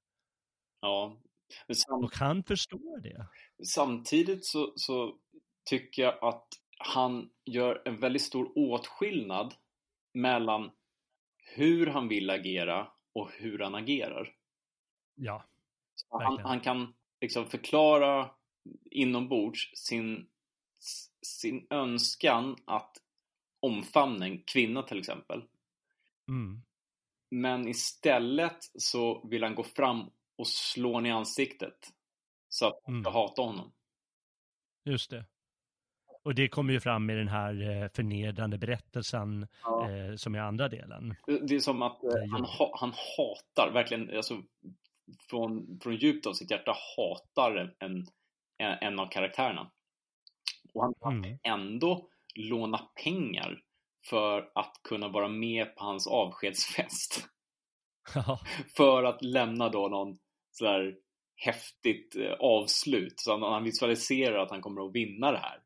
Ja. 0.81 1.21
och 2.03 2.15
han 2.15 2.45
förstår 2.45 3.01
det. 3.01 3.27
Samtidigt 3.75 4.45
så, 4.47 4.73
så 4.77 5.19
tycker 5.71 6.03
jag 6.03 6.25
att 6.25 6.49
han 6.83 7.31
gör 7.45 7.83
en 7.85 8.01
väldigt 8.01 8.23
stor 8.23 8.53
åtskillnad 8.59 9.55
mellan 10.15 10.71
hur 11.37 11.87
han 11.87 12.09
vill 12.09 12.31
agera 12.31 12.93
och 13.13 13.31
hur 13.33 13.59
han 13.59 13.75
agerar. 13.75 14.35
Ja. 15.15 15.45
Han, 16.09 16.39
han, 16.39 16.61
kan 16.61 16.95
liksom 17.21 17.47
förklara 17.47 18.31
inombords 18.91 19.71
sin, 19.75 20.29
sin 21.23 21.67
önskan 21.71 22.57
att 22.65 22.97
omfamna 23.61 24.27
en 24.27 24.43
kvinna 24.43 24.83
till 24.83 24.99
exempel. 24.99 25.45
Mm. 26.29 26.63
Men 27.31 27.69
istället 27.69 28.59
så 28.79 29.29
vill 29.29 29.43
han 29.43 29.55
gå 29.55 29.63
fram 29.63 30.11
och 30.37 30.47
slå 30.47 30.95
henne 30.95 31.09
i 31.09 31.13
ansiktet. 31.13 31.93
Så 32.49 32.67
att 32.67 32.81
hon 32.85 33.03
ska 33.03 33.11
mm. 33.11 33.21
hata 33.21 33.43
honom. 33.43 33.73
Just 34.85 35.11
det. 35.11 35.25
Och 36.23 36.35
det 36.35 36.49
kommer 36.49 36.73
ju 36.73 36.81
fram 36.81 37.11
i 37.11 37.15
den 37.15 37.29
här 37.29 37.71
eh, 37.71 37.89
förnedrande 37.89 38.59
berättelsen 38.59 39.47
ja. 39.65 39.91
eh, 39.91 40.15
som 40.17 40.35
är 40.35 40.39
andra 40.39 40.69
delen. 40.69 41.15
Det 41.27 41.55
är 41.55 41.61
som 41.61 41.83
att 41.83 42.05
eh, 42.05 42.11
han, 42.31 42.45
ha, 42.45 42.77
han 42.81 42.93
hatar, 43.17 43.73
verkligen, 43.73 44.17
alltså, 44.17 44.43
från, 45.31 45.79
från 45.83 45.97
djupt 45.97 46.27
av 46.27 46.33
sitt 46.33 46.51
hjärta 46.51 46.77
hatar 46.97 47.75
en, 47.79 48.07
en, 48.59 48.79
en 48.81 48.99
av 48.99 49.07
karaktärerna. 49.07 49.71
Och 50.75 50.83
han 50.83 50.95
kan 51.03 51.25
mm. 51.25 51.39
ändå 51.43 52.09
låna 52.35 52.79
pengar 53.05 53.63
för 54.05 54.51
att 54.55 54.81
kunna 54.89 55.09
vara 55.09 55.29
med 55.29 55.77
på 55.77 55.85
hans 55.85 56.07
avskedsfest. 56.07 57.29
för 58.77 59.05
att 59.05 59.23
lämna 59.23 59.69
då 59.69 59.89
någon 59.89 60.19
sådär 60.51 60.97
häftigt 61.37 62.17
avslut. 62.39 63.15
Så 63.17 63.31
han, 63.33 63.43
han 63.43 63.65
visualiserar 63.65 64.39
att 64.39 64.51
han 64.51 64.61
kommer 64.61 64.87
att 64.87 64.95
vinna 64.95 65.33
det 65.33 65.39
här. 65.39 65.61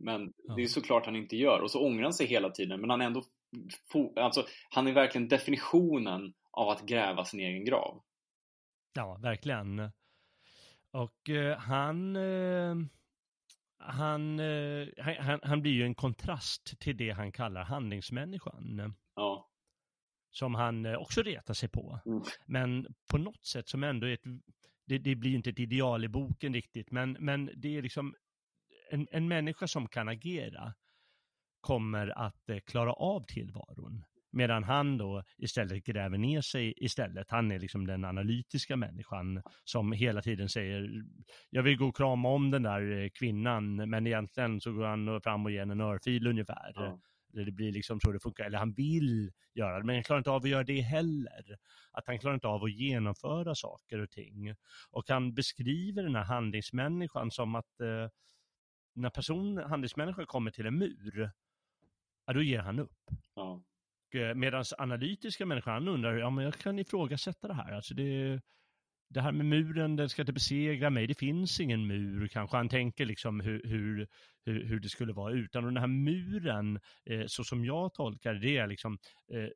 Men 0.00 0.32
ja. 0.36 0.54
det 0.54 0.62
är 0.62 0.66
såklart 0.66 1.06
han 1.06 1.16
inte 1.16 1.36
gör. 1.36 1.60
Och 1.60 1.70
så 1.70 1.86
ångrar 1.86 2.02
han 2.02 2.12
sig 2.12 2.26
hela 2.26 2.50
tiden. 2.50 2.80
Men 2.80 2.90
han 2.90 3.00
är 3.00 3.06
ändå... 3.06 3.22
Alltså, 4.16 4.46
han 4.70 4.86
är 4.86 4.92
verkligen 4.92 5.28
definitionen 5.28 6.34
av 6.50 6.68
att 6.68 6.86
gräva 6.86 7.24
sin 7.24 7.40
egen 7.40 7.64
grav. 7.64 8.02
Ja, 8.94 9.18
verkligen. 9.22 9.90
Och 10.90 11.30
eh, 11.30 11.58
han... 11.58 12.16
Eh, 12.16 12.76
han, 13.78 14.40
eh, 14.40 14.88
han, 14.98 15.40
han 15.42 15.62
blir 15.62 15.72
ju 15.72 15.84
en 15.84 15.94
kontrast 15.94 16.80
till 16.80 16.96
det 16.96 17.10
han 17.10 17.32
kallar 17.32 17.64
handlingsmänniskan. 17.64 18.94
Ja. 19.14 19.48
Som 20.30 20.54
han 20.54 20.86
eh, 20.86 20.94
också 20.94 21.22
retar 21.22 21.54
sig 21.54 21.68
på. 21.68 22.00
Mm. 22.06 22.22
Men 22.46 22.86
på 23.10 23.18
något 23.18 23.46
sätt 23.46 23.68
som 23.68 23.84
ändå 23.84 24.06
är 24.06 24.12
ett 24.12 24.24
det, 24.86 24.98
det 24.98 25.14
blir 25.14 25.34
inte 25.34 25.50
ett 25.50 25.58
ideal 25.58 26.04
i 26.04 26.08
boken 26.08 26.54
riktigt, 26.54 26.90
men, 26.90 27.16
men 27.20 27.50
det 27.56 27.76
är 27.76 27.82
liksom 27.82 28.14
en, 28.90 29.08
en 29.10 29.28
människa 29.28 29.66
som 29.66 29.88
kan 29.88 30.08
agera 30.08 30.74
kommer 31.60 32.18
att 32.18 32.48
eh, 32.48 32.58
klara 32.58 32.92
av 32.92 33.24
tillvaron. 33.28 34.04
Medan 34.30 34.64
han 34.64 34.98
då 34.98 35.22
istället 35.38 35.84
gräver 35.84 36.18
ner 36.18 36.40
sig 36.40 36.74
istället. 36.76 37.30
Han 37.30 37.52
är 37.52 37.58
liksom 37.58 37.86
den 37.86 38.04
analytiska 38.04 38.76
människan 38.76 39.42
som 39.64 39.92
hela 39.92 40.22
tiden 40.22 40.48
säger 40.48 41.04
jag 41.50 41.62
vill 41.62 41.76
gå 41.76 41.86
och 41.86 41.96
krama 41.96 42.28
om 42.28 42.50
den 42.50 42.62
där 42.62 43.02
eh, 43.02 43.08
kvinnan 43.08 43.76
men 43.76 44.06
egentligen 44.06 44.60
så 44.60 44.72
går 44.72 44.84
han 44.86 45.20
fram 45.20 45.44
och 45.44 45.50
ger 45.50 45.62
en 45.62 45.80
örfil 45.80 46.26
ungefär. 46.26 46.72
Ja. 46.74 47.00
Det 47.44 47.52
blir 47.52 47.72
liksom 47.72 48.00
så 48.00 48.12
det 48.12 48.20
funkar, 48.20 48.44
eller 48.44 48.58
han 48.58 48.72
vill 48.72 49.32
göra 49.54 49.78
det, 49.78 49.84
men 49.84 49.94
han 49.94 50.04
klarar 50.04 50.18
inte 50.18 50.30
av 50.30 50.42
att 50.42 50.48
göra 50.48 50.64
det 50.64 50.80
heller. 50.80 51.58
Att 51.92 52.06
han 52.06 52.18
klarar 52.18 52.34
inte 52.34 52.48
av 52.48 52.64
att 52.64 52.72
genomföra 52.72 53.54
saker 53.54 53.98
och 53.98 54.10
ting. 54.10 54.54
Och 54.90 55.04
han 55.08 55.34
beskriver 55.34 56.02
den 56.02 56.14
här 56.14 56.24
handlingsmänniskan 56.24 57.30
som 57.30 57.54
att 57.54 57.80
eh, 57.80 58.10
när 58.96 59.10
person, 59.10 59.58
handlingsmänniskan 59.58 60.26
kommer 60.26 60.50
till 60.50 60.66
en 60.66 60.78
mur, 60.78 61.30
ja, 62.26 62.32
då 62.32 62.42
ger 62.42 62.58
han 62.58 62.78
upp. 62.78 63.10
Ja. 63.34 63.62
Eh, 64.14 64.34
Medan 64.34 64.64
analytiska 64.78 65.46
människan, 65.46 65.88
undrar, 65.88 66.16
ja 66.16 66.30
men 66.30 66.44
jag 66.44 66.54
kan 66.54 66.78
ifrågasätta 66.78 67.48
det 67.48 67.54
här. 67.54 67.72
Alltså 67.72 67.94
det, 67.94 68.40
det 69.08 69.20
här 69.20 69.32
med 69.32 69.46
muren, 69.46 69.96
den 69.96 70.08
ska 70.08 70.22
inte 70.22 70.32
besegra 70.32 70.90
mig, 70.90 71.06
det 71.06 71.18
finns 71.18 71.60
ingen 71.60 71.86
mur 71.86 72.28
kanske. 72.28 72.56
Han 72.56 72.68
tänker 72.68 73.06
liksom 73.06 73.40
hur, 73.40 73.62
hur, 73.64 74.08
hur, 74.44 74.80
det 74.80 74.88
skulle 74.88 75.12
vara 75.12 75.32
utan. 75.32 75.64
Och 75.64 75.72
den 75.72 75.80
här 75.80 75.86
muren, 75.86 76.80
eh, 77.04 77.24
så 77.26 77.44
som 77.44 77.64
jag 77.64 77.94
tolkar 77.94 78.34
det, 78.34 78.56
är 78.56 78.66
liksom, 78.66 78.98
eh, 79.32 79.48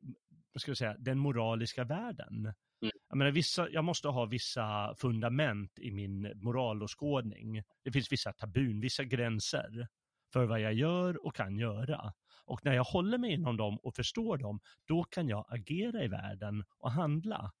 ska 0.55 0.71
jag 0.71 0.77
säga, 0.77 0.95
den 0.99 1.19
moraliska 1.19 1.83
världen. 1.83 2.53
Mm. 2.81 2.91
Jag, 3.09 3.17
menar, 3.17 3.31
vissa, 3.31 3.69
jag 3.69 3.83
måste 3.83 4.07
ha 4.07 4.25
vissa 4.25 4.95
fundament 4.97 5.79
i 5.79 5.91
min 5.91 6.31
moralåskådning. 6.35 7.63
Det 7.83 7.91
finns 7.91 8.11
vissa 8.11 8.33
tabun, 8.33 8.79
vissa 8.79 9.03
gränser 9.03 9.87
för 10.33 10.45
vad 10.45 10.61
jag 10.61 10.73
gör 10.73 11.25
och 11.25 11.35
kan 11.35 11.57
göra. 11.57 12.13
Och 12.45 12.65
när 12.65 12.73
jag 12.73 12.83
håller 12.83 13.17
mig 13.17 13.33
inom 13.33 13.57
dem 13.57 13.77
och 13.77 13.95
förstår 13.95 14.37
dem, 14.37 14.59
då 14.87 15.03
kan 15.03 15.27
jag 15.27 15.45
agera 15.49 16.03
i 16.03 16.07
världen 16.07 16.63
och 16.77 16.91
handla. 16.91 17.51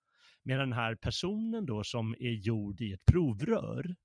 Medan 0.43 0.69
den 0.69 0.79
här 0.79 0.95
personen 0.95 1.65
då 1.65 1.83
som 1.83 2.15
är 2.19 2.31
gjord 2.31 2.81
i 2.81 2.93
ett 2.93 3.05
provrör 3.05 3.95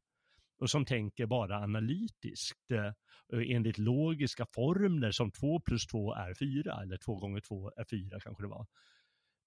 och 0.58 0.70
som 0.70 0.84
tänker 0.84 1.26
bara 1.26 1.56
analytiskt 1.56 2.70
eh, 2.70 2.92
enligt 3.32 3.78
logiska 3.78 4.46
formler 4.54 5.10
som 5.10 5.30
2 5.30 5.60
plus 5.60 5.86
2 5.86 6.14
är 6.14 6.34
4 6.34 6.82
eller 6.82 6.96
2 6.96 7.16
gånger 7.16 7.40
2 7.40 7.72
är 7.76 7.84
4 7.84 8.20
kanske 8.20 8.42
det 8.42 8.48
var. 8.48 8.66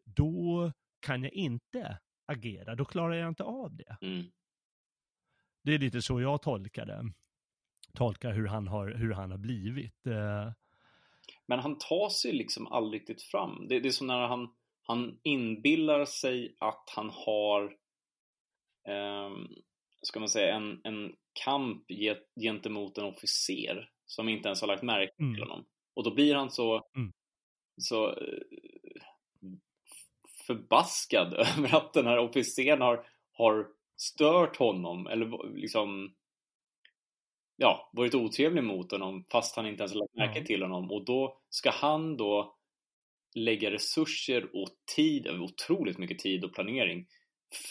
Då 0.04 0.72
kan 1.00 1.24
jag 1.24 1.34
inte 1.34 1.98
agera, 2.26 2.76
då 2.76 2.86
klarar 2.86 3.14
jag 3.14 3.30
inte 3.30 3.44
av 3.44 3.76
det. 3.76 3.98
Mm. 4.02 4.26
Det 5.64 5.74
är 5.74 5.80
lite 5.80 6.02
så 6.02 6.22
jag 6.22 6.42
tolkar 6.42 6.86
det. 6.86 7.12
Tolkar 7.94 8.34
hur 8.34 8.48
han 8.48 8.68
har, 8.68 8.88
hur 8.92 9.12
han 9.12 9.32
har 9.32 9.38
blivit. 9.38 10.08
Eh. 10.08 10.52
Men 11.46 11.60
han 11.60 11.78
tar 11.78 12.10
sig 12.10 12.32
liksom 12.32 12.68
aldrig 12.68 13.02
riktigt 13.02 13.24
fram. 13.24 13.68
Det, 13.68 13.80
det 13.80 13.90
är 13.90 13.92
som 13.92 14.08
när 14.08 14.28
han 14.28 14.50
han 14.90 15.20
inbillar 15.24 16.06
sig 16.06 16.56
att 16.60 16.90
han 16.96 17.10
har, 17.10 17.64
eh, 18.88 19.30
ska 20.02 20.20
man 20.20 20.30
säga, 20.30 20.56
en, 20.56 20.82
en 20.84 21.16
kamp 21.46 21.84
gentemot 22.42 22.98
en 22.98 23.04
officer 23.04 23.90
som 24.06 24.30
inte 24.30 24.48
ens 24.48 24.62
har 24.62 24.68
lagt 24.68 24.84
märke 24.84 25.16
till 25.16 25.26
mm. 25.26 25.40
honom. 25.40 25.66
Och 25.94 26.04
då 26.04 26.14
blir 26.14 26.36
han 26.36 26.52
så, 26.52 26.88
mm. 26.96 27.14
så 27.78 28.10
eh, 28.10 28.40
förbaskad 30.50 31.34
över 31.58 31.76
att 31.76 31.94
den 31.94 32.06
här 32.06 32.18
officeren 32.18 32.82
har, 32.82 33.06
har 33.34 33.68
stört 33.98 34.56
honom 34.58 35.08
eller 35.08 35.56
liksom 35.56 36.16
ja, 37.56 37.90
varit 37.94 38.16
otrevlig 38.16 38.64
mot 38.64 38.92
honom 38.92 39.26
fast 39.32 39.56
han 39.56 39.68
inte 39.68 39.84
ens 39.84 39.96
lagt 39.96 40.16
märke 40.16 40.38
mm. 40.38 40.46
till 40.46 40.62
honom 40.62 40.92
och 40.92 41.06
då 41.06 41.38
ska 41.50 41.72
han 41.72 42.18
då 42.18 42.56
lägga 43.36 43.72
resurser 43.72 44.56
och 44.56 44.70
tid, 44.96 45.28
otroligt 45.28 45.98
mycket 45.98 46.20
tid 46.20 46.44
och 46.44 46.54
planering 46.54 47.08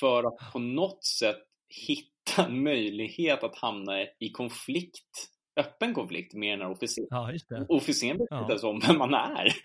för 0.00 0.24
att 0.24 0.52
på 0.52 0.58
något 0.58 1.04
sätt 1.04 1.42
hitta 1.86 2.44
en 2.46 2.62
möjlighet 2.62 3.44
att 3.44 3.56
hamna 3.56 4.02
i 4.02 4.30
konflikt, 4.32 5.30
öppen 5.58 5.94
konflikt 5.94 6.32
den 6.32 6.42
här 6.42 6.70
officeren. 6.70 7.06
Ja, 7.10 7.32
Officeren 7.68 8.18
vet 8.18 8.26
ja. 8.30 8.40
inte 8.40 8.52
ens 8.52 8.64
om 8.64 8.80
vem 8.80 8.98
man 8.98 9.14
är. 9.14 9.56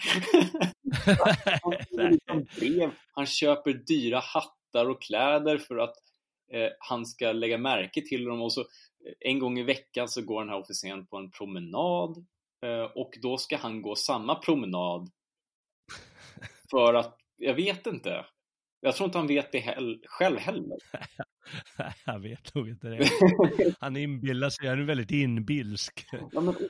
han, 2.26 2.46
brev, 2.60 2.92
han 3.14 3.26
köper 3.26 3.74
dyra 3.74 4.20
hattar 4.20 4.90
och 4.90 5.02
kläder 5.02 5.58
för 5.58 5.78
att 5.78 5.96
eh, 6.54 6.70
han 6.80 7.06
ska 7.06 7.32
lägga 7.32 7.58
märke 7.58 8.02
till 8.02 8.26
dem 8.26 8.42
och 8.42 8.54
så 8.54 8.62
eh, 8.62 8.66
en 9.20 9.40
gång 9.40 9.60
i 9.60 9.64
veckan 9.64 10.10
så 10.10 10.22
går 10.22 10.42
den 10.42 10.50
här 10.50 10.60
officeren 10.60 11.06
på 11.06 11.18
en 11.18 11.32
promenad 11.32 12.26
eh, 12.66 12.84
och 12.96 13.18
då 13.22 13.38
ska 13.38 13.58
han 13.58 13.82
gå 13.82 13.96
samma 13.96 14.36
promenad 14.36 15.10
för 16.72 16.94
att, 16.94 17.18
jag 17.38 17.54
vet 17.54 17.88
inte. 17.88 18.26
Jag 18.80 18.96
tror 18.96 19.06
inte 19.06 19.18
han 19.18 19.28
vet 19.28 19.52
det 19.52 19.60
he 19.60 19.76
själv 20.06 20.38
heller. 20.38 20.78
jag 22.06 22.20
vet 22.20 22.56
nog 22.56 22.70
inte 22.70 22.88
det. 22.88 23.10
Han 23.80 23.98
inbillar 23.98 24.50
sig, 24.50 24.68
han 24.68 24.80
är 24.80 24.84
väldigt 24.84 25.12
inbilsk. 25.12 26.06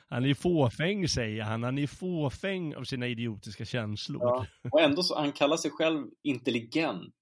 Han 0.08 0.24
är 0.24 0.34
fåfäng 0.34 1.08
säger 1.08 1.42
han, 1.42 1.62
han 1.62 1.78
är 1.78 1.86
fåfäng 1.86 2.74
av 2.74 2.84
sina 2.84 3.06
idiotiska 3.06 3.64
känslor. 3.64 4.22
Ja. 4.22 4.46
Och 4.72 4.80
ändå 4.80 5.02
så, 5.02 5.18
han 5.18 5.32
kallar 5.32 5.56
sig 5.56 5.70
själv 5.70 6.06
intelligent. 6.22 7.14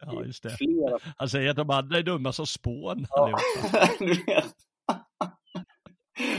Ja, 0.00 0.24
just 0.24 0.42
det. 0.42 0.50
Flera... 0.50 0.98
Han 1.16 1.28
säger 1.28 1.50
att 1.50 1.56
de 1.56 1.70
andra 1.70 1.98
är 1.98 2.02
dumma 2.02 2.32
som 2.32 2.46
spån. 2.46 3.06
Ja. 3.10 3.38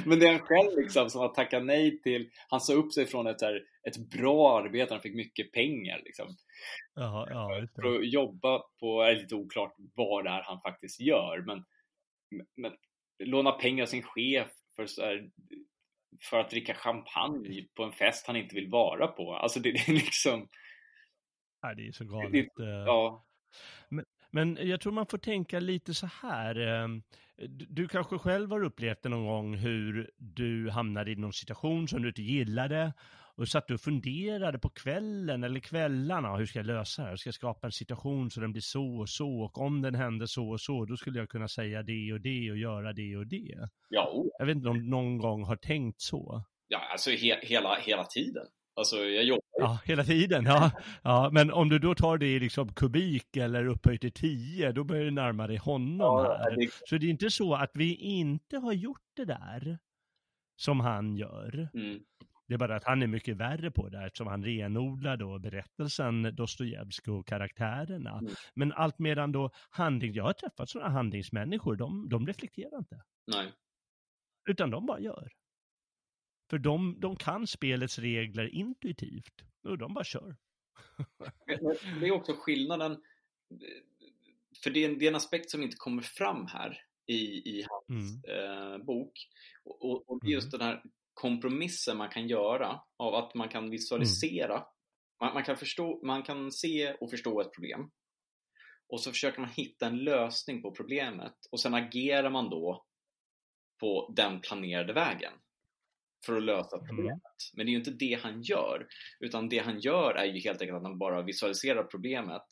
Men 0.05 0.19
det 0.19 0.27
är 0.27 0.31
han 0.31 0.39
själv 0.39 0.77
liksom 0.77 1.09
som 1.09 1.21
har 1.21 1.29
tackat 1.29 1.65
nej 1.65 2.01
till, 2.01 2.29
han 2.49 2.61
sa 2.61 2.73
upp 2.73 2.93
sig 2.93 3.05
från 3.05 3.27
ett, 3.27 3.41
här, 3.41 3.61
ett 3.89 4.09
bra 4.09 4.59
arbete, 4.59 4.93
han 4.93 5.01
fick 5.01 5.15
mycket 5.15 5.51
pengar 5.51 6.01
liksom. 6.05 6.35
Jaha, 6.95 7.27
ja, 7.29 7.67
för 7.75 7.95
att 7.95 8.07
jobba 8.09 8.59
på, 8.79 9.01
är 9.01 9.15
lite 9.15 9.35
oklart 9.35 9.73
vad 9.95 10.23
det 10.23 10.29
är 10.29 10.41
han 10.41 10.61
faktiskt 10.61 10.99
gör, 11.01 11.43
men, 11.45 11.65
men 12.57 12.73
låna 13.23 13.51
pengar 13.51 13.83
av 13.83 13.87
sin 13.87 14.03
chef 14.03 14.47
för, 14.75 15.01
här, 15.01 15.29
för 16.21 16.39
att 16.39 16.49
dricka 16.49 16.73
champagne 16.73 17.67
på 17.75 17.83
en 17.83 17.91
fest 17.91 18.27
han 18.27 18.35
inte 18.35 18.55
vill 18.55 18.69
vara 18.69 19.07
på. 19.07 19.33
Alltså 19.35 19.59
det, 19.59 19.71
det 19.71 19.87
är 19.87 19.93
liksom... 19.93 20.47
Nej, 21.63 21.75
det 21.75 21.87
är 21.87 21.91
så 21.91 22.05
galet. 22.05 22.31
Det, 22.55 22.65
ja. 22.65 23.25
Men, 23.89 24.05
Men 24.31 24.57
jag 24.61 24.81
tror 24.81 24.93
man 24.93 25.05
får 25.07 25.17
tänka 25.17 25.59
lite 25.59 25.93
så 25.93 26.05
här. 26.21 26.55
ehm, 26.55 27.03
du- 27.37 27.65
Du 27.65 27.87
kanske 27.87 28.17
själv 28.17 28.51
har 28.51 28.63
upplevt 28.63 29.01
det 29.03 29.09
någon 29.09 29.25
gång 29.27 29.55
hur 29.55 30.11
du 30.17 30.69
hamnade 30.69 31.11
i 31.11 31.15
någon 31.15 31.33
situation 31.33 31.87
som 31.87 32.01
du 32.01 32.07
inte 32.07 32.21
gillade 32.21 32.93
och 33.39 33.47
satt 33.47 33.67
du 33.67 33.73
och 33.73 33.81
funderade 33.81 34.59
på 34.59 34.69
kvällen 34.69 35.43
eller 35.43 35.59
kvällarna, 35.59 36.35
hur 36.37 36.45
ska 36.45 36.59
jag 36.59 36.65
lösa 36.65 37.01
det 37.01 37.07
här? 37.09 37.15
Ska 37.15 37.27
jag 37.27 37.33
skapa 37.35 37.67
en 37.67 37.71
situation 37.71 38.31
så 38.31 38.39
den 38.41 38.51
blir 38.51 38.61
så 38.61 38.99
och 38.99 39.09
så 39.09 39.29
och 39.41 39.57
om 39.57 39.81
den 39.81 39.95
händer 39.95 40.25
så 40.25 40.49
och 40.49 40.61
så, 40.61 40.85
då 40.85 40.97
skulle 40.97 41.19
jag 41.19 41.29
kunna 41.29 41.47
säga 41.47 41.83
det 41.83 42.13
och 42.13 42.21
det 42.21 42.51
och 42.51 42.57
göra 42.57 42.93
det 42.93 43.17
och 43.17 43.27
det. 43.27 43.55
Ja, 43.89 44.09
oh, 44.13 44.27
Jag 44.39 44.45
vet 44.45 44.55
inte 44.55 44.69
om 44.69 44.79
du 44.79 44.89
någon 44.89 45.17
gång 45.17 45.43
har 45.43 45.55
tänkt 45.55 46.01
så. 46.01 46.43
ja 46.67 46.79
alltså 46.91 47.09
he 47.11 47.39
hela, 47.41 47.75
hela 47.75 48.03
tiden. 48.03 48.45
Alltså 48.75 48.95
jag 48.97 49.23
jobbar 49.23 49.41
ju. 49.59 49.63
Ja, 49.63 49.79
hela 49.85 50.03
tiden. 50.03 50.45
Ja. 50.45 50.71
ja, 51.03 51.29
men 51.33 51.51
om 51.51 51.69
du 51.69 51.79
då 51.79 51.95
tar 51.95 52.17
det 52.17 52.27
i 52.27 52.39
liksom 52.39 52.73
kubik 52.73 53.37
eller 53.37 53.65
upphöjt 53.67 54.01
till 54.01 54.11
10, 54.11 54.71
då 54.71 54.83
börjar 54.83 55.03
du 55.05 55.11
närma 55.11 55.47
dig 55.47 55.57
honom 55.57 55.99
Ja, 55.99 56.37
här. 56.43 56.55
det- 56.55 56.69
Så 56.85 56.97
det 56.97 57.05
är 57.05 57.09
inte 57.09 57.29
så 57.29 57.53
att 57.55 57.71
vi 57.73 57.95
inte 57.95 58.57
har 58.57 58.73
gjort 58.73 59.01
det 59.15 59.25
där 59.25 59.77
som 60.55 60.79
han 60.79 61.15
gör. 61.17 61.69
Mm, 61.73 61.99
Det 62.49 62.55
är 62.55 62.57
bara 62.57 62.75
att 62.75 62.83
han 62.83 63.01
är 63.01 63.07
mycket 63.07 63.37
värre 63.37 63.71
på 63.71 63.89
det 63.89 64.05
eftersom 64.05 64.27
han 64.27 64.43
renodlar 64.43 65.17
då 65.17 65.39
berättelsen, 65.39 66.35
Dostojevskij 66.35 67.13
och 67.13 67.27
karaktärerna. 67.27 68.17
Mm. 68.17 68.33
Men 68.53 68.73
allt 68.73 68.99
medan 68.99 69.31
då 69.31 69.51
handling, 69.69 70.13
jag 70.13 70.23
har 70.23 70.33
träffat 70.33 70.69
sådana 70.69 70.89
handlingsmänniskor, 70.89 71.75
de, 71.75 72.09
de 72.09 72.27
reflekterar 72.27 72.77
inte. 72.77 73.03
nej. 73.27 73.53
Utan 74.49 74.69
de 74.69 74.85
bara 74.85 74.99
gör. 74.99 75.31
För 76.49 76.57
de, 76.57 76.99
de 76.99 77.15
kan 77.15 77.47
spelets 77.47 77.99
regler 77.99 78.55
intuitivt. 78.55 79.41
Och 79.63 79.77
de 79.77 79.93
bara 79.93 80.03
kör. 80.03 80.35
Det 81.99 82.07
är 82.07 82.11
också 82.11 82.33
skillnaden. 82.33 83.03
För 84.63 84.69
det 84.69 84.85
är, 84.85 84.89
en, 84.89 84.99
det 84.99 85.05
är 85.05 85.09
en 85.09 85.15
aspekt 85.15 85.49
som 85.49 85.63
inte 85.63 85.77
kommer 85.77 86.01
fram 86.01 86.45
här 86.45 86.81
i, 87.05 87.49
i 87.59 87.65
hans 87.69 88.23
eh, 88.23 88.77
bok. 88.77 89.11
Och, 89.63 89.85
och, 89.85 90.09
och 90.09 90.19
just 90.25 90.51
den 90.51 90.61
här 90.61 90.83
kompromissen 91.19 91.97
man 91.97 92.09
kan 92.09 92.27
göra 92.27 92.81
av 92.97 93.15
att 93.15 93.35
man 93.35 93.49
kan 93.49 93.69
visualisera. 93.69 94.65
Man, 95.21 95.33
man, 95.33 95.43
kan 95.43 95.57
förstå, 95.57 96.05
man 96.05 96.23
kan 96.23 96.51
se 96.51 96.93
och 96.93 97.09
förstå 97.09 97.41
ett 97.41 97.53
problem. 97.53 97.91
Och 98.87 99.01
så 99.01 99.11
försöker 99.11 99.39
man 99.39 99.49
hitta 99.49 99.87
en 99.87 99.97
lösning 99.97 100.61
på 100.61 100.71
problemet. 100.71 101.33
Och 101.51 101.59
sen 101.59 101.73
agerar 101.73 102.29
man 102.29 102.49
då 102.49 102.85
på 103.79 104.13
den 104.15 104.41
planerade 104.41 104.93
vägen. 104.93 105.33
För 106.25 106.37
att 106.37 106.43
lösa 106.43 106.77
problemet. 106.77 107.21
Men 107.53 107.65
det 107.65 107.69
är 107.69 107.73
ju 107.73 107.79
inte 107.79 107.91
det 107.91 108.19
han 108.21 108.41
gör. 108.41 108.87
Utan 109.19 109.49
det 109.49 109.59
han 109.59 109.79
gör 109.79 110.13
är 110.13 110.25
ju 110.25 110.39
helt 110.39 110.61
enkelt 110.61 110.77
att 110.77 110.83
han 110.83 110.97
bara 110.97 111.21
visualiserar 111.21 111.83
problemet. 111.83 112.43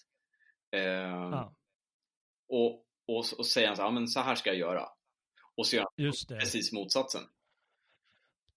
Eh, 0.72 0.82
Ja, 1.32 1.56
och, 2.48 2.86
och, 3.08 3.26
och 3.38 3.46
säger 3.46 3.76
så 3.76 3.82
ja, 3.82 3.92
men 3.92 4.08
så 4.08 4.20
här 4.20 4.36
ska 4.36 4.50
jag 4.50 4.60
göra. 4.60 4.90
Och 5.56 5.68
så 5.68 5.76
gör 5.76 5.86
han 5.98 6.40
precis 6.40 6.74
motsatsen. 6.74 7.22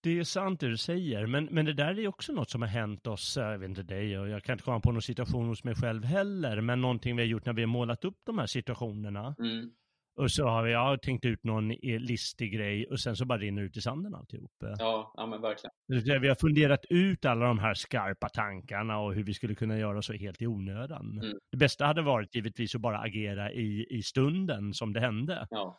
Det 0.02 0.18
är 0.18 0.24
sant 0.24 0.60
det 0.60 0.68
du 0.68 0.76
säger, 0.76 1.26
men, 1.26 1.44
men 1.44 1.64
det 1.64 1.72
där 1.72 1.98
är 1.98 2.08
också 2.08 2.32
något 2.32 2.50
som 2.50 2.62
har 2.62 2.68
hänt 2.68 3.06
oss, 3.06 3.36
jag 3.36 3.58
vet 3.58 3.68
inte 3.68 3.82
dig, 3.82 4.18
och 4.18 4.28
jag 4.28 4.42
kan 4.42 4.52
inte 4.52 4.64
komma 4.64 4.80
på 4.80 4.92
någon 4.92 5.02
situation 5.02 5.48
hos 5.48 5.64
mig 5.64 5.74
själv 5.74 6.04
heller, 6.04 6.60
men 6.60 6.80
någonting 6.80 7.16
vi 7.16 7.22
har 7.22 7.28
gjort 7.28 7.46
när 7.46 7.52
vi 7.52 7.62
har 7.62 7.66
målat 7.66 8.04
upp 8.04 8.18
de 8.26 8.38
här 8.38 8.46
situationerna. 8.46 9.34
Mm. 9.38 9.70
Och 10.16 10.30
så 10.30 10.46
har 10.46 10.62
vi 10.62 10.72
ja, 10.72 10.98
tänkt 11.02 11.24
ut 11.24 11.44
någon 11.44 11.70
eh, 11.70 12.00
listig 12.00 12.52
grej 12.52 12.86
och 12.86 13.00
sen 13.00 13.16
så 13.16 13.24
bara 13.24 13.38
rinner 13.38 13.62
ut 13.62 13.76
i 13.76 13.80
sanden 13.80 14.14
alltihop. 14.14 14.52
Ja, 14.58 15.12
ja, 15.16 15.26
men 15.26 15.40
verkligen. 15.40 16.22
Vi 16.22 16.28
har 16.28 16.34
funderat 16.34 16.84
ut 16.90 17.24
alla 17.24 17.46
de 17.46 17.58
här 17.58 17.74
skarpa 17.74 18.28
tankarna 18.28 18.98
och 18.98 19.14
hur 19.14 19.24
vi 19.24 19.34
skulle 19.34 19.54
kunna 19.54 19.78
göra 19.78 20.02
så 20.02 20.12
helt 20.12 20.42
i 20.42 20.46
onödan. 20.46 21.20
Mm. 21.22 21.38
Det 21.50 21.56
bästa 21.56 21.86
hade 21.86 22.02
varit 22.02 22.34
givetvis 22.34 22.74
att 22.74 22.80
bara 22.80 22.98
agera 22.98 23.52
i, 23.52 23.86
i 23.90 24.02
stunden 24.02 24.74
som 24.74 24.92
det 24.92 25.00
hände. 25.00 25.46
Ja, 25.50 25.78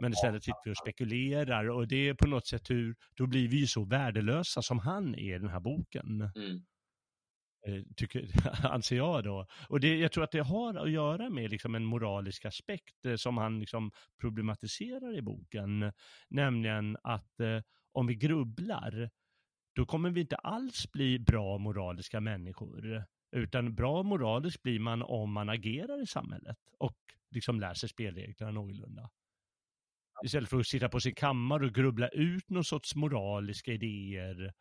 Men 0.00 0.12
istället 0.12 0.44
sitter 0.44 0.60
vi 0.64 0.72
och 0.72 0.76
spekulerar 0.76 1.70
och 1.70 1.88
det 1.88 2.08
är 2.08 2.14
på 2.14 2.26
något 2.26 2.46
sätt 2.46 2.70
hur, 2.70 2.96
då 3.14 3.26
blir 3.26 3.48
vi 3.48 3.56
ju 3.56 3.66
så 3.66 3.84
värdelösa 3.84 4.62
som 4.62 4.78
han 4.78 5.14
är 5.14 5.36
i 5.36 5.38
den 5.38 5.48
här 5.48 5.60
boken. 5.60 6.30
mm. 6.36 6.62
eh, 7.66 7.82
Tycker, 7.96 8.28
anser 8.66 8.96
jag 8.96 9.24
då. 9.24 9.46
Och 9.68 9.80
det, 9.80 9.96
jag 9.96 10.12
tror 10.12 10.24
att 10.24 10.30
det 10.30 10.40
har 10.40 10.74
att 10.74 10.90
göra 10.90 11.30
med 11.30 11.50
liksom 11.50 11.74
en 11.74 11.84
moralisk 11.84 12.44
aspekt 12.44 13.04
eh, 13.06 13.16
som 13.16 13.36
han 13.36 13.60
liksom 13.60 13.90
problematiserar 14.20 15.16
i 15.16 15.22
boken. 15.22 15.92
Nämligen 16.28 16.96
att 17.02 17.40
eh, 17.40 17.60
om 17.92 18.06
vi 18.06 18.14
grubblar, 18.14 19.10
då 19.74 19.86
kommer 19.86 20.10
vi 20.10 20.20
inte 20.20 20.36
alls 20.36 20.92
bli 20.92 21.18
bra 21.18 21.58
moraliska 21.58 22.20
människor. 22.20 23.04
Utan 23.32 23.74
bra 23.74 24.02
moralisk 24.02 24.62
blir 24.62 24.80
man 24.80 25.02
om 25.02 25.32
man 25.32 25.48
agerar 25.48 26.02
i 26.02 26.06
samhället 26.06 26.58
och 26.78 26.96
liksom 27.30 27.60
lär 27.60 27.74
sig 27.74 27.88
spelreglerna 27.88 28.52
någorlunda. 28.52 29.10
Istället 30.24 30.50
för 30.50 30.60
att 30.60 30.66
sitta 30.66 30.88
på 30.88 31.00
sin 31.00 31.14
kammare 31.14 31.66
och 31.66 31.74
grubbla 31.74 32.08
ut 32.08 32.50
någon 32.50 32.64
sorts 32.64 32.94
moraliska 32.94 33.72
idéer 33.72 34.52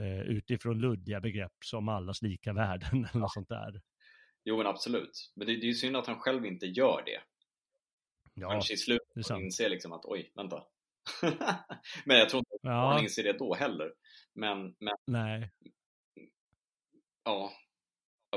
eh, 0.00 0.20
utifrån 0.20 0.78
luddiga 0.80 1.20
begrepp 1.20 1.52
som 1.64 1.88
allas 1.88 2.22
lika 2.22 2.52
värden 2.52 3.04
eller 3.10 3.20
något 3.20 3.32
sånt 3.32 3.48
där. 3.48 3.80
Jo, 4.44 4.56
men 4.56 4.66
absolut. 4.66 5.32
Men 5.36 5.46
det, 5.46 5.52
det 5.52 5.62
är 5.62 5.68
ju 5.68 5.74
synd 5.74 5.96
att 5.96 6.06
han 6.06 6.20
själv 6.20 6.46
inte 6.46 6.66
gör 6.66 7.02
det. 7.06 7.20
Ja, 8.34 8.50
Kanske 8.50 8.74
i 8.74 8.76
slutet 8.76 9.30
och 9.30 9.40
inser 9.40 9.68
liksom 9.68 9.92
att 9.92 10.04
oj, 10.04 10.32
vänta. 10.34 10.62
men 12.04 12.18
jag 12.18 12.28
tror 12.28 12.38
inte 12.38 12.54
att 12.54 12.60
Ja. 12.62 12.92
han 12.92 13.02
inser 13.02 13.22
det 13.22 13.38
då 13.38 13.54
heller. 13.54 13.92
Men, 14.34 14.74
men 14.78 14.94
nej. 15.06 15.50
ja. 17.24 17.52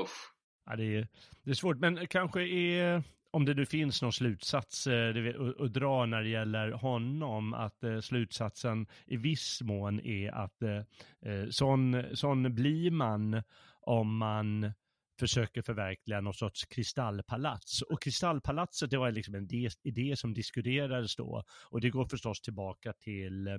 Usch. 0.00 0.32
Ja, 0.64 0.76
det, 0.76 0.84
är, 0.84 1.08
det 1.42 1.50
är 1.50 1.54
svårt, 1.54 1.76
men 1.78 2.06
kanske 2.06 2.42
är, 2.42 3.02
om 3.30 3.44
det 3.44 3.54
nu 3.54 3.66
finns 3.66 4.02
någon 4.02 4.12
slutsats 4.12 4.86
eh, 4.86 5.14
att, 5.58 5.72
dra 5.72 6.06
när 6.06 6.22
det 6.22 6.28
gäller 6.28 6.70
honom, 6.70 7.54
att 7.54 7.84
eh, 7.84 8.00
slutsatsen 8.00 8.86
i 9.06 9.16
viss 9.16 9.62
mån 9.62 10.00
är 10.00 10.32
att 10.32 10.62
eh, 10.62 11.32
eh, 11.32 11.48
sån, 11.50 12.04
sån 12.14 12.54
blir 12.54 12.90
man 12.90 13.42
om 13.80 14.16
man 14.16 14.72
försöker 15.18 15.62
förverkliga 15.62 16.20
någon 16.20 16.34
sorts 16.34 16.66
kristallpalats. 16.66 17.82
Och 17.82 18.02
kristallpalatset, 18.02 18.90
det 18.90 18.98
var 18.98 19.12
liksom 19.12 19.34
en 19.34 19.44
idé, 19.44 19.68
idé 19.82 20.16
som 20.16 20.34
diskuterades 20.34 21.16
då. 21.16 21.44
Och 21.70 21.80
det 21.80 21.90
går 21.90 22.06
förstås 22.06 22.40
tillbaka 22.40 22.92
till 22.92 23.46
eh, 23.46 23.54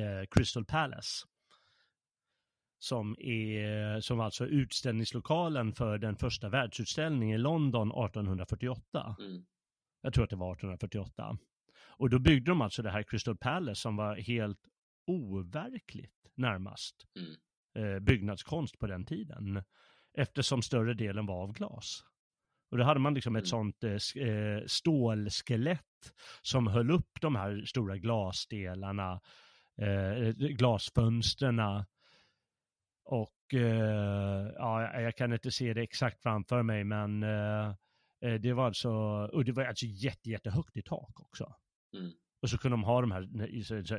eh, 0.00 0.26
Crystal 0.30 0.64
Palace 0.64 1.26
som 2.82 3.16
är 3.18 4.00
som 4.00 4.20
alltså 4.20 4.44
är 4.44 4.48
utställningslokalen 4.48 5.72
för 5.72 5.98
den 5.98 6.16
första 6.16 6.48
världsutställningen 6.48 7.34
i 7.34 7.42
London 7.42 7.88
1848. 7.88 9.16
Mm. 9.18 9.44
Jag 10.00 10.12
tror 10.14 10.24
att 10.24 10.30
det 10.30 10.36
var 10.36 10.52
1848. 10.52 11.38
Och 11.86 12.10
då 12.10 12.18
byggde 12.18 12.50
de 12.50 12.60
alltså 12.60 12.82
det 12.82 12.90
här 12.90 13.02
Crystal 13.02 13.36
Palace 13.36 13.80
som 13.80 13.96
var 13.96 14.16
helt 14.16 14.58
overkligt 15.06 16.26
närmast 16.34 17.06
Mm. 17.16 17.94
eh, 17.94 18.00
byggnadskonst 18.00 18.78
på 18.78 18.86
den 18.86 19.04
tiden. 19.04 19.62
Eftersom 20.18 20.62
större 20.62 20.94
delen 20.94 21.26
var 21.26 21.42
av 21.42 21.52
glas. 21.52 22.04
Och 22.70 22.78
då 22.78 22.84
hade 22.84 23.00
man 23.00 23.14
liksom 23.14 23.36
ett 23.36 23.52
Mm. 23.52 23.72
sånt 23.72 23.84
eh, 23.84 24.26
eh, 24.28 24.62
stålskelett 24.66 26.12
som 26.42 26.66
höll 26.66 26.90
upp 26.90 27.20
de 27.20 27.36
här 27.36 27.64
stora 27.64 27.96
glasdelarna, 27.96 29.20
eh, 29.76 30.28
glasfönsterna. 30.32 31.86
Och 33.04 33.54
eh, 33.54 34.52
ja, 34.56 35.00
jag- 35.00 35.16
kan 35.16 35.32
inte 35.32 35.50
se 35.50 35.74
det 35.74 35.82
exakt 35.82 36.22
framför 36.22 36.62
mig, 36.62 36.84
men 36.84 37.22
eh, 37.22 37.68
eh, 38.20 38.34
det 38.40 38.52
var 38.52 38.66
alltså, 38.66 38.90
och 39.32 39.44
det 39.44 39.52
var 39.52 39.64
alltså 39.64 39.86
jätte, 39.86 40.30
jättehögt 40.30 40.76
i 40.76 40.82
tak 40.82 41.20
också. 41.20 41.54
Mm. 41.98 42.12
Och 42.42 42.50
så 42.50 42.58
kunde 42.58 42.72
de 42.76 42.84
ha 42.84 43.00
de 43.00 43.10
här, 43.10 43.20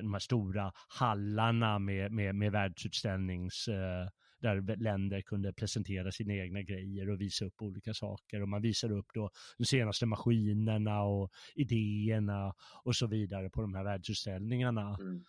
de 0.02 0.14
här 0.14 0.20
stora 0.20 0.72
hallarna 0.88 1.80
med, 1.80 2.12
med, 2.12 2.36
med 2.36 2.52
världsutställnings, 2.52 3.68
eh, 3.68 4.08
där 4.40 4.76
länder 4.78 5.22
kunde 5.22 5.54
presentera 5.54 6.12
sina 6.12 6.34
egna 6.34 6.62
grejer 6.62 7.10
och 7.10 7.22
visa 7.22 7.46
upp 7.46 7.62
olika 7.62 7.94
saker. 7.94 8.42
Och 8.42 8.50
man 8.50 8.62
visade 8.62 8.94
upp 8.94 9.08
då 9.14 9.30
de 9.58 9.66
senaste 9.66 10.06
maskinerna 10.06 11.02
och 11.04 11.32
idéerna 11.56 12.54
och 12.84 12.96
så 12.96 13.08
vidare 13.08 13.50
på 13.50 13.62
de 13.62 13.74
här 13.76 13.84
världsutställningarna. 13.84 14.98
Mm. 15.00 15.24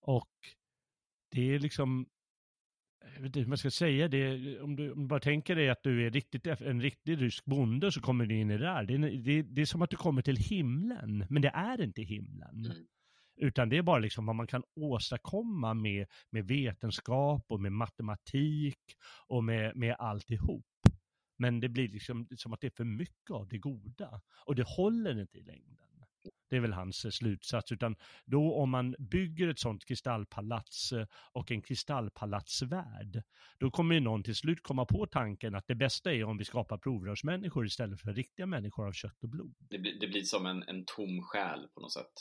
Och 0.00 0.30
det 1.30 1.54
är 1.54 1.58
liksom, 1.58 2.06
jag 3.14 3.22
vet 3.22 3.26
inte 3.26 3.40
hur 3.40 3.46
man 3.46 3.58
ska 3.58 3.70
säga 3.70 4.08
det, 4.08 4.60
om 4.60 4.76
du, 4.76 4.92
om 4.92 5.00
du 5.00 5.06
bara 5.06 5.20
tänker 5.20 5.56
dig 5.56 5.70
att 5.70 5.82
du 5.82 6.06
är 6.06 6.10
riktigt, 6.10 6.46
en 6.46 6.82
riktig 6.82 7.22
rysk 7.22 7.44
bonde 7.44 7.92
så 7.92 8.00
kommer 8.00 8.26
du 8.26 8.34
in 8.34 8.50
i 8.50 8.58
det 8.58 8.64
där. 8.64 8.84
Det 8.84 8.94
är, 8.94 8.98
det, 8.98 9.42
det 9.42 9.60
är 9.62 9.66
som 9.66 9.82
att 9.82 9.90
du 9.90 9.96
kommer 9.96 10.22
till 10.22 10.36
himlen, 10.36 11.26
men 11.30 11.42
det 11.42 11.48
är 11.48 11.82
inte 11.82 12.02
himlen. 12.02 12.64
Mm. 12.64 12.86
Utan 13.40 13.68
det 13.68 13.76
är 13.76 13.82
bara 13.82 13.98
liksom 13.98 14.26
vad 14.26 14.36
man 14.36 14.46
kan 14.46 14.62
åstadkomma 14.74 15.74
med, 15.74 16.06
med 16.30 16.46
vetenskap 16.46 17.44
och 17.48 17.60
med 17.60 17.72
matematik 17.72 18.80
och 19.26 19.44
med, 19.44 19.76
med 19.76 19.96
alltihop. 19.98 20.66
Men 21.38 21.60
det 21.60 21.68
blir 21.68 21.88
liksom 21.88 22.26
som 22.36 22.52
att 22.52 22.60
det 22.60 22.66
är 22.66 22.76
för 22.76 22.84
mycket 22.84 23.30
av 23.30 23.48
det 23.48 23.58
goda. 23.58 24.20
Och 24.46 24.54
det 24.54 24.66
håller 24.66 25.20
inte 25.20 25.38
i 25.38 25.42
längden. 25.42 25.87
Det 26.50 26.56
är 26.56 26.60
väl 26.60 26.72
hans 26.72 27.04
eh, 27.04 27.10
slutsats. 27.10 27.72
Utan 27.72 27.96
då 28.24 28.54
om 28.54 28.70
man 28.70 28.94
bygger 28.98 29.48
ett 29.48 29.58
sånt 29.58 29.84
kristallpalats 29.84 30.92
eh, 30.92 31.06
och 31.32 31.50
en 31.50 31.62
kristallpalatsvärld, 31.62 33.22
då 33.58 33.70
kommer 33.70 33.94
ju 33.94 34.00
någon 34.00 34.22
till 34.22 34.34
slut 34.34 34.62
komma 34.62 34.84
på 34.84 35.06
tanken 35.06 35.54
att 35.54 35.66
det 35.66 35.74
bästa 35.74 36.12
är 36.12 36.24
om 36.24 36.38
vi 36.38 36.44
skapar 36.44 36.78
provrörsmänniskor 36.78 37.66
istället 37.66 38.00
för 38.00 38.12
riktiga 38.12 38.46
människor 38.46 38.86
av 38.86 38.92
kött 38.92 39.22
och 39.22 39.28
blod. 39.28 39.54
Det 39.58 39.78
blir, 39.78 40.00
det 40.00 40.08
blir 40.08 40.22
som 40.22 40.46
en, 40.46 40.62
en 40.62 40.84
tom 40.84 41.22
själ 41.22 41.68
på 41.74 41.80
något 41.80 41.92
sätt. 41.92 42.12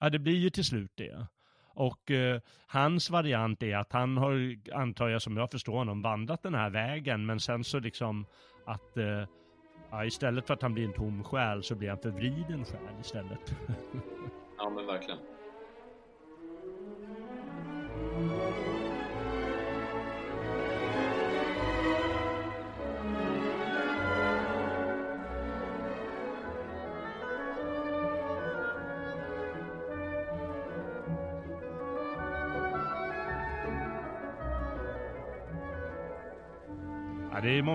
Ja, 0.00 0.10
det 0.10 0.18
blir 0.18 0.36
ju 0.36 0.50
till 0.50 0.64
slut 0.64 0.92
det. 0.94 1.26
Och 1.74 2.10
eh, 2.10 2.40
hans 2.66 3.10
variant 3.10 3.62
är 3.62 3.76
att 3.76 3.92
han 3.92 4.16
har, 4.16 4.56
antar 4.74 5.08
jag 5.08 5.22
som 5.22 5.36
jag 5.36 5.50
förstår 5.50 5.74
honom, 5.74 6.02
vandrat 6.02 6.42
den 6.42 6.54
här 6.54 6.70
vägen 6.70 7.26
men 7.26 7.40
sen 7.40 7.64
så 7.64 7.78
liksom 7.78 8.26
att 8.66 8.96
eh, 8.96 9.26
ja, 9.94 10.04
istället 10.04 10.46
för 10.46 10.54
att 10.54 10.62
han 10.62 10.74
blir 10.74 10.84
en 10.84 10.92
tom 10.92 11.24
själ 11.24 11.62
så 11.62 11.74
blir 11.74 11.88
han 11.88 11.98
förvriden 11.98 12.64
själ 12.64 13.00
istället. 13.00 13.54
ja 14.58 14.70
men 14.70 14.86
verkligen. 14.86 15.18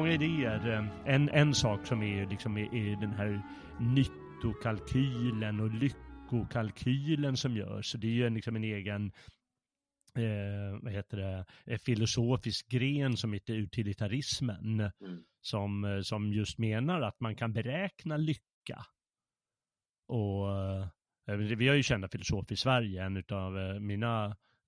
Många 0.10 0.24
idéer. 0.24 0.91
En, 1.05 1.30
en 1.30 1.53
sak 1.53 1.86
som 1.86 2.03
är, 2.03 2.26
liksom, 2.30 2.57
är, 2.57 2.76
är 2.76 2.95
den 2.95 3.14
här 3.14 3.41
nyttokalkylen 3.80 5.60
och 5.60 5.74
lyckokalkylen 5.74 7.38
som 7.38 7.55
görs. 7.55 7.93
Det 7.93 8.07
är 8.07 8.12
ju 8.12 8.30
liksom 8.30 8.55
en 8.55 8.64
egen 8.64 9.12
eh, 10.16 10.82
vad 10.82 10.93
heter 10.93 11.18
det, 11.18 11.45
filosofisk 11.80 12.70
gren 12.70 13.18
som 13.18 13.34
heter 13.34 13.53
utilitarismen. 13.53 14.80
Mm. 14.80 15.24
Som, 15.41 16.01
som 16.03 16.34
just 16.34 16.57
menar 16.57 17.01
att 17.01 17.20
man 17.20 17.36
kan 17.36 17.53
beräkna 17.53 18.18
lycka. 18.18 18.86
Och 20.07 20.51
eh, 21.28 21.38
vi 21.38 21.68
har 21.68 21.76
ju 21.76 21.84
kända 21.84 22.10
filosofer 22.10 22.53
i 22.53 22.57
Sverige, 22.57 23.03
en 23.03 23.24
av 23.32 23.57
eh, 23.57 23.80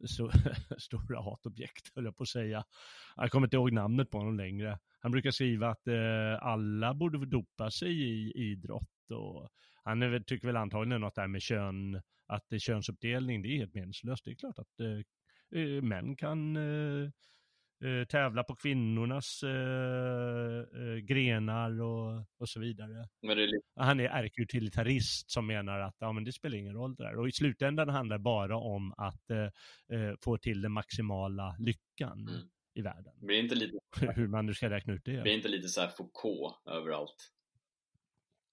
mina 0.02 0.56
stora 0.78 1.22
hatobjekt, 1.22 1.95
höll 1.95 2.06
jag 2.06 2.18
på 2.18 2.24
att 2.24 2.30
säga. 2.30 2.64
Jag 3.16 3.32
kommer 3.32 3.47
inte 3.47 3.56
ihåg 3.56 3.74
namnet 3.74 4.10
på 4.10 4.18
honom 4.18 4.38
längre. 4.38 4.80
Han 4.99 5.12
brukar 5.12 5.32
skriva 5.32 5.70
att 5.70 5.88
eh, 5.88 6.43
alla 6.43 6.93
borde 6.93 7.26
dopa 7.26 7.72
sig 7.72 8.02
i 8.02 8.32
idrott 8.36 9.12
och 9.12 9.49
han 9.84 10.02
är, 10.02 10.20
tycker 10.20 10.47
väl 10.47 10.58
antagligen 10.58 11.02
något 11.02 11.16
där 11.16 11.28
med 11.28 11.41
kön, 11.41 12.02
att 12.28 12.45
det 12.49 12.56
är 12.56 12.60
könsuppdelning, 12.60 13.41
det 13.41 13.47
är 13.47 13.58
helt 13.58 13.74
meningslöst. 13.74 14.26
Det 14.26 14.32
är 14.32 14.36
klart 14.36 14.60
att 14.60 14.80
eh, 14.80 15.62
eh 15.62 15.82
män 15.82 16.16
kan 16.16 16.58
eh, 16.58 17.10
eh, 17.82 18.08
tävla 18.08 18.44
på 18.44 18.56
kvinnornas 18.56 19.44
eh, 19.44 19.50
eh, 20.82 20.98
grenar 20.98 21.82
och, 21.82 22.26
och 22.40 22.50
så 22.50 22.60
vidare. 22.60 23.08
Är 23.22 23.82
Han 23.82 24.00
är 24.00 24.10
ärkeutilitarist 24.10 25.32
som 25.32 25.48
menar 25.48 25.80
att 25.80 25.96
ja, 26.00 26.12
men 26.12 26.24
det 26.24 26.32
spelar 26.32 26.58
ingen 26.58 26.74
roll 26.74 26.96
det 26.96 27.04
där. 27.04 27.20
Och 27.20 27.28
i 27.28 27.32
slutändan 27.32 27.90
handlar 27.90 28.18
det 28.18 28.24
bara 28.24 28.58
om 28.58 28.94
att 28.98 29.26
få 30.24 30.38
till 30.38 30.62
den 30.62 30.72
maximala 30.72 31.56
lyckan. 31.60 32.28
Mm 32.28 32.50
i 32.74 32.82
världen. 32.82 33.14
Blir 33.16 33.40
inte 33.40 33.56
lite... 33.56 33.78
Hur 34.16 34.28
man 34.28 34.46
nu 34.46 34.54
ska 34.54 34.70
räkna 34.70 34.94
ut 34.94 35.06
det. 35.06 35.22
Blir 35.22 35.34
inte 35.34 35.48
lite 35.48 35.68
så 35.68 35.82
här 35.82 35.88
Foucault 35.88 36.56
överallt? 36.66 37.32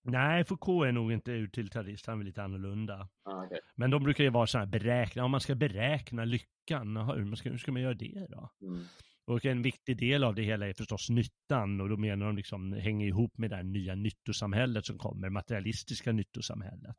Nej, 0.02 0.44
Foucault 0.44 0.86
är 0.86 0.92
nog 0.92 1.12
inte 1.12 1.32
utilitarist, 1.32 2.06
han 2.06 2.20
är 2.20 2.24
lite 2.24 2.42
annorlunda. 2.42 3.08
Ah, 3.22 3.44
okay. 3.44 3.58
Men 3.74 3.90
de 3.90 4.02
brukar 4.02 4.24
ju 4.24 4.30
vara 4.30 4.46
så 4.46 4.58
här 4.58 4.66
beräkna, 4.66 5.24
om 5.24 5.30
man 5.30 5.40
ska 5.40 5.54
beräkna 5.54 6.24
lyckan, 6.24 6.96
hur 6.96 7.34
ska, 7.36 7.50
hur 7.50 7.58
ska 7.58 7.72
man 7.72 7.82
göra 7.82 7.94
det 7.94 8.26
då? 8.30 8.50
Mm. 8.62 8.84
Och 9.28 9.44
en 9.44 9.62
viktig 9.62 9.96
del 9.96 10.24
av 10.24 10.34
det 10.34 10.42
hela 10.42 10.68
är 10.68 10.72
förstås 10.72 11.10
nyttan 11.10 11.80
och 11.80 11.88
då 11.88 11.96
menar 11.96 12.26
de 12.26 12.36
liksom 12.36 12.72
hänger 12.72 13.06
ihop 13.06 13.38
med 13.38 13.50
det 13.50 13.56
här 13.56 13.62
nya 13.62 13.94
nyttosamhället 13.94 14.86
som 14.86 14.98
kommer, 14.98 15.28
materialistiska 15.28 16.12
nyttosamhället. 16.12 16.96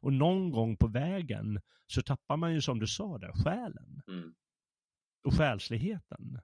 Och 0.00 0.12
någon 0.12 0.50
gång 0.50 0.76
på 0.76 0.88
vägen 0.88 1.60
så 1.86 2.02
tappar 2.02 2.36
man 2.36 2.54
ju 2.54 2.60
som 2.60 2.78
du 2.78 2.86
sa 2.86 3.18
där, 3.18 3.32
själen. 3.32 4.02
Mm. 4.08 4.34
Och 5.24 5.34
själsligheten. 5.34 6.40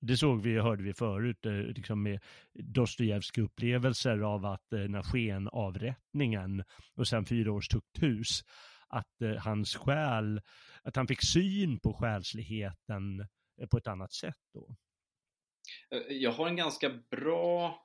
Det 0.00 0.16
såg 0.16 0.42
vi, 0.42 0.58
hörde 0.58 0.82
vi 0.82 0.94
förut, 0.94 1.46
eh, 1.46 1.52
liksom 1.52 2.02
med 2.02 2.20
Dostojevskij 2.54 3.44
upplevelser 3.44 4.18
av 4.18 4.46
att 4.46 4.72
eh, 4.72 4.80
när 4.80 5.02
skenavrättningen 5.02 6.64
och 6.94 7.08
sen 7.08 7.26
fyra 7.26 7.52
års 7.52 7.68
tukthus, 7.68 8.44
att 8.88 9.22
eh, 9.22 9.36
hans 9.36 9.76
själ, 9.76 10.40
att 10.82 10.96
han 10.96 11.06
fick 11.06 11.22
syn 11.22 11.80
på 11.80 11.92
själsligheten 11.92 13.26
på 13.70 13.76
ett 13.76 13.86
annat 13.86 14.12
sätt 14.12 14.40
då. 14.54 14.76
Jag 16.08 16.32
har 16.32 16.48
en 16.48 16.56
ganska 16.56 16.90
bra, 17.10 17.78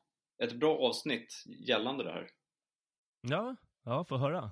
ett 0.43 0.53
bra 0.53 0.77
avsnitt 0.77 1.43
gällande 1.45 2.03
det 2.03 2.11
här. 2.11 2.29
Ja, 3.21 3.55
ja, 3.83 4.05
få 4.05 4.17
höra. 4.17 4.51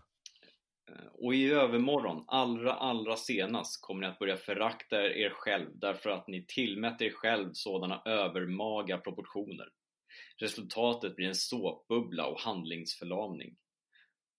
Eh, 0.92 1.06
och 1.14 1.36
i 1.36 1.52
övermorgon, 1.52 2.24
allra, 2.28 2.74
allra 2.74 3.16
senast, 3.16 3.82
kommer 3.82 4.02
ni 4.02 4.08
att 4.08 4.20
börja 4.20 4.38
förakta 4.38 5.02
er 5.02 5.30
själv 5.30 5.70
därför 5.80 6.10
att 6.10 6.28
ni 6.28 6.46
tillmäter 6.46 7.06
er 7.06 7.14
själv 7.14 7.50
sådana 7.54 8.02
övermaga 8.06 8.98
proportioner. 8.98 9.70
Resultatet 10.38 11.16
blir 11.16 11.28
en 11.28 11.36
såpbubbla 11.36 12.28
och 12.28 12.40
handlingsförlamning. 12.40 13.58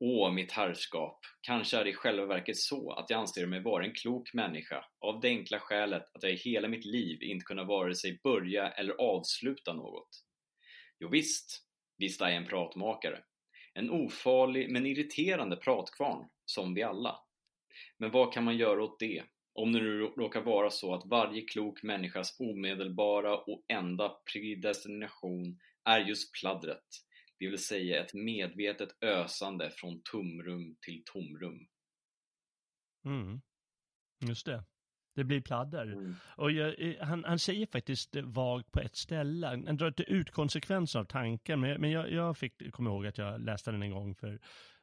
Åh, 0.01 0.32
mitt 0.32 0.53
herrskap, 0.53 1.20
kanske 1.40 1.76
är 1.76 1.84
det 1.84 1.90
i 1.90 1.94
själva 1.94 2.26
verket 2.26 2.57
så 2.57 2.92
att 2.92 3.11
jag 3.11 3.20
anser 3.20 3.46
mig 3.46 3.62
vara 3.62 3.84
en 3.84 3.94
klok 3.94 4.34
människa 4.34 4.84
av 5.01 5.20
det 5.20 5.28
enkla 5.28 5.59
skälet 5.59 6.03
att 6.14 6.22
jag 6.22 6.32
i 6.32 6.36
hela 6.36 6.68
mitt 6.68 6.84
liv 6.84 7.22
inte 7.22 7.44
kunnat 7.44 7.66
vare 7.66 7.94
sig 7.94 8.20
börja 8.22 8.70
eller 8.70 8.94
avsluta 8.94 9.72
något. 9.72 10.09
Jo 11.01 11.09
visst, 11.09 11.62
visst 11.96 12.20
är 12.20 12.28
jag 12.28 12.36
en 12.36 12.46
pratmakare. 12.46 13.22
En 13.74 13.90
ofarlig 13.90 14.70
men 14.70 14.86
irriterande 14.86 15.57
pratkvarn 15.57 16.28
som 16.44 16.74
vi 16.74 16.82
alla. 16.82 17.18
Men 17.99 18.11
vad 18.11 18.32
kan 18.32 18.44
man 18.44 18.57
göra 18.57 18.84
åt 18.84 18.99
det? 18.99 19.22
Om 19.55 19.72
det 19.72 19.80
nu 19.80 20.01
råkar 20.01 20.40
vara 20.40 20.70
så 20.70 20.94
att 20.94 21.07
varje 21.07 21.42
klok 21.42 21.82
människas 21.82 22.40
omedelbara 22.40 23.38
och 23.38 23.64
enda 23.68 24.09
predestination 24.09 25.59
är 25.84 26.01
just 26.01 26.34
pladdret, 26.40 26.86
det 27.39 27.49
vill 27.49 27.64
säga 27.64 28.05
ett 28.05 28.14
medvetet 28.14 29.03
ösande 29.03 29.70
från 29.70 30.03
tomrum 30.05 30.76
till 30.80 31.03
tomrum. 31.05 31.68
Mm. 33.05 33.41
Just 34.28 34.47
det. 34.47 34.64
Det 35.14 35.24
blir 35.24 35.41
pladder. 35.41 35.86
Mm. 35.86 36.14
Och 36.36 36.51
jag, 36.51 36.80
eh, 36.80 37.07
han, 37.07 37.24
han 37.24 37.39
säger 37.39 37.66
faktiskt 37.66 38.16
vagt 38.16 38.72
på 38.72 38.80
ett 38.80 38.97
ställe, 38.97 39.47
han 39.47 39.76
drar 39.76 39.89
inte 39.89 40.03
ut 40.03 40.30
konsekvenser 40.30 40.99
av 40.99 41.05
tanken, 41.05 41.61
men, 41.61 41.80
men 41.80 41.91
jag, 41.91 42.12
jag 42.12 42.39
fick 42.39 42.72
komma 42.72 42.91
ihåg 42.91 43.07
att 43.07 43.18
jag 43.18 43.41
läste 43.41 43.70
den 43.70 43.82
en 43.82 43.91
gång 43.91 44.14
för 44.14 44.41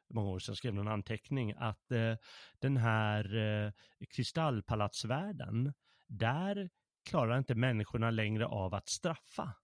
många 0.08 0.30
år 0.30 0.38
sedan 0.38 0.56
skrev 0.56 0.74
någon 0.74 0.88
anteckning 0.88 1.54
att 1.56 1.92
eh, 1.92 2.14
den 2.58 2.76
här 2.76 3.36
eh, 3.36 3.72
kristallpalatsvärlden, 4.16 5.72
där 6.06 6.70
klarar 7.08 7.38
inte 7.38 7.54
människorna 7.54 8.10
längre 8.10 8.46
av 8.46 8.74
att 8.74 8.88
straffa 8.88 9.54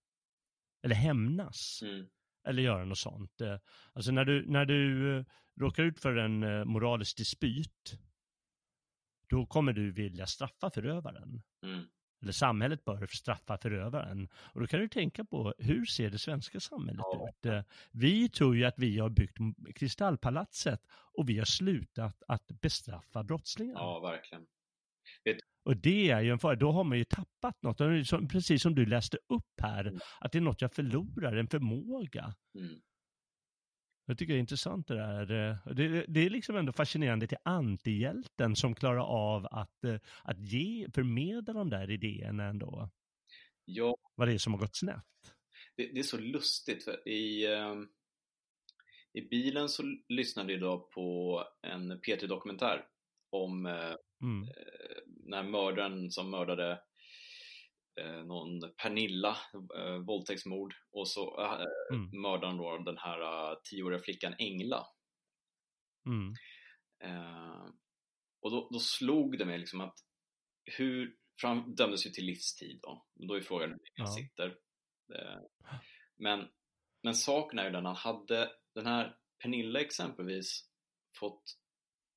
eller 0.82 0.94
hämnas. 0.94 1.80
Mm. 1.82 2.06
Eller 2.44 2.62
göra 2.62 2.84
något 2.84 2.98
sånt. 2.98 3.40
Eh, 3.40 3.58
alltså 3.92 4.12
när 4.12 4.24
du, 4.24 4.46
när 4.46 4.64
du 4.64 5.16
eh, 5.18 5.24
råkar 5.60 5.82
ut 5.82 6.00
för 6.00 6.16
en 6.16 6.42
eh, 6.42 6.64
moralisk 6.64 7.16
dispyt, 7.16 7.98
då 9.28 9.46
kommer 9.46 9.72
du 9.72 9.92
vilja 9.92 10.26
straffa 10.26 10.70
förövaren. 10.70 11.42
Mm 11.62 11.84
eller 12.22 12.32
samhället 12.32 12.84
bör 12.84 13.06
straffa 13.06 13.58
förövaren. 13.58 14.28
Och 14.34 14.60
då 14.60 14.66
kan 14.66 14.80
du 14.80 14.88
tänka 14.88 15.24
på 15.24 15.54
hur 15.58 15.84
ser 15.84 16.10
det 16.10 16.18
svenska 16.18 16.60
samhället 16.60 17.04
ja. 17.12 17.28
ut? 17.28 17.66
Vi 17.90 18.28
tror 18.28 18.56
ju 18.56 18.64
att 18.64 18.78
vi 18.78 18.98
har 18.98 19.08
byggt 19.08 19.38
Kristallpalatset 19.74 20.80
och 20.90 21.28
vi 21.28 21.38
har 21.38 21.44
slutat 21.44 22.22
att 22.28 22.46
bestraffa 22.46 23.22
brottslingar. 23.22 23.74
Ja, 23.74 24.00
verkligen. 24.00 24.46
Och 25.64 25.76
det 25.76 26.10
är 26.10 26.20
ju 26.20 26.30
en 26.30 26.38
fara, 26.38 26.56
då 26.56 26.72
har 26.72 26.84
man 26.84 26.98
ju 26.98 27.04
tappat 27.04 27.62
något, 27.62 27.78
precis 28.30 28.62
som 28.62 28.74
du 28.74 28.86
läste 28.86 29.18
upp 29.28 29.60
här, 29.62 29.84
mm. 29.84 30.00
att 30.20 30.32
det 30.32 30.38
är 30.38 30.42
något 30.42 30.60
jag 30.60 30.72
förlorar, 30.72 31.36
en 31.36 31.48
förmåga. 31.48 32.34
Mm. 32.58 32.80
Jag 34.06 34.18
tycker 34.18 34.32
det 34.32 34.38
är 34.38 34.40
intressant 34.40 34.88
det 34.88 34.94
där. 34.94 35.26
Det, 35.74 36.04
det 36.08 36.20
är 36.20 36.30
liksom 36.30 36.56
ändå 36.56 36.72
fascinerande 36.72 37.26
till 37.26 37.38
antihjälten 37.44 38.56
som 38.56 38.74
klarar 38.74 39.04
av 39.04 39.46
att, 39.46 39.84
eh, 39.84 39.96
att 40.22 40.38
ge, 40.38 40.88
förmedla 40.94 41.52
de 41.52 41.70
där 41.70 41.90
idéerna 41.90 42.44
ändå. 42.44 42.90
Ja. 43.64 43.96
Vad 44.14 44.28
det 44.28 44.34
är 44.34 44.38
som 44.38 44.52
har 44.52 44.60
gått 44.60 44.76
snett. 44.76 45.04
Det, 45.76 45.86
det 45.92 45.98
är 45.98 46.02
så 46.02 46.18
lustigt 46.18 46.84
för 46.84 47.08
i, 47.08 47.46
ehm, 47.54 47.88
i 49.12 49.20
bilen 49.20 49.68
så 49.68 49.82
lyssnade 50.08 50.52
jag 50.52 50.58
idag 50.58 50.90
på 50.90 51.44
en 51.62 52.00
P3-dokumentär 52.00 52.84
om 53.30 53.66
eh, 53.66 53.94
mm. 54.22 54.48
Eh, 54.48 55.02
när 55.24 55.42
mördaren 55.42 56.10
som 56.10 56.30
mördade 56.30 56.82
eh, 58.00 58.24
någon 58.24 58.60
Pernilla, 58.82 59.36
eh, 59.76 59.98
våldtäktsmord 60.06 60.74
och 60.92 61.08
så 61.08 61.40
eh, 61.40 61.66
mm. 61.92 62.20
mördaren 62.22 62.56
då 62.56 62.78
den 62.78 62.98
här 62.98 63.56
tioåriga 63.64 64.00
flickan 64.00 64.34
Engla. 64.38 64.86
Mm. 66.06 66.34
Eh, 67.04 67.66
och 68.42 68.50
då, 68.50 68.68
då 68.72 68.78
slog 68.78 69.38
det 69.38 69.44
mig 69.44 69.58
liksom 69.58 69.80
att 69.80 69.98
hur, 70.64 71.16
för 71.40 71.48
han 71.48 71.74
dömdes 71.74 72.06
ju 72.06 72.10
till 72.10 72.24
livstid 72.24 72.78
då, 72.82 73.06
då 73.14 73.34
är 73.34 73.40
frågan 73.40 73.70
hur 73.70 73.76
länge 73.76 73.90
han 73.96 74.06
Ja. 74.06 74.12
sitter. 74.12 74.46
Eh, 75.14 75.40
men, 76.16 76.48
men 77.02 77.14
saken 77.14 77.58
är 77.58 77.64
ju 77.64 77.70
den, 77.70 77.86
han 77.86 77.96
hade 77.96 78.50
den 78.74 78.86
här 78.86 79.16
Pernilla 79.42 79.80
exempelvis 79.80 80.68
fått 81.18 81.42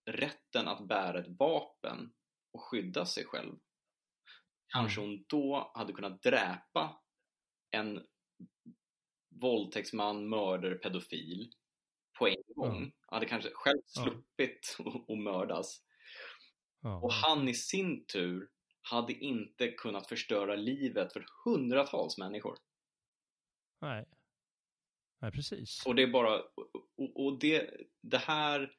rätten 0.06 0.68
att 0.68 0.88
bära 0.88 1.20
ett 1.20 1.40
vapen 1.40 2.14
och 2.54 2.62
skydda 2.62 3.06
sig 3.06 3.26
själv. 3.26 3.56
Kanske 4.68 5.02
hon 5.02 5.26
då 5.28 5.72
hade 5.76 5.94
kunnat 5.94 6.22
dräpa 6.22 7.02
en 7.72 8.06
våldtäktsman, 9.42 10.30
mördare, 10.30 10.76
pedofil 10.76 11.52
på 12.20 12.28
en 12.28 12.44
gång. 12.56 12.78
Mm. 12.78 12.92
Hade 13.08 13.26
kanske 13.26 13.50
själv 13.54 13.82
sluppit 13.86 14.78
att 14.80 15.10
att 15.10 15.18
mördas. 15.18 15.82
Ja. 16.82 17.02
Och 17.02 17.14
han 17.14 17.48
i 17.48 17.54
sin 17.54 18.06
tur 18.06 18.50
hade 18.82 19.14
inte 19.14 19.72
kunnat 19.72 20.08
förstöra 20.08 20.56
livet 20.56 21.14
för 21.14 21.26
hundratals 21.46 22.18
människor. 22.18 22.58
Nej. 23.82 24.06
Nej, 25.22 25.32
precis. 25.32 25.86
Och 25.86 25.96
det 25.96 26.04
är 26.04 26.12
bara, 26.12 26.42
och, 26.98 27.26
och 27.26 27.40
det, 27.40 27.72
det 28.02 28.18
här 28.18 28.76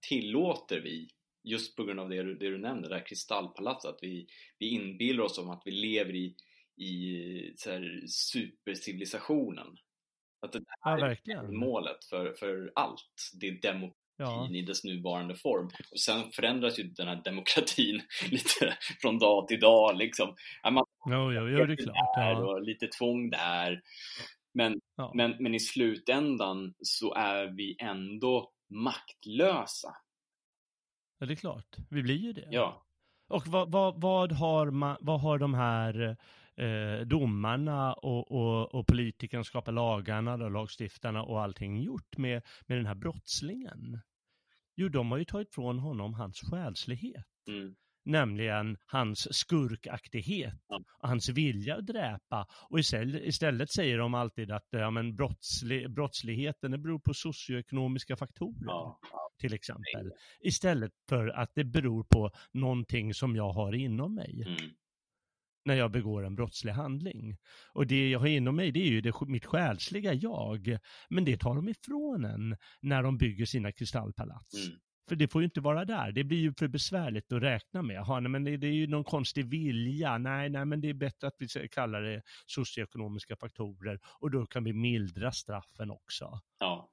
tillåter 0.00 0.80
vi 0.80 1.08
just 1.44 1.76
på 1.76 1.84
grund 1.84 2.00
av 2.00 2.08
det 2.08 2.22
du, 2.22 2.34
det 2.34 2.48
du 2.50 2.58
nämnde, 2.58 2.88
det 2.88 2.94
här 2.94 3.06
kristallpalatset, 3.06 3.88
att 3.90 3.98
vi, 4.02 4.26
vi 4.58 4.68
inbillar 4.68 5.24
oss 5.24 5.38
om 5.38 5.50
att 5.50 5.62
vi 5.64 5.70
lever 5.70 6.14
i, 6.14 6.34
i 6.84 7.52
så 7.56 7.70
här, 7.70 8.02
supercivilisationen. 8.06 9.66
Att 10.42 10.52
det 10.52 10.58
Ja, 10.58 10.90
här 10.90 10.98
är 10.98 11.08
verkligen. 11.08 11.56
målet 11.56 12.04
för, 12.04 12.32
för 12.32 12.72
allt. 12.74 13.30
Det 13.40 13.48
är 13.48 13.60
demokratin 13.62 13.92
Ja. 14.18 14.50
i 14.52 14.62
dess 14.62 14.84
nuvarande 14.84 15.34
form. 15.34 15.66
Och 15.92 16.00
sen 16.00 16.30
förändras 16.32 16.78
ju 16.78 16.82
den 16.84 17.08
här 17.08 17.22
demokratin 17.24 18.02
lite 18.30 18.76
från 19.02 19.18
dag 19.18 19.48
till 19.48 19.60
dag 19.60 19.96
liksom. 19.96 20.34
Ja, 20.62 20.70
man 20.70 20.84
Jo, 21.06 21.32
jo, 21.32 21.48
jo, 21.48 21.66
det 21.66 21.72
är 21.72 21.76
klart. 21.76 21.94
Ja. 22.16 22.38
och 22.38 22.62
lite 22.62 22.86
tvång 22.86 23.30
där. 23.30 23.82
Men, 24.54 24.80
Ja. 24.96 25.12
men, 25.14 25.36
men 25.40 25.54
i 25.54 25.60
slutändan 25.60 26.74
så 26.82 27.14
är 27.14 27.46
vi 27.56 27.76
ändå 27.80 28.52
maktlösa. 28.68 29.96
ja, 31.18 31.26
det 31.26 31.32
är 31.34 31.36
klart. 31.36 31.76
Vi 31.90 32.02
blir 32.02 32.16
ju 32.16 32.32
det. 32.32 32.48
Ja, 32.50 32.86
Och 33.28 33.46
vad, 33.46 33.72
vad, 33.72 34.00
vad, 34.00 34.32
har, 34.32 34.70
man, 34.70 34.96
vad 35.00 35.20
har 35.20 35.38
de 35.38 35.54
här 35.54 36.16
eh, 36.56 37.06
domarna 37.06 37.92
och, 37.94 38.32
och, 38.32 38.74
och 38.74 38.86
politikerna, 38.86 39.44
skapa 39.44 39.70
lagarna, 39.70 40.36
då, 40.36 40.48
lagstiftarna 40.48 41.22
och 41.22 41.42
allting 41.42 41.82
gjort 41.82 42.16
med, 42.16 42.42
med 42.66 42.78
den 42.78 42.86
här 42.86 42.94
brottslingen? 42.94 44.00
Jo, 44.76 44.88
de 44.88 45.10
har 45.10 45.18
ju 45.18 45.24
tagit 45.24 45.54
från 45.54 45.78
honom 45.78 46.14
hans 46.14 46.40
själslighet. 46.40 47.26
mm, 47.48 47.76
Nämligen 48.06 48.76
hans 48.86 49.36
skurkaktighet 49.36 50.54
Ja. 50.68 50.80
och 51.02 51.08
hans 51.08 51.28
vilja 51.28 51.76
att 51.76 51.86
dräpa. 51.86 52.46
Och 52.70 52.78
istället, 52.78 53.70
säger 53.72 53.98
de 53.98 54.14
alltid 54.14 54.50
att 54.50 54.66
ja, 54.70 54.90
men 54.90 55.16
brottsli, 55.16 55.88
brottsligheten 55.88 56.70
det 56.70 56.78
beror 56.78 56.98
på 56.98 57.14
socioekonomiska 57.14 58.16
faktorer 58.16 58.66
ja, 58.66 59.00
till 59.40 59.54
exempel. 59.54 60.12
Istället 60.40 60.92
för 61.08 61.28
att 61.28 61.50
det 61.54 61.64
beror 61.64 62.04
på 62.04 62.30
någonting 62.52 63.14
som 63.14 63.36
jag 63.36 63.52
har 63.52 63.72
inom 63.74 64.14
mig 64.14 64.44
mm, 64.46 64.70
när 65.64 65.74
jag 65.74 65.90
begår 65.90 66.26
en 66.26 66.34
brottslig 66.34 66.72
handling. 66.72 67.36
Och 67.72 67.86
det 67.86 68.10
jag 68.10 68.18
har 68.18 68.26
inom 68.26 68.56
mig 68.56 68.72
det 68.72 68.80
är 68.80 68.90
ju 68.90 69.00
det, 69.00 69.12
mitt 69.26 69.44
själsliga 69.46 70.14
jag. 70.14 70.78
Men 71.10 71.24
det 71.24 71.36
tar 71.36 71.54
de 71.54 71.68
ifrån 71.68 72.24
en 72.24 72.56
när 72.80 73.02
de 73.02 73.18
bygger 73.18 73.46
sina 73.46 73.72
kristallpalats. 73.72 74.66
mm, 74.66 74.78
För 75.08 75.16
det 75.16 75.28
får 75.28 75.40
ju 75.42 75.44
inte 75.44 75.60
vara 75.60 75.84
där. 75.84 76.12
Det 76.12 76.24
blir 76.24 76.38
ju 76.38 76.52
för 76.54 76.68
besvärligt 76.68 77.32
att 77.32 77.42
räkna 77.42 77.82
med. 77.82 77.96
Jaha, 77.96 78.20
nej, 78.20 78.30
men 78.30 78.44
det, 78.44 78.56
det 78.56 78.66
är 78.66 78.72
ju 78.72 78.86
någon 78.86 79.04
konstig 79.04 79.46
vilja. 79.46 80.18
Nej, 80.18 80.48
nej, 80.50 80.64
men 80.64 80.80
det 80.80 80.88
är 80.88 80.94
bättre 80.94 81.26
att 81.26 81.34
vi 81.38 81.48
ska 81.48 81.68
kalla 81.68 82.00
det 82.00 82.22
socioekonomiska 82.46 83.36
faktorer. 83.36 84.00
Och 84.20 84.30
då 84.30 84.46
kan 84.46 84.64
vi 84.64 84.72
mildra 84.72 85.32
straffen 85.32 85.90
också. 85.90 86.40
ja, 86.58 86.90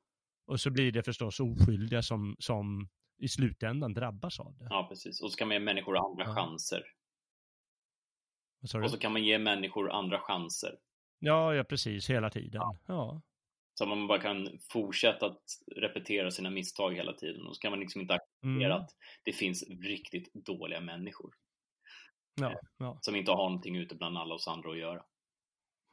Och 0.48 0.60
så 0.60 0.70
blir 0.72 0.92
det 0.92 1.04
förstås 1.04 1.40
oskyldiga 1.40 2.02
som, 2.02 2.36
som 2.40 2.90
i 3.18 3.28
slutändan 3.28 3.94
drabbas 3.94 4.40
av 4.40 4.58
det. 4.58 4.68
ja, 4.70 4.86
precis. 4.90 5.22
Och 5.22 5.32
så 5.32 5.38
kan 5.38 5.48
man 5.48 5.56
ge 5.56 5.60
människor 5.60 5.98
andra 5.98 6.24
Ja. 6.26 6.36
chanser. 6.36 6.84
Och 8.84 8.92
så 8.92 8.98
kan 8.98 9.12
man 9.14 9.24
ge 9.24 9.40
människor 9.40 9.92
andra 9.92 10.20
chanser. 10.20 10.72
Ja, 11.20 11.54
ja, 11.56 11.64
precis, 11.64 12.10
hela 12.10 12.30
tiden. 12.30 12.62
Ja. 12.88 13.22
Så 13.74 13.86
man 13.86 14.08
bara 14.08 14.20
kan 14.22 14.60
fortsätta 14.72 15.26
att 15.26 15.42
repetera 15.76 16.32
sina 16.32 16.50
misstag 16.50 16.94
hela 16.96 17.14
tiden. 17.14 17.48
Och 17.48 17.56
så 17.56 17.60
kan 17.62 17.72
man 17.72 17.80
liksom 17.80 18.02
inte 18.02 18.14
acceptera 18.14 18.74
Mm. 18.74 18.82
att 18.82 18.90
det 19.24 19.32
finns 19.34 19.64
riktigt 19.70 20.34
dåliga 20.34 20.82
människor. 20.82 21.34
Ja, 22.42 22.54
ja. 22.78 22.98
Som 23.02 23.16
inte 23.16 23.32
har 23.32 23.38
någonting 23.50 23.76
ute 23.76 23.96
bland 23.96 24.18
alla 24.18 24.34
oss 24.36 24.48
andra 24.48 24.72
att 24.72 24.78
göra. 24.78 25.04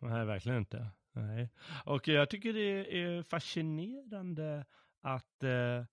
Nej, 0.00 0.24
verkligen 0.26 0.58
inte. 0.58 0.86
Nej. 1.12 1.50
Och 1.84 2.08
jag 2.08 2.30
tycker 2.30 2.52
det 2.52 2.98
är 3.02 3.22
fascinerande 3.22 4.66
att, 5.02 5.42
eh, 5.42 5.80
att 5.80 5.86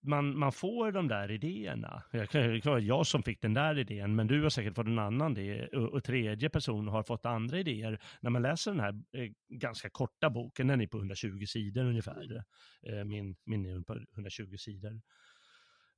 man, 0.00 0.38
man 0.38 0.52
får 0.52 0.92
de 0.92 1.08
där 1.08 1.30
idéerna. 1.30 2.02
Jag, 2.12 2.28
det 2.32 2.66
är 2.66 2.78
jag 2.78 3.06
som 3.06 3.22
fick 3.22 3.40
den 3.40 3.54
där 3.54 3.78
idén, 3.78 4.16
men 4.16 4.26
du 4.26 4.42
har 4.42 4.50
säkert 4.50 4.74
fått 4.74 4.86
en 4.86 4.98
annan 4.98 5.36
idé 5.36 5.66
och, 5.66 5.88
och 5.88 6.04
tredje 6.04 6.50
person 6.50 6.88
har 6.88 7.02
fått 7.02 7.26
andra 7.26 7.58
idéer. 7.58 8.00
När 8.20 8.30
man 8.30 8.42
läser 8.42 8.70
den 8.70 8.80
här 8.80 9.02
eh, 9.12 9.30
ganska 9.48 9.90
korta 9.90 10.30
boken, 10.30 10.66
den 10.66 10.80
är 10.80 10.86
på 10.86 10.98
120 10.98 11.44
sidor 11.46 11.84
ungefär. 11.84 12.44
Eh, 12.82 13.04
min, 13.04 13.36
min 13.44 13.66
är 13.66 13.80
på 13.80 13.96
120 14.14 14.56
sidor. 14.58 15.00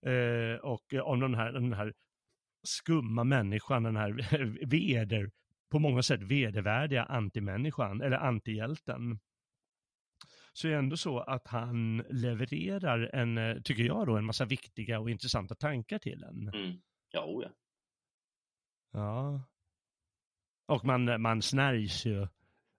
Eh, 0.07 0.59
och 0.63 0.95
eh, 0.95 1.01
om 1.01 1.21
den 1.21 1.35
här, 1.35 1.53
den 1.53 1.73
här 1.73 1.93
skumma 2.63 3.25
människan, 3.25 3.83
den 3.83 3.97
här 3.97 4.11
veder, 4.67 5.31
på 5.71 5.79
många 5.79 6.03
sätt 6.03 6.23
vedervärdiga 6.23 7.05
antimänniskan, 7.05 8.01
eller 8.01 8.17
antihjälten, 8.17 9.19
så 10.53 10.69
är 10.69 10.73
det 10.73 10.79
ändå 10.79 10.97
så 10.97 11.21
att 11.21 11.47
han 11.47 11.97
levererar 12.11 13.11
en, 13.15 13.39
eh, 13.39 13.57
tycker 13.65 13.83
jag 13.83 14.07
då, 14.07 14.17
en 14.17 14.25
massa 14.25 14.45
viktiga 14.45 15.01
och 15.01 15.11
intressanta 15.11 15.55
tankar 15.55 15.99
till 15.99 16.23
en. 16.23 16.49
Mm. 16.49 16.81
Ja, 17.13 17.25
oh 17.25 17.43
ja. 17.45 17.51
Ja. 18.93 19.43
Och 20.67 20.85
man, 20.85 21.23
man 21.23 21.43
snärjs 21.43 22.07
ju. 22.07 22.29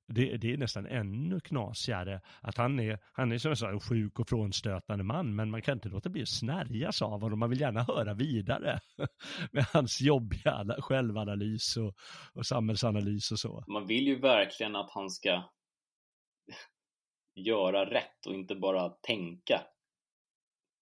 Det, 0.07 0.37
det 0.37 0.53
är 0.53 0.57
nästan 0.57 0.85
ännu 0.85 1.39
knasigare 1.39 2.21
att 2.41 2.57
han 2.57 2.79
är, 2.79 2.99
han 3.13 3.31
är 3.31 3.37
som 3.55 3.69
en 3.69 3.79
sjuk 3.79 4.19
och 4.19 4.29
frånstötande 4.29 5.03
man, 5.03 5.35
men 5.35 5.51
man 5.51 5.61
kan 5.61 5.73
inte 5.73 5.89
låta 5.89 6.09
bli 6.09 6.21
att 6.21 6.29
snärjas 6.29 7.01
av 7.01 7.21
honom. 7.21 7.39
Man 7.39 7.49
vill 7.49 7.59
gärna 7.61 7.83
höra 7.83 8.13
vidare 8.13 8.79
med 9.51 9.63
hans 9.63 10.01
jobbiga 10.01 10.51
ana- 10.51 10.81
självanalys 10.81 11.77
och, 11.77 11.95
och 12.33 12.45
samhällsanalys 12.45 13.31
och 13.31 13.39
så. 13.39 13.63
Man 13.67 13.87
vill 13.87 14.07
ju 14.07 14.19
verkligen 14.19 14.75
att 14.75 14.91
han 14.91 15.09
ska 15.09 15.43
göra 17.35 17.85
rätt 17.89 18.25
och 18.25 18.33
inte 18.33 18.55
bara 18.55 18.89
tänka. 18.89 19.61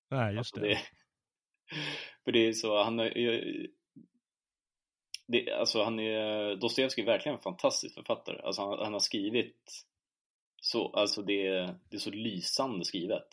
Nej, 0.10 0.36
just 0.36 0.38
Alltså 0.40 0.60
det. 0.60 0.68
det, 0.68 0.80
för 2.24 2.32
det 2.32 2.48
är 2.48 2.54
så, 2.54 2.84
han 2.84 3.00
är 3.00 3.68
det, 5.28 5.52
alltså 5.54 5.84
han 5.84 6.00
är, 6.00 6.56
Dostojevskij 6.56 7.02
är 7.02 7.06
verkligen 7.06 7.36
en 7.38 7.42
fantastisk 7.44 7.96
författare. 7.96 8.42
Alltså 8.42 8.62
han, 8.62 8.80
han 8.80 8.94
har 8.94 9.00
skrivit 9.00 9.86
så, 10.62 10.94
alltså 10.94 11.22
det, 11.22 11.48
är- 11.48 11.80
det 11.90 11.96
är 11.96 12.00
så 12.00 12.12
lysande 12.12 12.86
skrivet. 12.86 13.28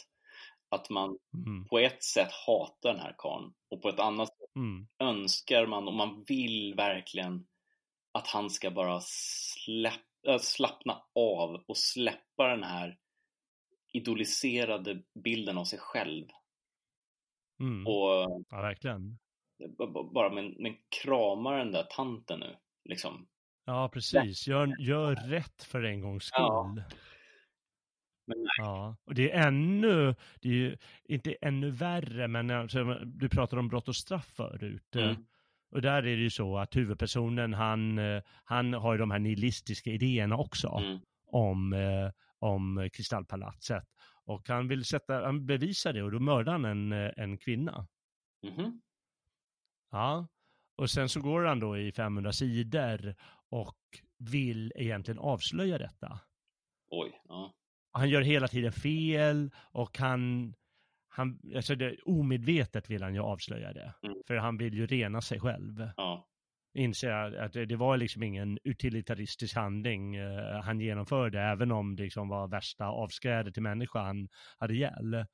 Att 0.68 0.90
man 0.90 1.18
Mm, 1.34 1.64
på 1.68 1.78
ett 1.78 2.02
sätt 2.04 2.32
hatar 2.46 2.92
den 2.92 3.00
här 3.02 3.14
karln 3.18 3.54
och 3.70 3.82
på 3.82 3.88
ett 3.88 4.00
annat 4.00 4.28
sätt 4.28 4.54
mm, 4.56 4.86
önskar 4.98 5.66
man 5.66 5.88
och 5.88 5.94
man 5.94 6.24
vill 6.28 6.74
verkligen 6.74 7.46
att 8.12 8.26
han 8.28 8.50
ska 8.50 8.70
bara 8.70 9.00
släpp, 9.00 10.26
äh, 10.28 10.38
slappna 10.38 11.02
av 11.14 11.64
och 11.68 11.76
släppa 11.76 12.48
den 12.48 12.62
här 12.62 12.98
idoliserade 13.96 15.02
bilden 15.24 15.58
av 15.58 15.64
sig 15.64 15.78
själv 15.78 16.26
mm. 17.60 17.86
och 17.86 18.42
Ja, 18.50 18.60
verkligen. 18.62 19.18
bara 20.14 20.34
men, 20.34 20.54
men 20.58 20.76
krama 21.02 21.56
den 21.56 21.72
där 21.72 21.86
tanten 21.90 22.40
nu 22.40 22.56
liksom. 22.84 23.26
Ja, 23.64 23.88
precis. 23.92 24.46
Gör, 24.46 24.76
gör 24.78 25.14
rätt 25.14 25.62
för 25.62 25.82
en 25.82 26.00
gångs 26.00 26.24
skull. 26.24 26.42
Ja. 26.42 26.76
Ja, 28.58 28.96
och 29.04 29.14
det 29.14 29.30
är 29.32 29.46
ännu, 29.46 30.14
det 30.40 30.48
är 30.48 30.52
ju 30.52 30.76
inte 31.04 31.36
ännu 31.40 31.70
värre, 31.70 32.28
men 32.28 32.50
alltså, 32.50 32.84
du 33.04 33.28
pratade 33.28 33.60
om 33.60 33.68
brott 33.68 33.88
och 33.88 33.96
straff 33.96 34.26
förut. 34.26 34.96
Mm. 34.96 35.16
Och 35.70 35.82
där 35.82 35.96
är 35.96 36.16
det 36.16 36.22
ju 36.22 36.30
så 36.30 36.58
att 36.58 36.76
huvudpersonen, 36.76 37.54
han, 37.54 37.98
eh, 37.98 38.22
han 38.44 38.72
har 38.74 38.92
ju 38.92 38.98
de 38.98 39.10
här 39.10 39.18
nihilistiska 39.18 39.90
idéerna 39.90 40.36
också 40.36 40.68
Mm. 40.68 40.98
om, 41.26 41.72
eh, 41.72 42.10
om 42.38 42.90
Kristallpalatset. 42.92 43.84
Och 44.24 44.48
han 44.48 44.68
vill 44.68 44.84
sätta, 44.84 45.24
han 45.24 45.46
bevisar 45.46 45.92
det 45.92 46.02
och 46.02 46.10
då 46.10 46.20
mördar 46.20 46.52
han 46.52 46.64
en, 46.64 46.92
eh, 46.92 47.10
en 47.16 47.38
kvinna. 47.38 47.86
Mhm. 48.42 48.82
Ja, 49.90 50.28
och 50.76 50.90
sen 50.90 51.08
så 51.08 51.20
går 51.20 51.44
han 51.44 51.60
då 51.60 51.78
i 51.78 51.92
500 51.92 52.32
sidor 52.32 53.14
och 53.48 53.78
vill 54.18 54.72
egentligen 54.76 55.18
avslöja 55.18 55.78
detta. 55.78 56.20
Oj, 56.90 57.20
ja. 57.28 57.54
han 57.92 58.08
gör 58.08 58.22
hela 58.22 58.48
tiden 58.48 58.72
fel 58.72 59.50
och 59.56 59.98
han, 59.98 60.54
han, 61.08 61.40
alltså 61.56 61.74
det, 61.74 61.96
omedvetet 62.04 62.90
vill 62.90 63.02
han 63.02 63.14
ju 63.14 63.20
avslöja 63.20 63.72
det. 63.72 63.94
Mm. 64.02 64.16
För 64.26 64.36
han 64.36 64.56
vill 64.56 64.74
ju 64.74 64.86
rena 64.86 65.20
sig 65.20 65.40
själv. 65.40 65.90
Ja. 65.96 66.28
Inser 66.76 67.10
att 67.12 67.52
det, 67.52 67.76
var 67.76 67.96
liksom 67.96 68.22
ingen 68.22 68.58
utilitaristisk 68.64 69.54
handling 69.56 70.16
eh, 70.16 70.60
han 70.62 70.80
genomförde, 70.80 71.40
även 71.40 71.72
om 71.72 71.96
det 71.96 72.02
liksom 72.02 72.28
var 72.28 72.48
värsta 72.48 72.86
avskrädet 72.86 73.54
till 73.54 73.62
människan 73.62 74.06
han 74.06 74.28
hade 74.58 74.74
ihjäl. 74.74 75.24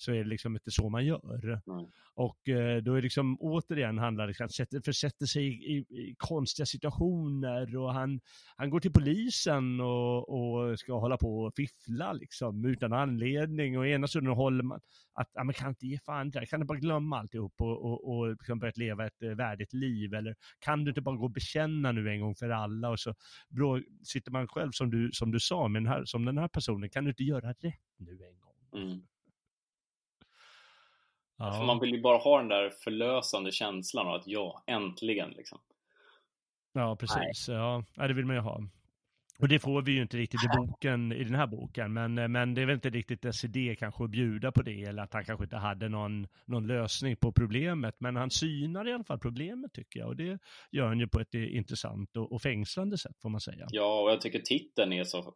Så 0.00 0.12
är 0.12 0.16
det 0.16 0.24
liksom 0.24 0.56
inte 0.56 0.70
så 0.70 0.88
man 0.88 1.06
gör. 1.06 1.44
Mm. 1.66 1.86
Och 2.14 2.48
eh, 2.48 2.82
då 2.82 2.92
är 2.92 2.96
det 2.96 3.02
liksom 3.02 3.36
återigen 3.40 3.98
handlar 3.98 4.26
det 4.26 4.40
om 4.40 4.46
att 4.46 5.28
sig 5.28 5.46
i, 5.46 5.76
i, 5.78 6.14
konstiga 6.18 6.66
situationer 6.66 7.76
och 7.76 7.94
han, 7.94 8.20
han 8.56 8.70
går 8.70 8.80
till 8.80 8.92
polisen 8.92 9.80
och, 9.80 10.28
och 10.28 10.78
ska 10.78 10.98
hålla 10.98 11.16
på 11.16 11.40
och 11.40 11.54
fiffla 11.56 12.12
liksom 12.12 12.64
utan 12.64 12.92
anledning 12.92 13.78
och 13.78 13.86
ena 13.86 14.06
stunden 14.06 14.32
håller 14.32 14.62
man 14.62 14.80
att 15.14 15.30
ja, 15.34 15.44
man 15.44 15.54
kan 15.54 15.68
inte 15.68 15.86
ge 15.86 15.98
fan 15.98 16.30
där, 16.30 16.46
kan 16.46 16.60
du 16.60 16.66
bara 16.66 16.78
glömma 16.78 17.18
alltihop 17.18 17.60
och, 17.60 17.84
och, 17.84 18.18
och 18.18 18.28
liksom 18.30 18.58
börja 18.58 18.72
leva 18.76 19.06
ett 19.06 19.22
eh, 19.22 19.30
värdigt 19.30 19.72
liv 19.72 20.14
eller 20.14 20.34
kan 20.58 20.84
du 20.84 20.90
inte 20.90 21.00
bara 21.00 21.16
gå 21.16 21.24
och 21.24 21.30
bekänna 21.30 21.92
nu 21.92 22.10
en 22.10 22.20
gång 22.20 22.34
för 22.34 22.50
alla 22.50 22.90
och 22.90 23.00
så 23.00 23.14
bro, 23.48 23.82
sitter 24.02 24.30
man 24.30 24.48
själv 24.48 24.70
som 24.72 24.90
du, 24.90 25.10
som 25.12 25.30
du 25.30 25.40
sa, 25.40 25.68
med 25.68 25.82
den 25.82 25.92
här, 25.92 26.04
som 26.04 26.24
den 26.24 26.38
här 26.38 26.48
personen, 26.48 26.90
kan 26.90 27.04
du 27.04 27.10
inte 27.10 27.24
göra 27.24 27.48
rätt 27.50 27.74
nu 27.96 28.10
en 28.10 28.40
gång? 28.40 28.82
Mm. 28.82 29.00
Ja. 31.38 31.52
För 31.52 31.64
man 31.64 31.80
vill 31.80 31.90
ju 31.90 32.00
bara 32.00 32.18
ha 32.18 32.38
den 32.38 32.48
där 32.48 32.70
förlösande 32.70 33.52
känslan 33.52 34.06
av 34.06 34.14
att 34.14 34.26
ja, 34.26 34.62
äntligen 34.66 35.30
liksom. 35.30 35.58
Ja, 36.72 36.96
precis. 36.96 37.48
Ja, 37.48 37.84
ja, 37.94 38.08
det 38.08 38.14
vill 38.14 38.26
man 38.26 38.36
ju 38.36 38.42
ha. 38.42 38.60
Och 39.40 39.48
det 39.48 39.58
får 39.58 39.82
vi 39.82 39.92
ju 39.92 40.02
inte 40.02 40.16
riktigt 40.16 40.44
i 40.44 40.56
boken, 40.56 41.12
i 41.12 41.24
den 41.24 41.34
här 41.34 41.46
boken, 41.46 41.92
men, 41.92 42.18
eh, 42.18 42.28
men 42.28 42.54
det 42.54 42.62
är 42.62 42.66
väl 42.66 42.74
inte 42.74 42.90
riktigt 42.90 43.22
dess 43.22 43.44
idé 43.44 43.76
kanske 43.78 44.04
att 44.04 44.10
bjuda 44.10 44.52
på 44.52 44.62
det, 44.62 44.82
eller 44.82 45.02
att 45.02 45.12
han 45.12 45.24
kanske 45.24 45.44
inte 45.44 45.56
hade 45.56 45.88
någon, 45.88 46.26
någon 46.44 46.66
lösning 46.66 47.16
på 47.16 47.32
problemet, 47.32 47.94
men 47.98 48.16
han 48.16 48.30
synar 48.30 48.88
i 48.88 48.92
alla 48.92 49.04
fall 49.04 49.18
problemet 49.18 49.72
tycker 49.72 50.00
jag, 50.00 50.08
och 50.08 50.16
det 50.16 50.38
gör 50.70 50.86
han 50.86 51.00
ju 51.00 51.08
på 51.08 51.20
ett 51.20 51.34
eh, 51.34 51.56
intressant 51.56 52.16
och, 52.16 52.32
och 52.32 52.42
fängslande 52.42 52.98
sätt 52.98 53.20
får 53.22 53.28
man 53.28 53.40
säga. 53.40 53.66
Ja, 53.70 54.00
och 54.00 54.10
jag 54.10 54.20
tycker 54.20 54.38
titeln 54.38 54.92
är 54.92 55.04
så 55.04 55.34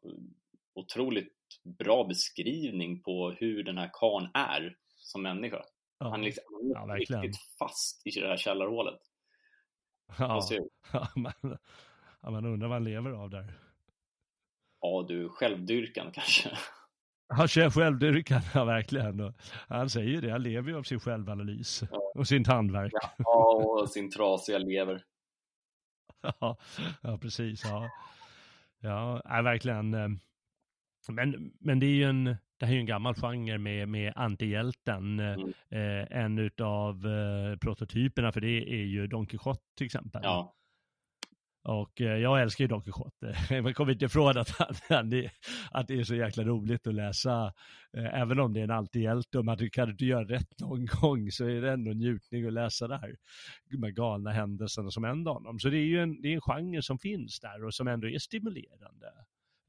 otroligt 0.74 1.32
bra 1.78 2.04
beskrivning 2.04 3.02
på 3.02 3.30
hur 3.30 3.62
den 3.62 3.78
här 3.78 3.90
karln 3.92 4.30
är 4.34 4.76
som 4.96 5.22
människa. 5.22 5.62
Ja, 6.04 6.10
Han 6.10 6.22
liksom 6.22 6.44
han 6.76 6.90
är 6.90 6.94
Ja, 6.94 7.00
riktigt 7.00 7.36
fast 7.58 8.06
i 8.06 8.10
det 8.20 8.28
här 8.28 8.36
källarhålet. 8.36 9.00
ja, 10.18 10.48
ja, 10.92 11.08
man, 11.16 11.32
ja, 12.22 12.30
man 12.30 12.44
undrar 12.46 12.68
vad 12.68 12.76
han 12.76 12.84
lever 12.84 13.10
av 13.10 13.30
där. 13.30 13.52
Ja, 14.80 15.04
du, 15.08 15.28
självdyrkan 15.28 16.12
kanske. 16.12 16.50
Han 17.34 17.48
kör 17.48 17.70
självdyrkan, 17.70 18.40
ja 18.54 18.64
verkligen. 18.64 19.34
Han 19.68 19.90
säger 19.90 20.08
ju 20.08 20.20
det, 20.20 20.30
han 20.30 20.42
lever 20.42 20.70
ju 20.70 20.76
av 20.78 20.82
sin 20.82 21.00
självanalys 21.00 21.82
och 22.14 22.28
sin 22.28 22.44
tandverk. 22.44 22.92
Ja, 23.18 23.54
och 23.54 23.90
sin 23.90 24.10
trasiga 24.10 24.58
lever. 24.58 25.04
Ja, 26.20 26.56
ja 27.02 27.18
precis. 27.18 27.64
Ja, 27.64 27.90
ja 28.80 29.22
verkligen. 29.24 29.94
eh, 29.94 30.08
Men, 31.08 31.52
men 31.60 31.80
det 31.80 31.86
är 31.86 31.94
ju 31.94 32.04
en, 32.04 32.36
det 32.62 32.66
här 32.66 32.72
är 32.72 32.74
ju 32.74 32.80
en 32.80 32.86
gammal 32.86 33.14
genre 33.14 33.58
med, 33.58 33.88
med 33.88 34.12
antihjälten. 34.16 35.20
Mm. 35.20 35.52
Eh, 35.70 36.18
en 36.22 36.38
utav 36.38 37.06
eh, 37.06 37.58
prototyperna 37.58 38.32
för 38.32 38.40
det 38.40 38.72
är 38.72 38.84
ju 38.84 39.06
Don 39.06 39.26
Quijote 39.26 39.62
till 39.76 39.86
exempel. 39.86 40.20
Ja, 40.24 40.54
Och 41.64 42.00
eh, 42.00 42.16
jag 42.16 42.42
älskar 42.42 42.64
ju 42.64 42.68
Don 42.68 42.82
Quijote. 42.82 43.62
Man 43.62 43.74
kommer 43.74 43.92
inte 43.92 44.04
ifrån 44.04 44.38
att, 44.38 44.50
han, 44.50 44.74
han 44.88 45.12
är, 45.12 45.32
att 45.70 45.88
det 45.88 45.94
är 45.94 46.04
så 46.04 46.14
jäkla 46.14 46.44
roligt 46.44 46.86
att 46.86 46.94
läsa. 46.94 47.52
Eh, 47.96 48.20
även 48.20 48.40
om 48.40 48.52
det 48.52 48.60
är 48.60 48.64
en 48.64 48.70
antihjälte 48.70 49.38
och 49.38 49.44
man 49.44 49.70
kan 49.70 49.90
inte 49.90 50.04
göra 50.04 50.24
rätt 50.24 50.60
någon 50.60 50.86
gång 50.86 51.30
så 51.30 51.44
är 51.44 51.60
det 51.60 51.72
ändå 51.72 51.90
en 51.90 51.98
njutning 51.98 52.46
att 52.46 52.52
läsa 52.52 52.88
det 52.88 52.98
här. 52.98 53.16
De 53.70 53.94
galna 53.94 54.30
händelserna 54.30 54.90
som 54.90 55.04
händer 55.04 55.30
honom. 55.30 55.58
Så 55.58 55.68
det 55.68 55.78
är 55.78 55.86
ju 55.86 56.00
en, 56.00 56.22
det 56.22 56.28
är 56.28 56.34
en 56.34 56.40
genre 56.40 56.82
som 56.82 56.98
finns 56.98 57.40
där 57.40 57.64
och 57.64 57.74
som 57.74 57.88
ändå 57.88 58.08
är 58.08 58.18
stimulerande. 58.18 59.06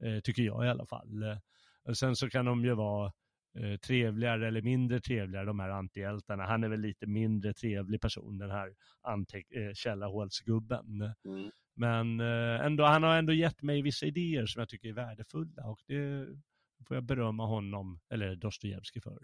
Eh, 0.04 0.20
tycker 0.20 0.42
jag 0.42 0.66
i 0.66 0.68
alla 0.68 0.86
fall. 0.86 1.38
Eh, 1.86 1.90
och 1.90 1.96
sen 1.96 2.16
så 2.16 2.30
kan 2.30 2.44
de 2.44 2.64
ju 2.64 2.74
vara 2.74 3.12
eh, 3.58 3.76
trevligare 3.76 4.48
eller 4.48 4.62
mindre 4.62 5.00
trevligare, 5.00 5.46
de 5.46 5.60
här 5.60 5.68
antihjältarna. 5.68 6.46
Han 6.46 6.64
är 6.64 6.68
väl 6.68 6.80
lite 6.80 7.06
mindre 7.06 7.54
trevlig 7.54 8.00
person, 8.00 8.38
den 8.38 8.50
här 8.50 8.68
eh, 8.68 9.72
källarhålsgubben. 9.74 11.14
mm. 11.24 11.50
Men 11.76 12.20
eh, 12.20 12.66
ändå, 12.66 12.84
han 12.84 13.02
har 13.02 13.16
ändå 13.16 13.32
gett 13.32 13.62
mig 13.62 13.82
vissa 13.82 14.06
idéer 14.06 14.46
som 14.46 14.60
jag 14.60 14.68
tycker 14.68 14.88
är 14.88 14.92
värdefulla 14.92 15.66
och 15.66 15.80
det 15.86 16.26
får 16.88 16.96
jag 16.96 17.04
berömma 17.04 17.46
honom, 17.46 18.00
eller 18.10 18.36
Dostojevskij 18.36 19.02
för. 19.02 19.18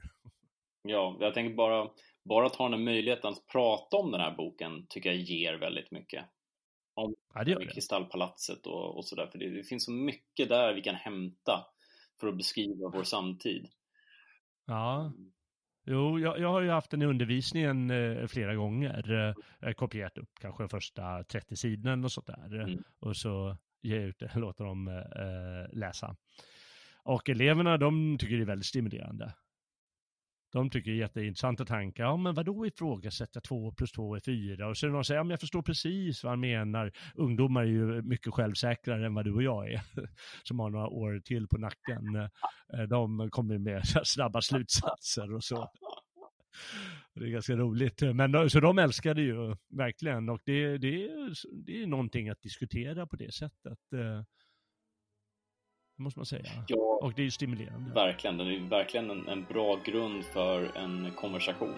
ja, 0.82 1.16
jag 1.20 1.34
tänker 1.34 1.54
bara, 1.54 1.90
bara 2.24 2.46
att 2.46 2.56
ha 2.56 2.68
den 2.68 2.78
här 2.78 2.84
möjligheten 2.84 3.30
att 3.30 3.46
prata 3.46 3.96
om 3.96 4.10
den 4.10 4.20
här 4.20 4.36
boken 4.36 4.86
tycker 4.88 5.10
jag 5.10 5.18
ger 5.18 5.54
väldigt 5.54 5.90
mycket. 5.90 6.24
Ja, 6.94 7.44
det 7.44 7.50
gör 7.50 7.60
det. 7.60 7.66
Kristallpalatset 7.66 8.66
och, 8.66 8.96
och 8.96 9.04
sådär, 9.04 9.26
för 9.26 9.38
det, 9.38 9.50
det 9.50 9.62
finns 9.62 9.84
så 9.84 9.92
mycket 9.92 10.48
där 10.48 10.74
vi 10.74 10.82
kan 10.82 10.94
hämta 10.94 11.66
för 12.20 12.28
att 12.28 12.36
beskriva 12.36 12.88
vår 12.88 13.02
samtid. 13.02 13.68
Ja, 14.66 15.12
jo, 15.86 16.18
jag, 16.18 16.38
jag 16.38 16.48
har 16.48 16.60
ju 16.60 16.70
haft 16.70 16.90
den 16.90 17.02
i 17.02 17.06
undervisningen 17.06 17.90
eh, 17.90 18.26
flera 18.26 18.54
gånger. 18.54 19.12
Eh, 19.12 19.34
har 19.60 19.72
kopierat 19.72 20.18
upp 20.18 20.30
kanske 20.40 20.68
första 20.68 21.24
30 21.24 21.56
sidorna 21.56 22.04
och 22.04 22.12
sånt 22.12 22.26
där. 22.26 22.60
Mm. 22.60 22.82
Och 23.00 23.16
så 23.16 23.56
ger 23.82 23.96
jag 23.96 24.04
ut 24.04 24.18
det, 24.18 24.32
låter 24.38 24.64
dem 24.64 24.88
eh, 24.88 25.78
läsa. 25.78 26.16
Och 27.04 27.28
eleverna, 27.28 27.76
de 27.76 28.18
tycker 28.18 28.36
det 28.36 28.42
är 28.42 28.46
väldigt 28.46 28.66
stimulerande. 28.66 29.34
De 30.52 30.70
tycker 30.70 30.90
det 30.90 30.96
är 30.96 31.00
jätteintressanta 31.00 31.64
tankar. 31.64 32.04
Ja, 32.04 32.16
men 32.16 32.34
vadå 32.34 32.66
ifrågasätta 32.66 33.40
två 33.40 33.72
plus 33.72 33.92
två 33.92 34.16
är 34.16 34.20
fyra? 34.20 34.68
Och 34.68 34.76
så 34.76 34.86
är 34.86 34.88
det 34.88 34.92
någon 34.92 35.04
som 35.04 35.08
säger, 35.08 35.18
ja, 35.18 35.24
men 35.24 35.30
jag 35.30 35.40
förstår 35.40 35.62
precis 35.62 36.24
vad 36.24 36.32
han 36.32 36.40
menar. 36.40 36.92
Ungdomar 37.14 37.62
är 37.62 37.66
ju 37.66 38.02
mycket 38.02 38.34
självsäkrare 38.34 39.06
än 39.06 39.14
vad 39.14 39.24
du 39.24 39.34
och 39.34 39.42
jag 39.42 39.72
är, 39.72 39.80
som 40.42 40.58
har 40.58 40.70
några 40.70 40.88
år 40.88 41.20
till 41.24 41.48
på 41.48 41.58
nacken. 41.58 42.16
Eh, 42.74 42.82
de 42.88 43.30
kommer 43.30 43.58
med 43.58 43.82
snabba 44.04 44.40
slutsatser 44.40 45.34
och 45.34 45.44
så. 45.44 45.70
Det 47.14 47.24
är 47.24 47.28
ganska 47.28 47.56
roligt. 47.56 48.02
Men 48.14 48.32
de- 48.32 48.50
så 48.50 48.60
de 48.60 48.78
älskar 48.78 49.14
det 49.14 49.22
ju 49.22 49.56
verkligen 49.68 50.28
och 50.28 50.40
det, 50.44 50.78
det, 50.78 51.08
det 51.66 51.82
är 51.82 51.86
någonting 51.86 52.28
att 52.28 52.42
diskutera 52.42 53.06
på 53.06 53.16
det 53.16 53.34
sättet. 53.34 53.78
Eh, 53.94 54.22
det 56.00 56.04
måste 56.04 56.18
man 56.18 56.26
säga. 56.26 56.42
Ja, 56.66 56.98
Och 57.02 57.12
det 57.16 57.22
är 57.22 57.24
ju 57.24 57.30
stimulerande. 57.30 57.90
verkligen. 57.94 58.36
Den 58.38 58.46
är 58.46 58.58
verkligen 58.68 59.10
en, 59.10 59.28
en 59.28 59.44
bra 59.44 59.78
grund 59.84 60.24
för 60.24 60.76
en 60.76 61.10
konversation. 61.16 61.74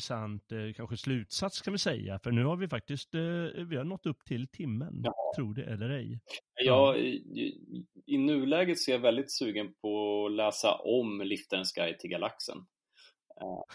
Intressant, 0.00 0.52
eh, 0.52 0.72
kanske 0.76 0.96
slutsats 0.96 1.60
kan 1.62 1.72
vi 1.72 1.78
säga? 1.78 2.18
För 2.18 2.30
nu 2.30 2.44
har 2.44 2.56
vi 2.56 2.68
faktiskt, 2.68 3.14
eh, 3.14 3.20
vi 3.66 3.76
har 3.76 3.84
nått 3.84 4.06
upp 4.06 4.24
till 4.24 4.48
timmen, 4.48 5.00
Ja. 5.04 5.14
tro 5.36 5.52
det 5.52 5.64
eller 5.64 5.90
ej. 5.90 6.20
Jag, 6.64 6.98
i, 6.98 7.86
i- 8.06 8.18
nuläget 8.18 8.78
är 8.88 8.92
jag 8.92 8.98
väldigt 8.98 9.32
sugen 9.32 9.74
på 9.82 10.26
att 10.26 10.32
läsa 10.32 10.74
om 10.74 11.20
Liftarens 11.20 11.72
guide 11.72 11.98
till 11.98 12.10
galaxen. 12.10 12.56
Ja, 13.40 13.66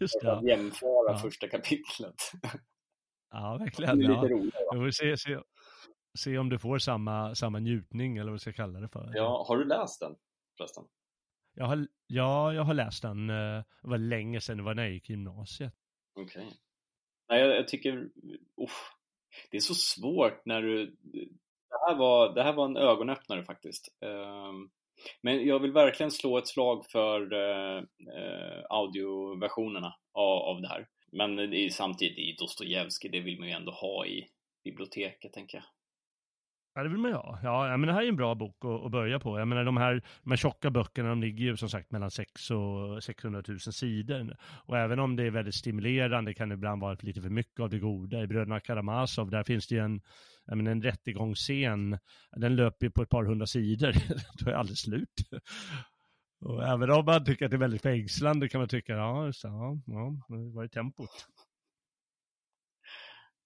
just 0.00 0.24
att 0.24 0.42
det. 0.42 0.48
jämföra 0.48 1.12
Ja. 1.12 1.18
första 1.18 1.48
kapitlet. 1.48 2.14
Ja, 3.30 3.52
Det 3.58 3.64
verkligen. 3.64 3.90
är 3.90 3.96
lite 3.96 4.12
Ja. 4.12 4.28
roligt. 4.28 4.54
Vi 4.72 4.78
får 4.78 4.90
se, 4.90 5.16
se, 5.16 5.38
se 6.18 6.38
om 6.38 6.48
du 6.48 6.58
får 6.58 6.78
samma, 6.78 7.34
samma 7.34 7.58
njutning 7.58 8.16
eller 8.16 8.30
vad 8.30 8.32
vi 8.34 8.38
ska 8.38 8.52
kalla 8.52 8.80
det 8.80 8.88
för. 8.88 9.12
Ja, 9.14 9.44
har 9.48 9.56
du 9.56 9.64
läst 9.64 10.00
den 10.00 10.14
förresten? 10.58 10.84
Jag 11.58 11.66
har, 11.66 11.86
ja, 12.06 12.52
jag 12.52 12.62
har 12.62 12.74
läst 12.74 13.02
den, 13.02 13.30
eh, 13.30 13.64
det 13.82 13.88
var 13.88 13.98
länge 13.98 14.40
sedan, 14.40 14.56
det 14.56 14.62
var 14.62 14.74
när 14.74 14.82
jag 14.82 14.92
gick 14.92 15.10
i 15.10 15.12
gymnasiet. 15.12 15.72
Okej. 16.20 16.46
Nej, 17.28 17.40
jag, 17.40 17.56
jag 17.56 17.68
tycker, 17.68 18.10
uff, 18.62 18.90
det 19.50 19.56
är 19.56 19.60
så 19.60 19.74
svårt 19.74 20.46
när 20.46 20.62
du, 20.62 20.96
det 21.70 21.78
här 21.88 21.96
var, 21.96 22.34
det 22.34 22.42
här 22.42 22.52
var 22.52 22.64
en 22.64 22.76
ögonöppnare 22.76 23.44
faktiskt. 23.44 23.88
Um, 24.00 24.70
men 25.22 25.46
jag 25.46 25.58
vill 25.58 25.72
verkligen 25.72 26.10
slå 26.10 26.38
ett 26.38 26.48
slag 26.48 26.86
för 26.86 27.32
uh, 27.32 27.82
audioversionerna 28.70 29.94
av, 30.12 30.38
av 30.38 30.60
det 30.62 30.68
här. 30.68 30.88
Men 31.12 31.36
det 31.36 31.56
är 31.56 31.70
samtidigt 31.70 32.18
i 32.18 32.36
Dostojevskij, 32.38 33.10
det 33.10 33.20
vill 33.20 33.38
man 33.38 33.48
ju 33.48 33.54
ändå 33.54 33.72
ha 33.72 34.06
i, 34.06 34.28
biblioteket, 34.64 35.32
tänker 35.32 35.58
jag. 35.58 35.64
Ja, 36.76 36.82
det 36.82 36.88
vill 36.88 36.98
man 36.98 37.10
ju 37.10 37.16
ha. 37.16 37.38
Ja, 37.42 37.76
men 37.76 37.86
det 37.86 37.92
här 37.92 38.02
är 38.02 38.08
en 38.08 38.16
bra 38.16 38.34
bok 38.34 38.64
att, 38.64 38.84
att, 38.84 38.90
börja 38.90 39.20
på. 39.20 39.38
Jag 39.38 39.48
menar 39.48 39.64
de 39.64 39.76
här, 39.76 40.02
de 40.22 40.30
här 40.30 40.36
tjocka 40.36 40.70
böckerna, 40.70 41.08
de 41.08 41.20
ligger 41.20 41.44
ju 41.44 41.56
som 41.56 41.68
sagt 41.68 41.90
mellan 41.90 42.10
6 42.10 42.50
och 42.50 43.04
600 43.04 43.42
000 43.48 43.60
sidor. 43.60 44.36
Och 44.64 44.78
även 44.78 44.98
om 44.98 45.16
det 45.16 45.22
är 45.22 45.30
väldigt 45.30 45.54
stimulerande 45.54 46.34
kan 46.34 46.48
det 46.48 46.54
ibland 46.54 46.82
vara 46.82 46.96
lite 47.00 47.22
för 47.22 47.28
mycket 47.28 47.60
av 47.60 47.70
det 47.70 47.78
goda. 47.78 48.22
I 48.22 48.26
Bröderna 48.26 48.60
Karamazov, 48.60 49.30
där 49.30 49.44
finns 49.44 49.66
det 49.66 49.74
ju 49.74 49.80
en, 49.80 50.00
jag 50.46 50.56
menar, 50.56 50.70
en 50.70 50.82
rättegångsscen. 50.82 51.98
Den 52.36 52.56
löper 52.56 52.86
ju 52.86 52.90
på 52.90 53.02
ett 53.02 53.10
par 53.10 53.24
hundra 53.24 53.46
sidor. 53.46 53.92
Då 54.44 54.50
är 54.50 54.54
alldeles 54.54 54.80
slut. 54.80 55.14
Och 56.40 56.64
även 56.68 56.90
om 56.90 57.04
man 57.04 57.24
tycker 57.24 57.44
att 57.44 57.50
det 57.50 57.56
är 57.56 57.58
väldigt 57.58 57.82
fängslande 57.82 58.48
kan 58.48 58.60
man 58.60 58.68
tycka, 58.68 58.92
ja, 58.92 59.32
så, 59.32 59.48
ja, 59.48 59.78
ja 59.86 60.16
vad 60.28 60.64
är 60.64 60.68
tempot? 60.68 61.26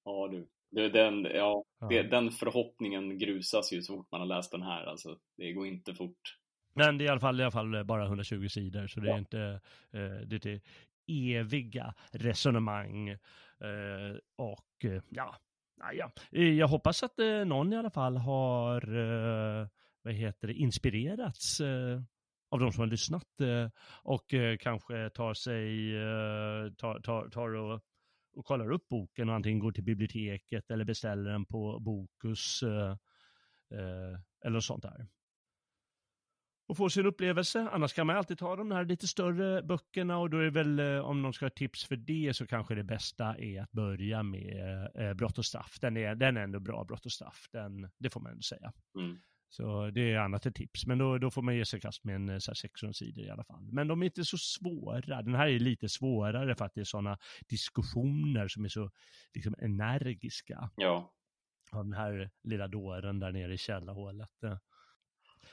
Ja 0.04 0.28
du, 0.28 0.48
den, 0.70 1.24
ja, 1.24 1.64
ja. 1.80 1.88
Det, 1.88 2.02
den 2.02 2.30
förhoppningen 2.30 3.18
grusas 3.18 3.72
ju 3.72 3.82
så 3.82 3.96
fort 3.96 4.08
man 4.12 4.20
har 4.20 4.28
läst 4.28 4.52
den 4.52 4.62
här. 4.62 4.84
Alltså, 4.84 5.18
det 5.36 5.52
går 5.52 5.66
inte 5.66 5.94
fort. 5.94 6.36
Men 6.74 6.98
det 6.98 7.04
är 7.04 7.06
i 7.06 7.08
alla 7.08 7.20
fall, 7.20 7.40
i 7.40 7.42
alla 7.42 7.50
fall 7.50 7.84
bara 7.84 8.06
120 8.06 8.48
sidor, 8.48 8.86
så 8.86 9.00
det 9.00 9.08
ja. 9.08 9.14
är 9.14 9.18
inte 9.18 9.60
eh, 9.92 10.26
det 10.26 10.46
är 10.46 10.60
eviga 11.06 11.94
resonemang. 12.12 13.08
Eh, 13.08 14.16
och 14.36 14.84
eh, 14.84 15.02
ja, 15.08 15.36
ja, 15.92 16.10
jag 16.30 16.68
hoppas 16.68 17.02
att 17.02 17.18
eh, 17.18 17.44
någon 17.44 17.72
i 17.72 17.76
alla 17.76 17.90
fall 17.90 18.16
har, 18.16 18.96
eh, 18.96 19.66
vad 20.02 20.14
heter 20.14 20.48
det, 20.48 20.54
inspirerats 20.54 21.60
eh, 21.60 22.00
av 22.50 22.60
de 22.60 22.72
som 22.72 22.80
har 22.80 22.86
lyssnat 22.86 23.26
och 24.02 24.34
kanske 24.60 25.10
tar 25.10 25.34
sig, 25.34 25.92
tar, 26.76 27.00
tar, 27.00 27.28
tar 27.28 27.54
och 27.54 27.80
och 28.32 28.44
kollar 28.44 28.72
upp 28.72 28.88
boken 28.88 29.28
och 29.28 29.34
antingen 29.34 29.58
går 29.58 29.72
till 29.72 29.84
biblioteket 29.84 30.70
eller 30.70 30.84
beställer 30.84 31.30
den 31.30 31.46
på 31.46 31.80
Bokus 31.80 32.62
eh, 32.62 32.96
eh, 33.78 34.18
eller 34.44 34.60
sånt 34.60 34.82
där. 34.82 35.06
Och 36.70 36.76
får 36.76 36.88
sin 36.88 37.06
upplevelse. 37.06 37.68
Annars 37.72 37.92
kan 37.92 38.06
man 38.06 38.16
alltid 38.16 38.38
ta 38.38 38.56
de 38.56 38.70
här 38.70 38.84
lite 38.84 39.08
större 39.08 39.62
böckerna 39.62 40.18
och 40.18 40.30
då 40.30 40.38
är 40.38 40.42
det 40.42 40.50
väl 40.50 40.78
eh, 40.78 40.98
om 40.98 41.22
någon 41.22 41.32
ska 41.32 41.44
ha 41.44 41.50
tips 41.50 41.84
för 41.84 41.96
det 41.96 42.36
så 42.36 42.46
kanske 42.46 42.74
det 42.74 42.84
bästa 42.84 43.36
är 43.38 43.62
att 43.62 43.72
börja 43.72 44.22
med 44.22 44.88
eh, 44.94 45.14
Brott 45.14 45.38
och 45.38 45.44
straff. 45.44 45.78
Den 45.80 45.96
är, 45.96 46.14
den 46.14 46.36
är 46.36 46.40
ändå 46.40 46.60
bra, 46.60 46.84
Brott 46.84 47.06
och 47.06 47.12
straff. 47.12 47.48
Den, 47.52 47.90
det 47.98 48.10
får 48.10 48.20
man 48.20 48.32
ändå 48.32 48.42
säga. 48.42 48.72
Mm. 48.98 49.18
Så 49.50 49.90
det 49.90 50.12
är 50.12 50.18
annat 50.18 50.46
ett 50.46 50.54
tips. 50.54 50.86
Men 50.86 50.98
då, 50.98 51.18
då 51.18 51.30
får 51.30 51.42
man 51.42 51.56
ge 51.56 51.64
sig 51.64 51.80
kast 51.80 52.04
med 52.04 52.14
en 52.14 52.28
eh, 52.28 52.38
så 52.38 52.50
här 52.50 52.54
600 52.54 52.92
sidor 52.92 53.24
i 53.24 53.30
alla 53.30 53.44
fall. 53.44 53.68
Men 53.72 53.88
de 53.88 54.02
är 54.02 54.06
inte 54.06 54.24
så 54.24 54.38
svåra. 54.38 55.22
Den 55.22 55.34
här 55.34 55.48
är 55.48 55.58
lite 55.58 55.88
svårare 55.88 56.54
för 56.54 56.64
att 56.64 56.74
det 56.74 56.80
är 56.80 56.84
sådana 56.84 57.18
diskussioner 57.48 58.48
som 58.48 58.64
är 58.64 58.68
så 58.68 58.90
liksom, 59.34 59.54
energiska. 59.58 60.70
Ja. 60.76 61.12
Av 61.72 61.84
den 61.84 61.92
här 61.92 62.30
lilla 62.42 62.68
dåren 62.68 63.20
där 63.20 63.32
nere 63.32 63.54
i 63.54 63.58
källarhålet. 63.58 64.30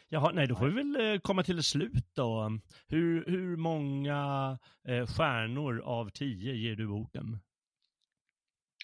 Jaha, 0.09 0.31
nej, 0.31 0.47
då 0.47 0.55
får 0.55 0.67
vi 0.67 0.73
väl 0.73 1.13
eh, 1.13 1.19
komma 1.19 1.43
till 1.43 1.59
ett 1.59 1.65
slut 1.65 2.15
då. 2.15 2.59
Hur, 2.87 3.25
hur 3.25 3.57
många 3.57 4.59
eh, 4.87 5.05
stjärnor 5.05 5.79
av 5.79 6.09
tio 6.09 6.53
ger 6.53 6.75
du 6.75 6.87
boken? 6.87 7.39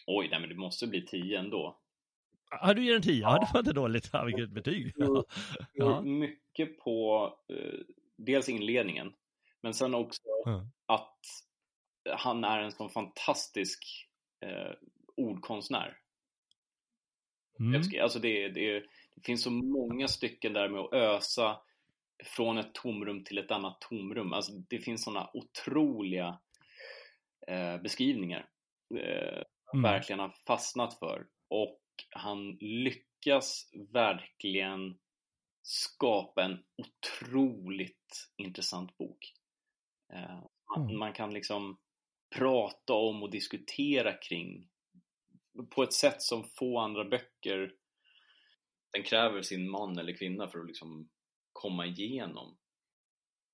Oj, 0.08 0.28
nej 0.32 0.40
men 0.40 0.50
det 0.50 0.56
måste 0.56 0.88
bli 0.88 1.06
tio 1.06 1.40
ändå. 1.40 1.83
Ja, 2.62 2.74
du 2.74 2.86
ger 2.86 2.96
en 2.96 3.02
tia? 3.02 3.22
Ja. 3.22 3.40
Det 3.44 3.54
var 3.54 3.60
inte 3.60 3.74
dåligt. 3.74 4.10
Ja, 4.14 4.24
vilket 4.24 4.50
betyg. 4.50 4.94
Ja. 4.96 5.26
ja. 5.74 6.02
Mycket 6.02 6.80
på 6.80 7.28
eh, 7.50 7.80
dels 8.18 8.50
inledningen, 8.50 9.14
men 9.62 9.74
sen 9.74 9.96
också 9.96 10.22
mm. 10.48 10.68
att 10.86 11.20
han 12.10 12.44
är 12.44 12.60
en 12.60 12.72
sån 12.72 12.90
fantastisk 12.90 14.08
eh, 14.46 14.72
ordkonstnär. 15.18 15.98
Mm. 17.60 17.82
Alltså 18.02 18.20
det, 18.20 18.50
det, 18.50 18.80
det, 19.16 19.22
finns 19.26 19.44
så 19.44 19.52
många 19.52 20.08
stycken 20.08 20.54
där 20.54 20.70
med 20.70 20.82
att 20.82 20.94
ösa 20.94 21.60
från 22.24 22.58
ett 22.58 22.74
tomrum 22.74 23.24
till 23.24 23.38
ett 23.38 23.52
annat 23.52 23.82
tomrum. 23.82 24.34
Alltså 24.34 24.52
det 24.70 24.80
finns 24.80 25.04
sådana 25.04 25.30
otroliga 25.34 26.40
eh, 27.48 27.82
beskrivningar 27.82 28.50
eh, 28.96 29.44
mm. 29.74 29.84
verkligen 29.84 30.20
har 30.20 30.34
fastnat 30.48 31.00
för. 31.00 31.26
Och 31.48 31.80
han 32.10 32.58
lyckas 32.60 33.70
verkligen 33.94 34.98
skapa 35.62 36.44
en 36.44 36.64
otroligt 36.78 38.30
intressant 38.38 38.98
bok. 38.98 39.34
Eh, 40.14 40.44
mm. 40.78 40.98
Man 40.98 41.14
kan 41.14 41.34
liksom 41.34 41.78
prata 42.36 42.94
om 42.94 43.24
och 43.24 43.32
diskutera 43.32 44.14
kring 44.14 44.70
på 45.70 45.84
ett 45.84 45.94
sätt 45.94 46.22
som 46.22 46.44
få 46.44 46.80
andra 46.80 47.06
böcker 47.06 47.76
den 48.94 49.04
kräver 49.04 49.42
sin 49.42 49.70
man 49.70 49.98
eller 49.98 50.18
kvinna 50.18 50.48
för 50.48 50.60
att 50.60 50.68
liksom 50.68 51.10
komma 51.54 51.86
igenom. 51.86 52.58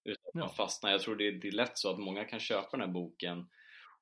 Utan 0.03 0.27
att 0.27 0.33
man 0.33 0.55
fastnar. 0.55 0.91
Jag 0.91 1.01
tror 1.01 1.15
det 1.15 1.27
är, 1.27 1.31
det 1.31 1.47
är 1.47 1.51
lätt 1.51 1.77
så 1.77 1.91
att 1.91 1.99
många 1.99 2.25
kan 2.25 2.39
köpa 2.39 2.77
den 2.77 2.81
här 2.81 2.93
boken 2.93 3.49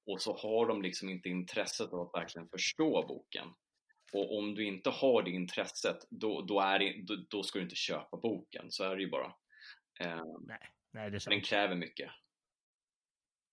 och 0.06 0.22
så 0.22 0.38
har 0.38 0.68
de 0.68 0.82
liksom 0.82 1.10
inte 1.10 1.30
intresset 1.30 1.94
av 1.94 2.00
att 2.00 2.22
verkligen 2.22 2.50
förstå 2.50 3.06
boken. 3.08 3.48
Och 4.14 4.38
om 4.38 4.56
du 4.56 4.66
inte 4.66 4.90
har 4.90 5.24
det 5.24 5.32
intresset, 5.32 5.98
då, 6.10 6.42
då, 6.42 6.60
är 6.60 6.80
det, 6.80 7.04
då, 7.08 7.16
då 7.30 7.44
ska 7.44 7.60
du 7.60 7.64
inte 7.64 7.76
köpa 7.76 8.18
boken. 8.18 8.72
Så 8.72 8.84
är 8.84 8.96
det 8.96 9.02
ju 9.02 9.10
bara. 9.10 9.26
Eh, 10.00 10.24
nej, 10.48 10.60
nej, 10.94 11.12
det 11.12 11.18
är 11.18 11.20
sant. 11.20 11.34
Den 11.34 11.42
kräver 11.42 11.76
mycket. 11.76 12.12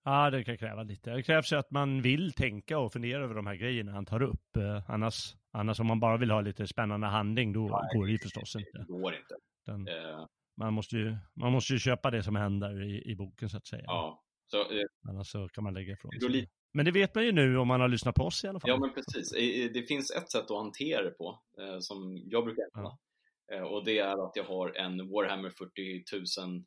Ja, 0.04 0.30
det 0.30 0.44
kan 0.44 0.58
kräva 0.58 0.82
lite. 0.82 1.10
Det 1.10 1.22
krävs 1.22 1.52
ju 1.52 1.56
att 1.56 1.70
man 1.70 2.02
vill 2.02 2.32
tänka 2.32 2.78
och 2.78 2.92
fundera 2.92 3.24
över 3.24 3.34
de 3.34 3.46
här 3.46 3.54
grejerna 3.54 3.92
han 3.92 4.06
tar 4.06 4.22
upp. 4.22 4.56
Eh, 4.56 4.90
annars, 4.90 5.34
annars 5.50 5.80
om 5.80 5.86
man 5.86 6.00
bara 6.00 6.16
vill 6.16 6.30
ha 6.30 6.40
lite 6.40 6.66
spännande 6.66 7.06
handling, 7.06 7.52
då 7.52 7.60
nej, 7.60 7.98
går 7.98 8.06
det 8.06 8.12
ju 8.12 8.18
förstås 8.18 8.56
inte. 8.56 8.78
Det 8.78 8.84
går 8.84 9.14
inte. 9.14 9.34
Den, 9.66 9.88
eh. 9.88 10.26
man, 10.56 10.74
måste 10.74 10.96
ju, 10.96 11.16
man 11.34 11.52
måste 11.52 11.72
ju 11.72 11.78
köpa 11.78 12.10
det 12.10 12.22
som 12.22 12.36
händer 12.36 12.82
i, 12.82 13.10
i 13.10 13.16
boken 13.16 13.48
så 13.48 13.56
att 13.56 13.66
säga. 13.66 13.84
Ja. 13.86 14.24
Så, 14.46 14.60
eh, 14.60 14.84
annars 15.08 15.26
så 15.26 15.48
kan 15.48 15.64
man 15.64 15.74
lägga 15.74 15.92
ifrån 15.92 16.10
sig. 16.20 16.48
Men 16.76 16.84
det 16.84 16.90
vet 16.90 17.14
man 17.14 17.24
ju 17.24 17.32
nu 17.32 17.58
om 17.58 17.68
man 17.68 17.80
har 17.80 17.88
lyssnat 17.88 18.14
på 18.14 18.24
oss 18.24 18.44
i 18.44 18.48
alla 18.48 18.60
fall. 18.60 18.70
Ja, 18.70 18.78
men 18.78 18.94
precis. 18.94 19.30
Det 19.74 19.82
finns 19.82 20.10
ett 20.10 20.30
sätt 20.30 20.50
att 20.50 20.56
hantera 20.56 21.02
det 21.02 21.10
på, 21.10 21.42
eh, 21.58 21.78
som 21.78 22.22
jag 22.26 22.44
brukar 22.44 22.62
använda. 22.72 22.98
Ja. 23.46 23.56
Eh, 23.56 23.62
och 23.62 23.84
det 23.84 23.98
är 23.98 24.26
att 24.26 24.36
jag 24.36 24.44
har 24.44 24.76
en 24.76 25.08
Warhammer 25.08 25.50
40 25.50 26.04
000 26.40 26.64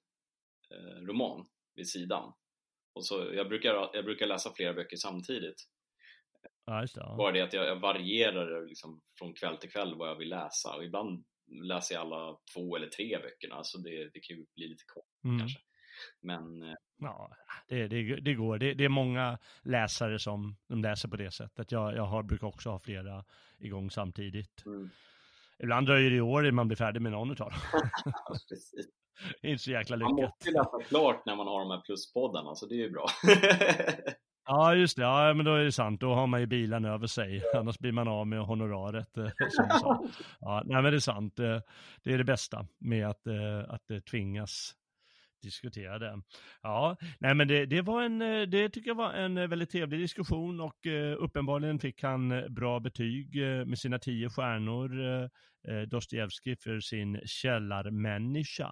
eh, 0.71 1.05
roman 1.05 1.47
vid 1.75 1.89
sidan. 1.89 2.33
Och 2.93 3.05
så, 3.05 3.31
jag, 3.33 3.49
brukar, 3.49 3.89
jag 3.93 4.05
brukar 4.05 4.27
läsa 4.27 4.53
flera 4.53 4.73
böcker 4.73 4.97
samtidigt. 4.97 5.67
Ja, 6.65 6.81
det, 6.81 6.87
ja. 6.95 7.15
Bara 7.17 7.31
det 7.31 7.41
att 7.41 7.53
jag, 7.53 7.67
jag 7.67 7.79
varierar 7.79 8.67
liksom 8.67 9.01
från 9.17 9.33
kväll 9.33 9.57
till 9.57 9.71
kväll 9.71 9.95
vad 9.95 10.09
jag 10.09 10.15
vill 10.15 10.29
läsa. 10.29 10.75
Och 10.75 10.83
ibland 10.83 11.25
läser 11.63 11.95
jag 11.95 12.01
alla 12.01 12.37
två 12.53 12.75
eller 12.75 12.87
tre 12.87 13.17
böckerna, 13.17 13.63
så 13.63 13.77
det, 13.77 14.09
det 14.13 14.19
kan 14.19 14.37
ju 14.37 14.45
bli 14.55 14.67
lite 14.67 14.83
kort 14.87 15.23
mm. 15.23 15.39
kanske. 15.39 15.59
Men... 16.21 16.75
Eh, 17.01 17.07
ja, 17.07 17.31
det, 17.67 17.87
det, 17.87 18.15
det 18.15 18.33
går. 18.33 18.57
Det, 18.57 18.73
det, 18.73 18.85
är 18.85 18.89
många 18.89 19.37
läsare 19.61 20.19
som 20.19 20.55
de 20.67 20.81
läser 20.81 21.09
på 21.09 21.15
det 21.15 21.31
sättet. 21.31 21.71
Jag, 21.71 21.95
jag 21.95 22.05
har, 22.05 22.23
brukar 22.23 22.47
också 22.47 22.69
ha 22.69 22.79
flera 22.79 23.23
igång 23.59 23.91
samtidigt. 23.91 24.65
Mm. 24.65 24.89
Ibland 25.59 25.87
dröjer 25.87 26.11
det 26.11 26.21
år 26.21 26.45
innan 26.45 26.55
man 26.55 26.67
blir 26.67 26.77
färdig 26.77 27.01
med 27.01 27.11
någon 27.11 27.31
utav 27.31 27.49
dem. 27.49 27.59
Det 29.41 29.47
är 29.47 29.51
inte 29.51 29.63
så 29.63 29.71
jäkla 29.71 29.95
lyckat. 29.95 30.11
Man 30.11 30.21
måste 30.21 30.51
läsa 30.51 30.89
klart 30.89 31.25
när 31.25 31.35
man 31.35 31.47
har 31.47 31.59
de 31.59 31.71
här 31.71 31.81
pluspoddarna, 31.81 32.55
så 32.55 32.65
det 32.65 32.75
är 32.75 32.77
ju 32.77 32.91
bra. 32.91 33.05
ja, 34.47 34.75
just 34.75 34.97
det. 34.97 35.03
Ja, 35.03 35.33
men 35.33 35.45
då 35.45 35.53
är 35.53 35.63
det 35.63 35.71
sant. 35.71 36.01
Då 36.01 36.13
har 36.13 36.27
man 36.27 36.39
ju 36.39 36.45
bilen 36.45 36.85
över 36.85 37.07
sig. 37.07 37.43
Annars 37.55 37.79
blir 37.79 37.91
man 37.91 38.07
av 38.07 38.27
med 38.27 38.39
honoraret. 38.39 39.17
Eh, 39.17 39.23
Ja, 40.39 40.63
nej, 40.65 40.81
men 40.81 40.91
det 40.91 40.97
är 40.97 40.99
sant. 40.99 41.35
Det 42.03 42.13
är 42.13 42.17
det 42.17 42.23
bästa 42.23 42.67
med 42.77 43.09
att, 43.09 43.27
eh, 43.27 43.59
att 43.69 44.05
tvingas 44.05 44.75
diskutera 45.41 45.99
det. 45.99 46.21
Ja, 46.61 46.97
nej 47.19 47.35
men 47.35 47.47
det, 47.47 47.65
det 47.65 47.81
var 47.81 48.03
en, 48.03 48.21
eh, 48.21 48.41
det 48.41 48.69
tycker 48.69 48.89
jag 48.89 48.95
var 48.95 49.13
en 49.13 49.37
eh, 49.37 49.47
väldigt 49.47 49.71
trevlig 49.71 49.99
diskussion 49.99 50.59
och 50.59 50.85
uh, 50.85 51.15
uppenbarligen 51.19 51.79
fick 51.79 52.03
han 52.03 52.53
bra 52.53 52.79
betyg 52.79 53.35
med 53.65 53.79
sina 53.79 53.99
tio 53.99 54.29
stjärnor, 54.29 55.29
Dostojevskij 55.85 56.55
för 56.55 56.79
sin 56.79 57.21
källarmänniska. 57.25 58.71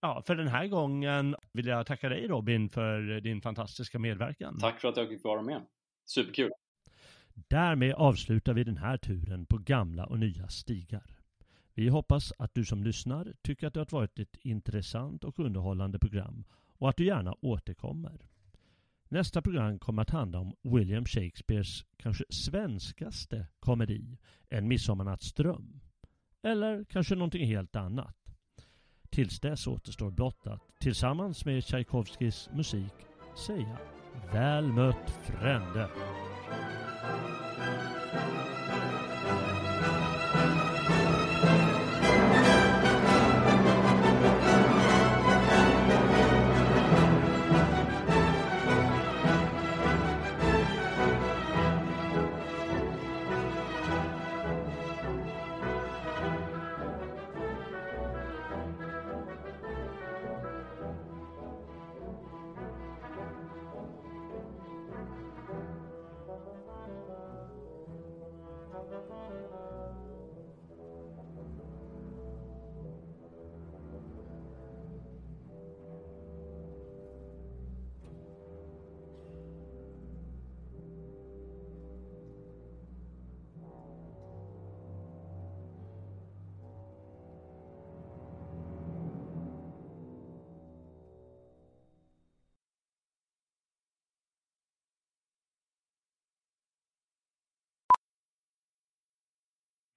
Ja, 0.00 0.22
för 0.26 0.36
den 0.36 0.48
här 0.48 0.66
gången 0.66 1.36
vill 1.52 1.66
jag 1.66 1.86
tacka 1.86 2.08
dig 2.08 2.28
Robin 2.28 2.68
för 2.68 3.20
din 3.20 3.42
fantastiska 3.42 3.98
medverkan. 3.98 4.58
Tack 4.58 4.80
för 4.80 4.88
att 4.88 4.96
jag 4.96 5.08
fick 5.08 5.24
vara 5.24 5.42
med. 5.42 5.62
Superkul. 6.06 6.50
Därmed 7.34 7.94
avslutar 7.94 8.54
vi 8.54 8.64
den 8.64 8.76
här 8.76 8.96
turen 8.96 9.46
på 9.46 9.58
gamla 9.58 10.06
och 10.06 10.18
nya 10.18 10.48
stigar. 10.48 11.19
Vi 11.74 11.88
hoppas 11.88 12.32
att 12.38 12.54
du 12.54 12.64
som 12.64 12.82
lyssnar 12.82 13.32
tycker 13.42 13.66
att 13.66 13.74
det 13.74 13.80
har 13.80 13.86
varit 13.90 14.18
ett 14.18 14.36
intressant 14.42 15.24
och 15.24 15.38
underhållande 15.38 15.98
program 15.98 16.44
och 16.78 16.88
att 16.88 16.96
du 16.96 17.06
gärna 17.06 17.34
återkommer. 17.40 18.20
Nästa 19.08 19.42
program 19.42 19.78
kommer 19.78 20.02
att 20.02 20.10
handla 20.10 20.38
om 20.38 20.54
William 20.62 21.04
Shakespeares 21.04 21.84
kanske 21.96 22.24
svenskaste 22.28 23.46
komedi, 23.60 24.18
En 24.48 24.68
midsommarnattsdröm. 24.68 25.80
Eller 26.42 26.84
kanske 26.84 27.14
någonting 27.14 27.46
helt 27.46 27.76
annat. 27.76 28.16
Tills 29.10 29.40
dess 29.40 29.66
återstår 29.66 30.10
blott 30.10 30.46
att 30.46 30.62
tillsammans 30.78 31.44
med 31.44 31.64
Tchaikovskis 31.64 32.48
musik 32.52 32.94
säga 33.46 33.78
Väl 34.32 34.72
mött 34.72 35.10
frände! 35.10 35.90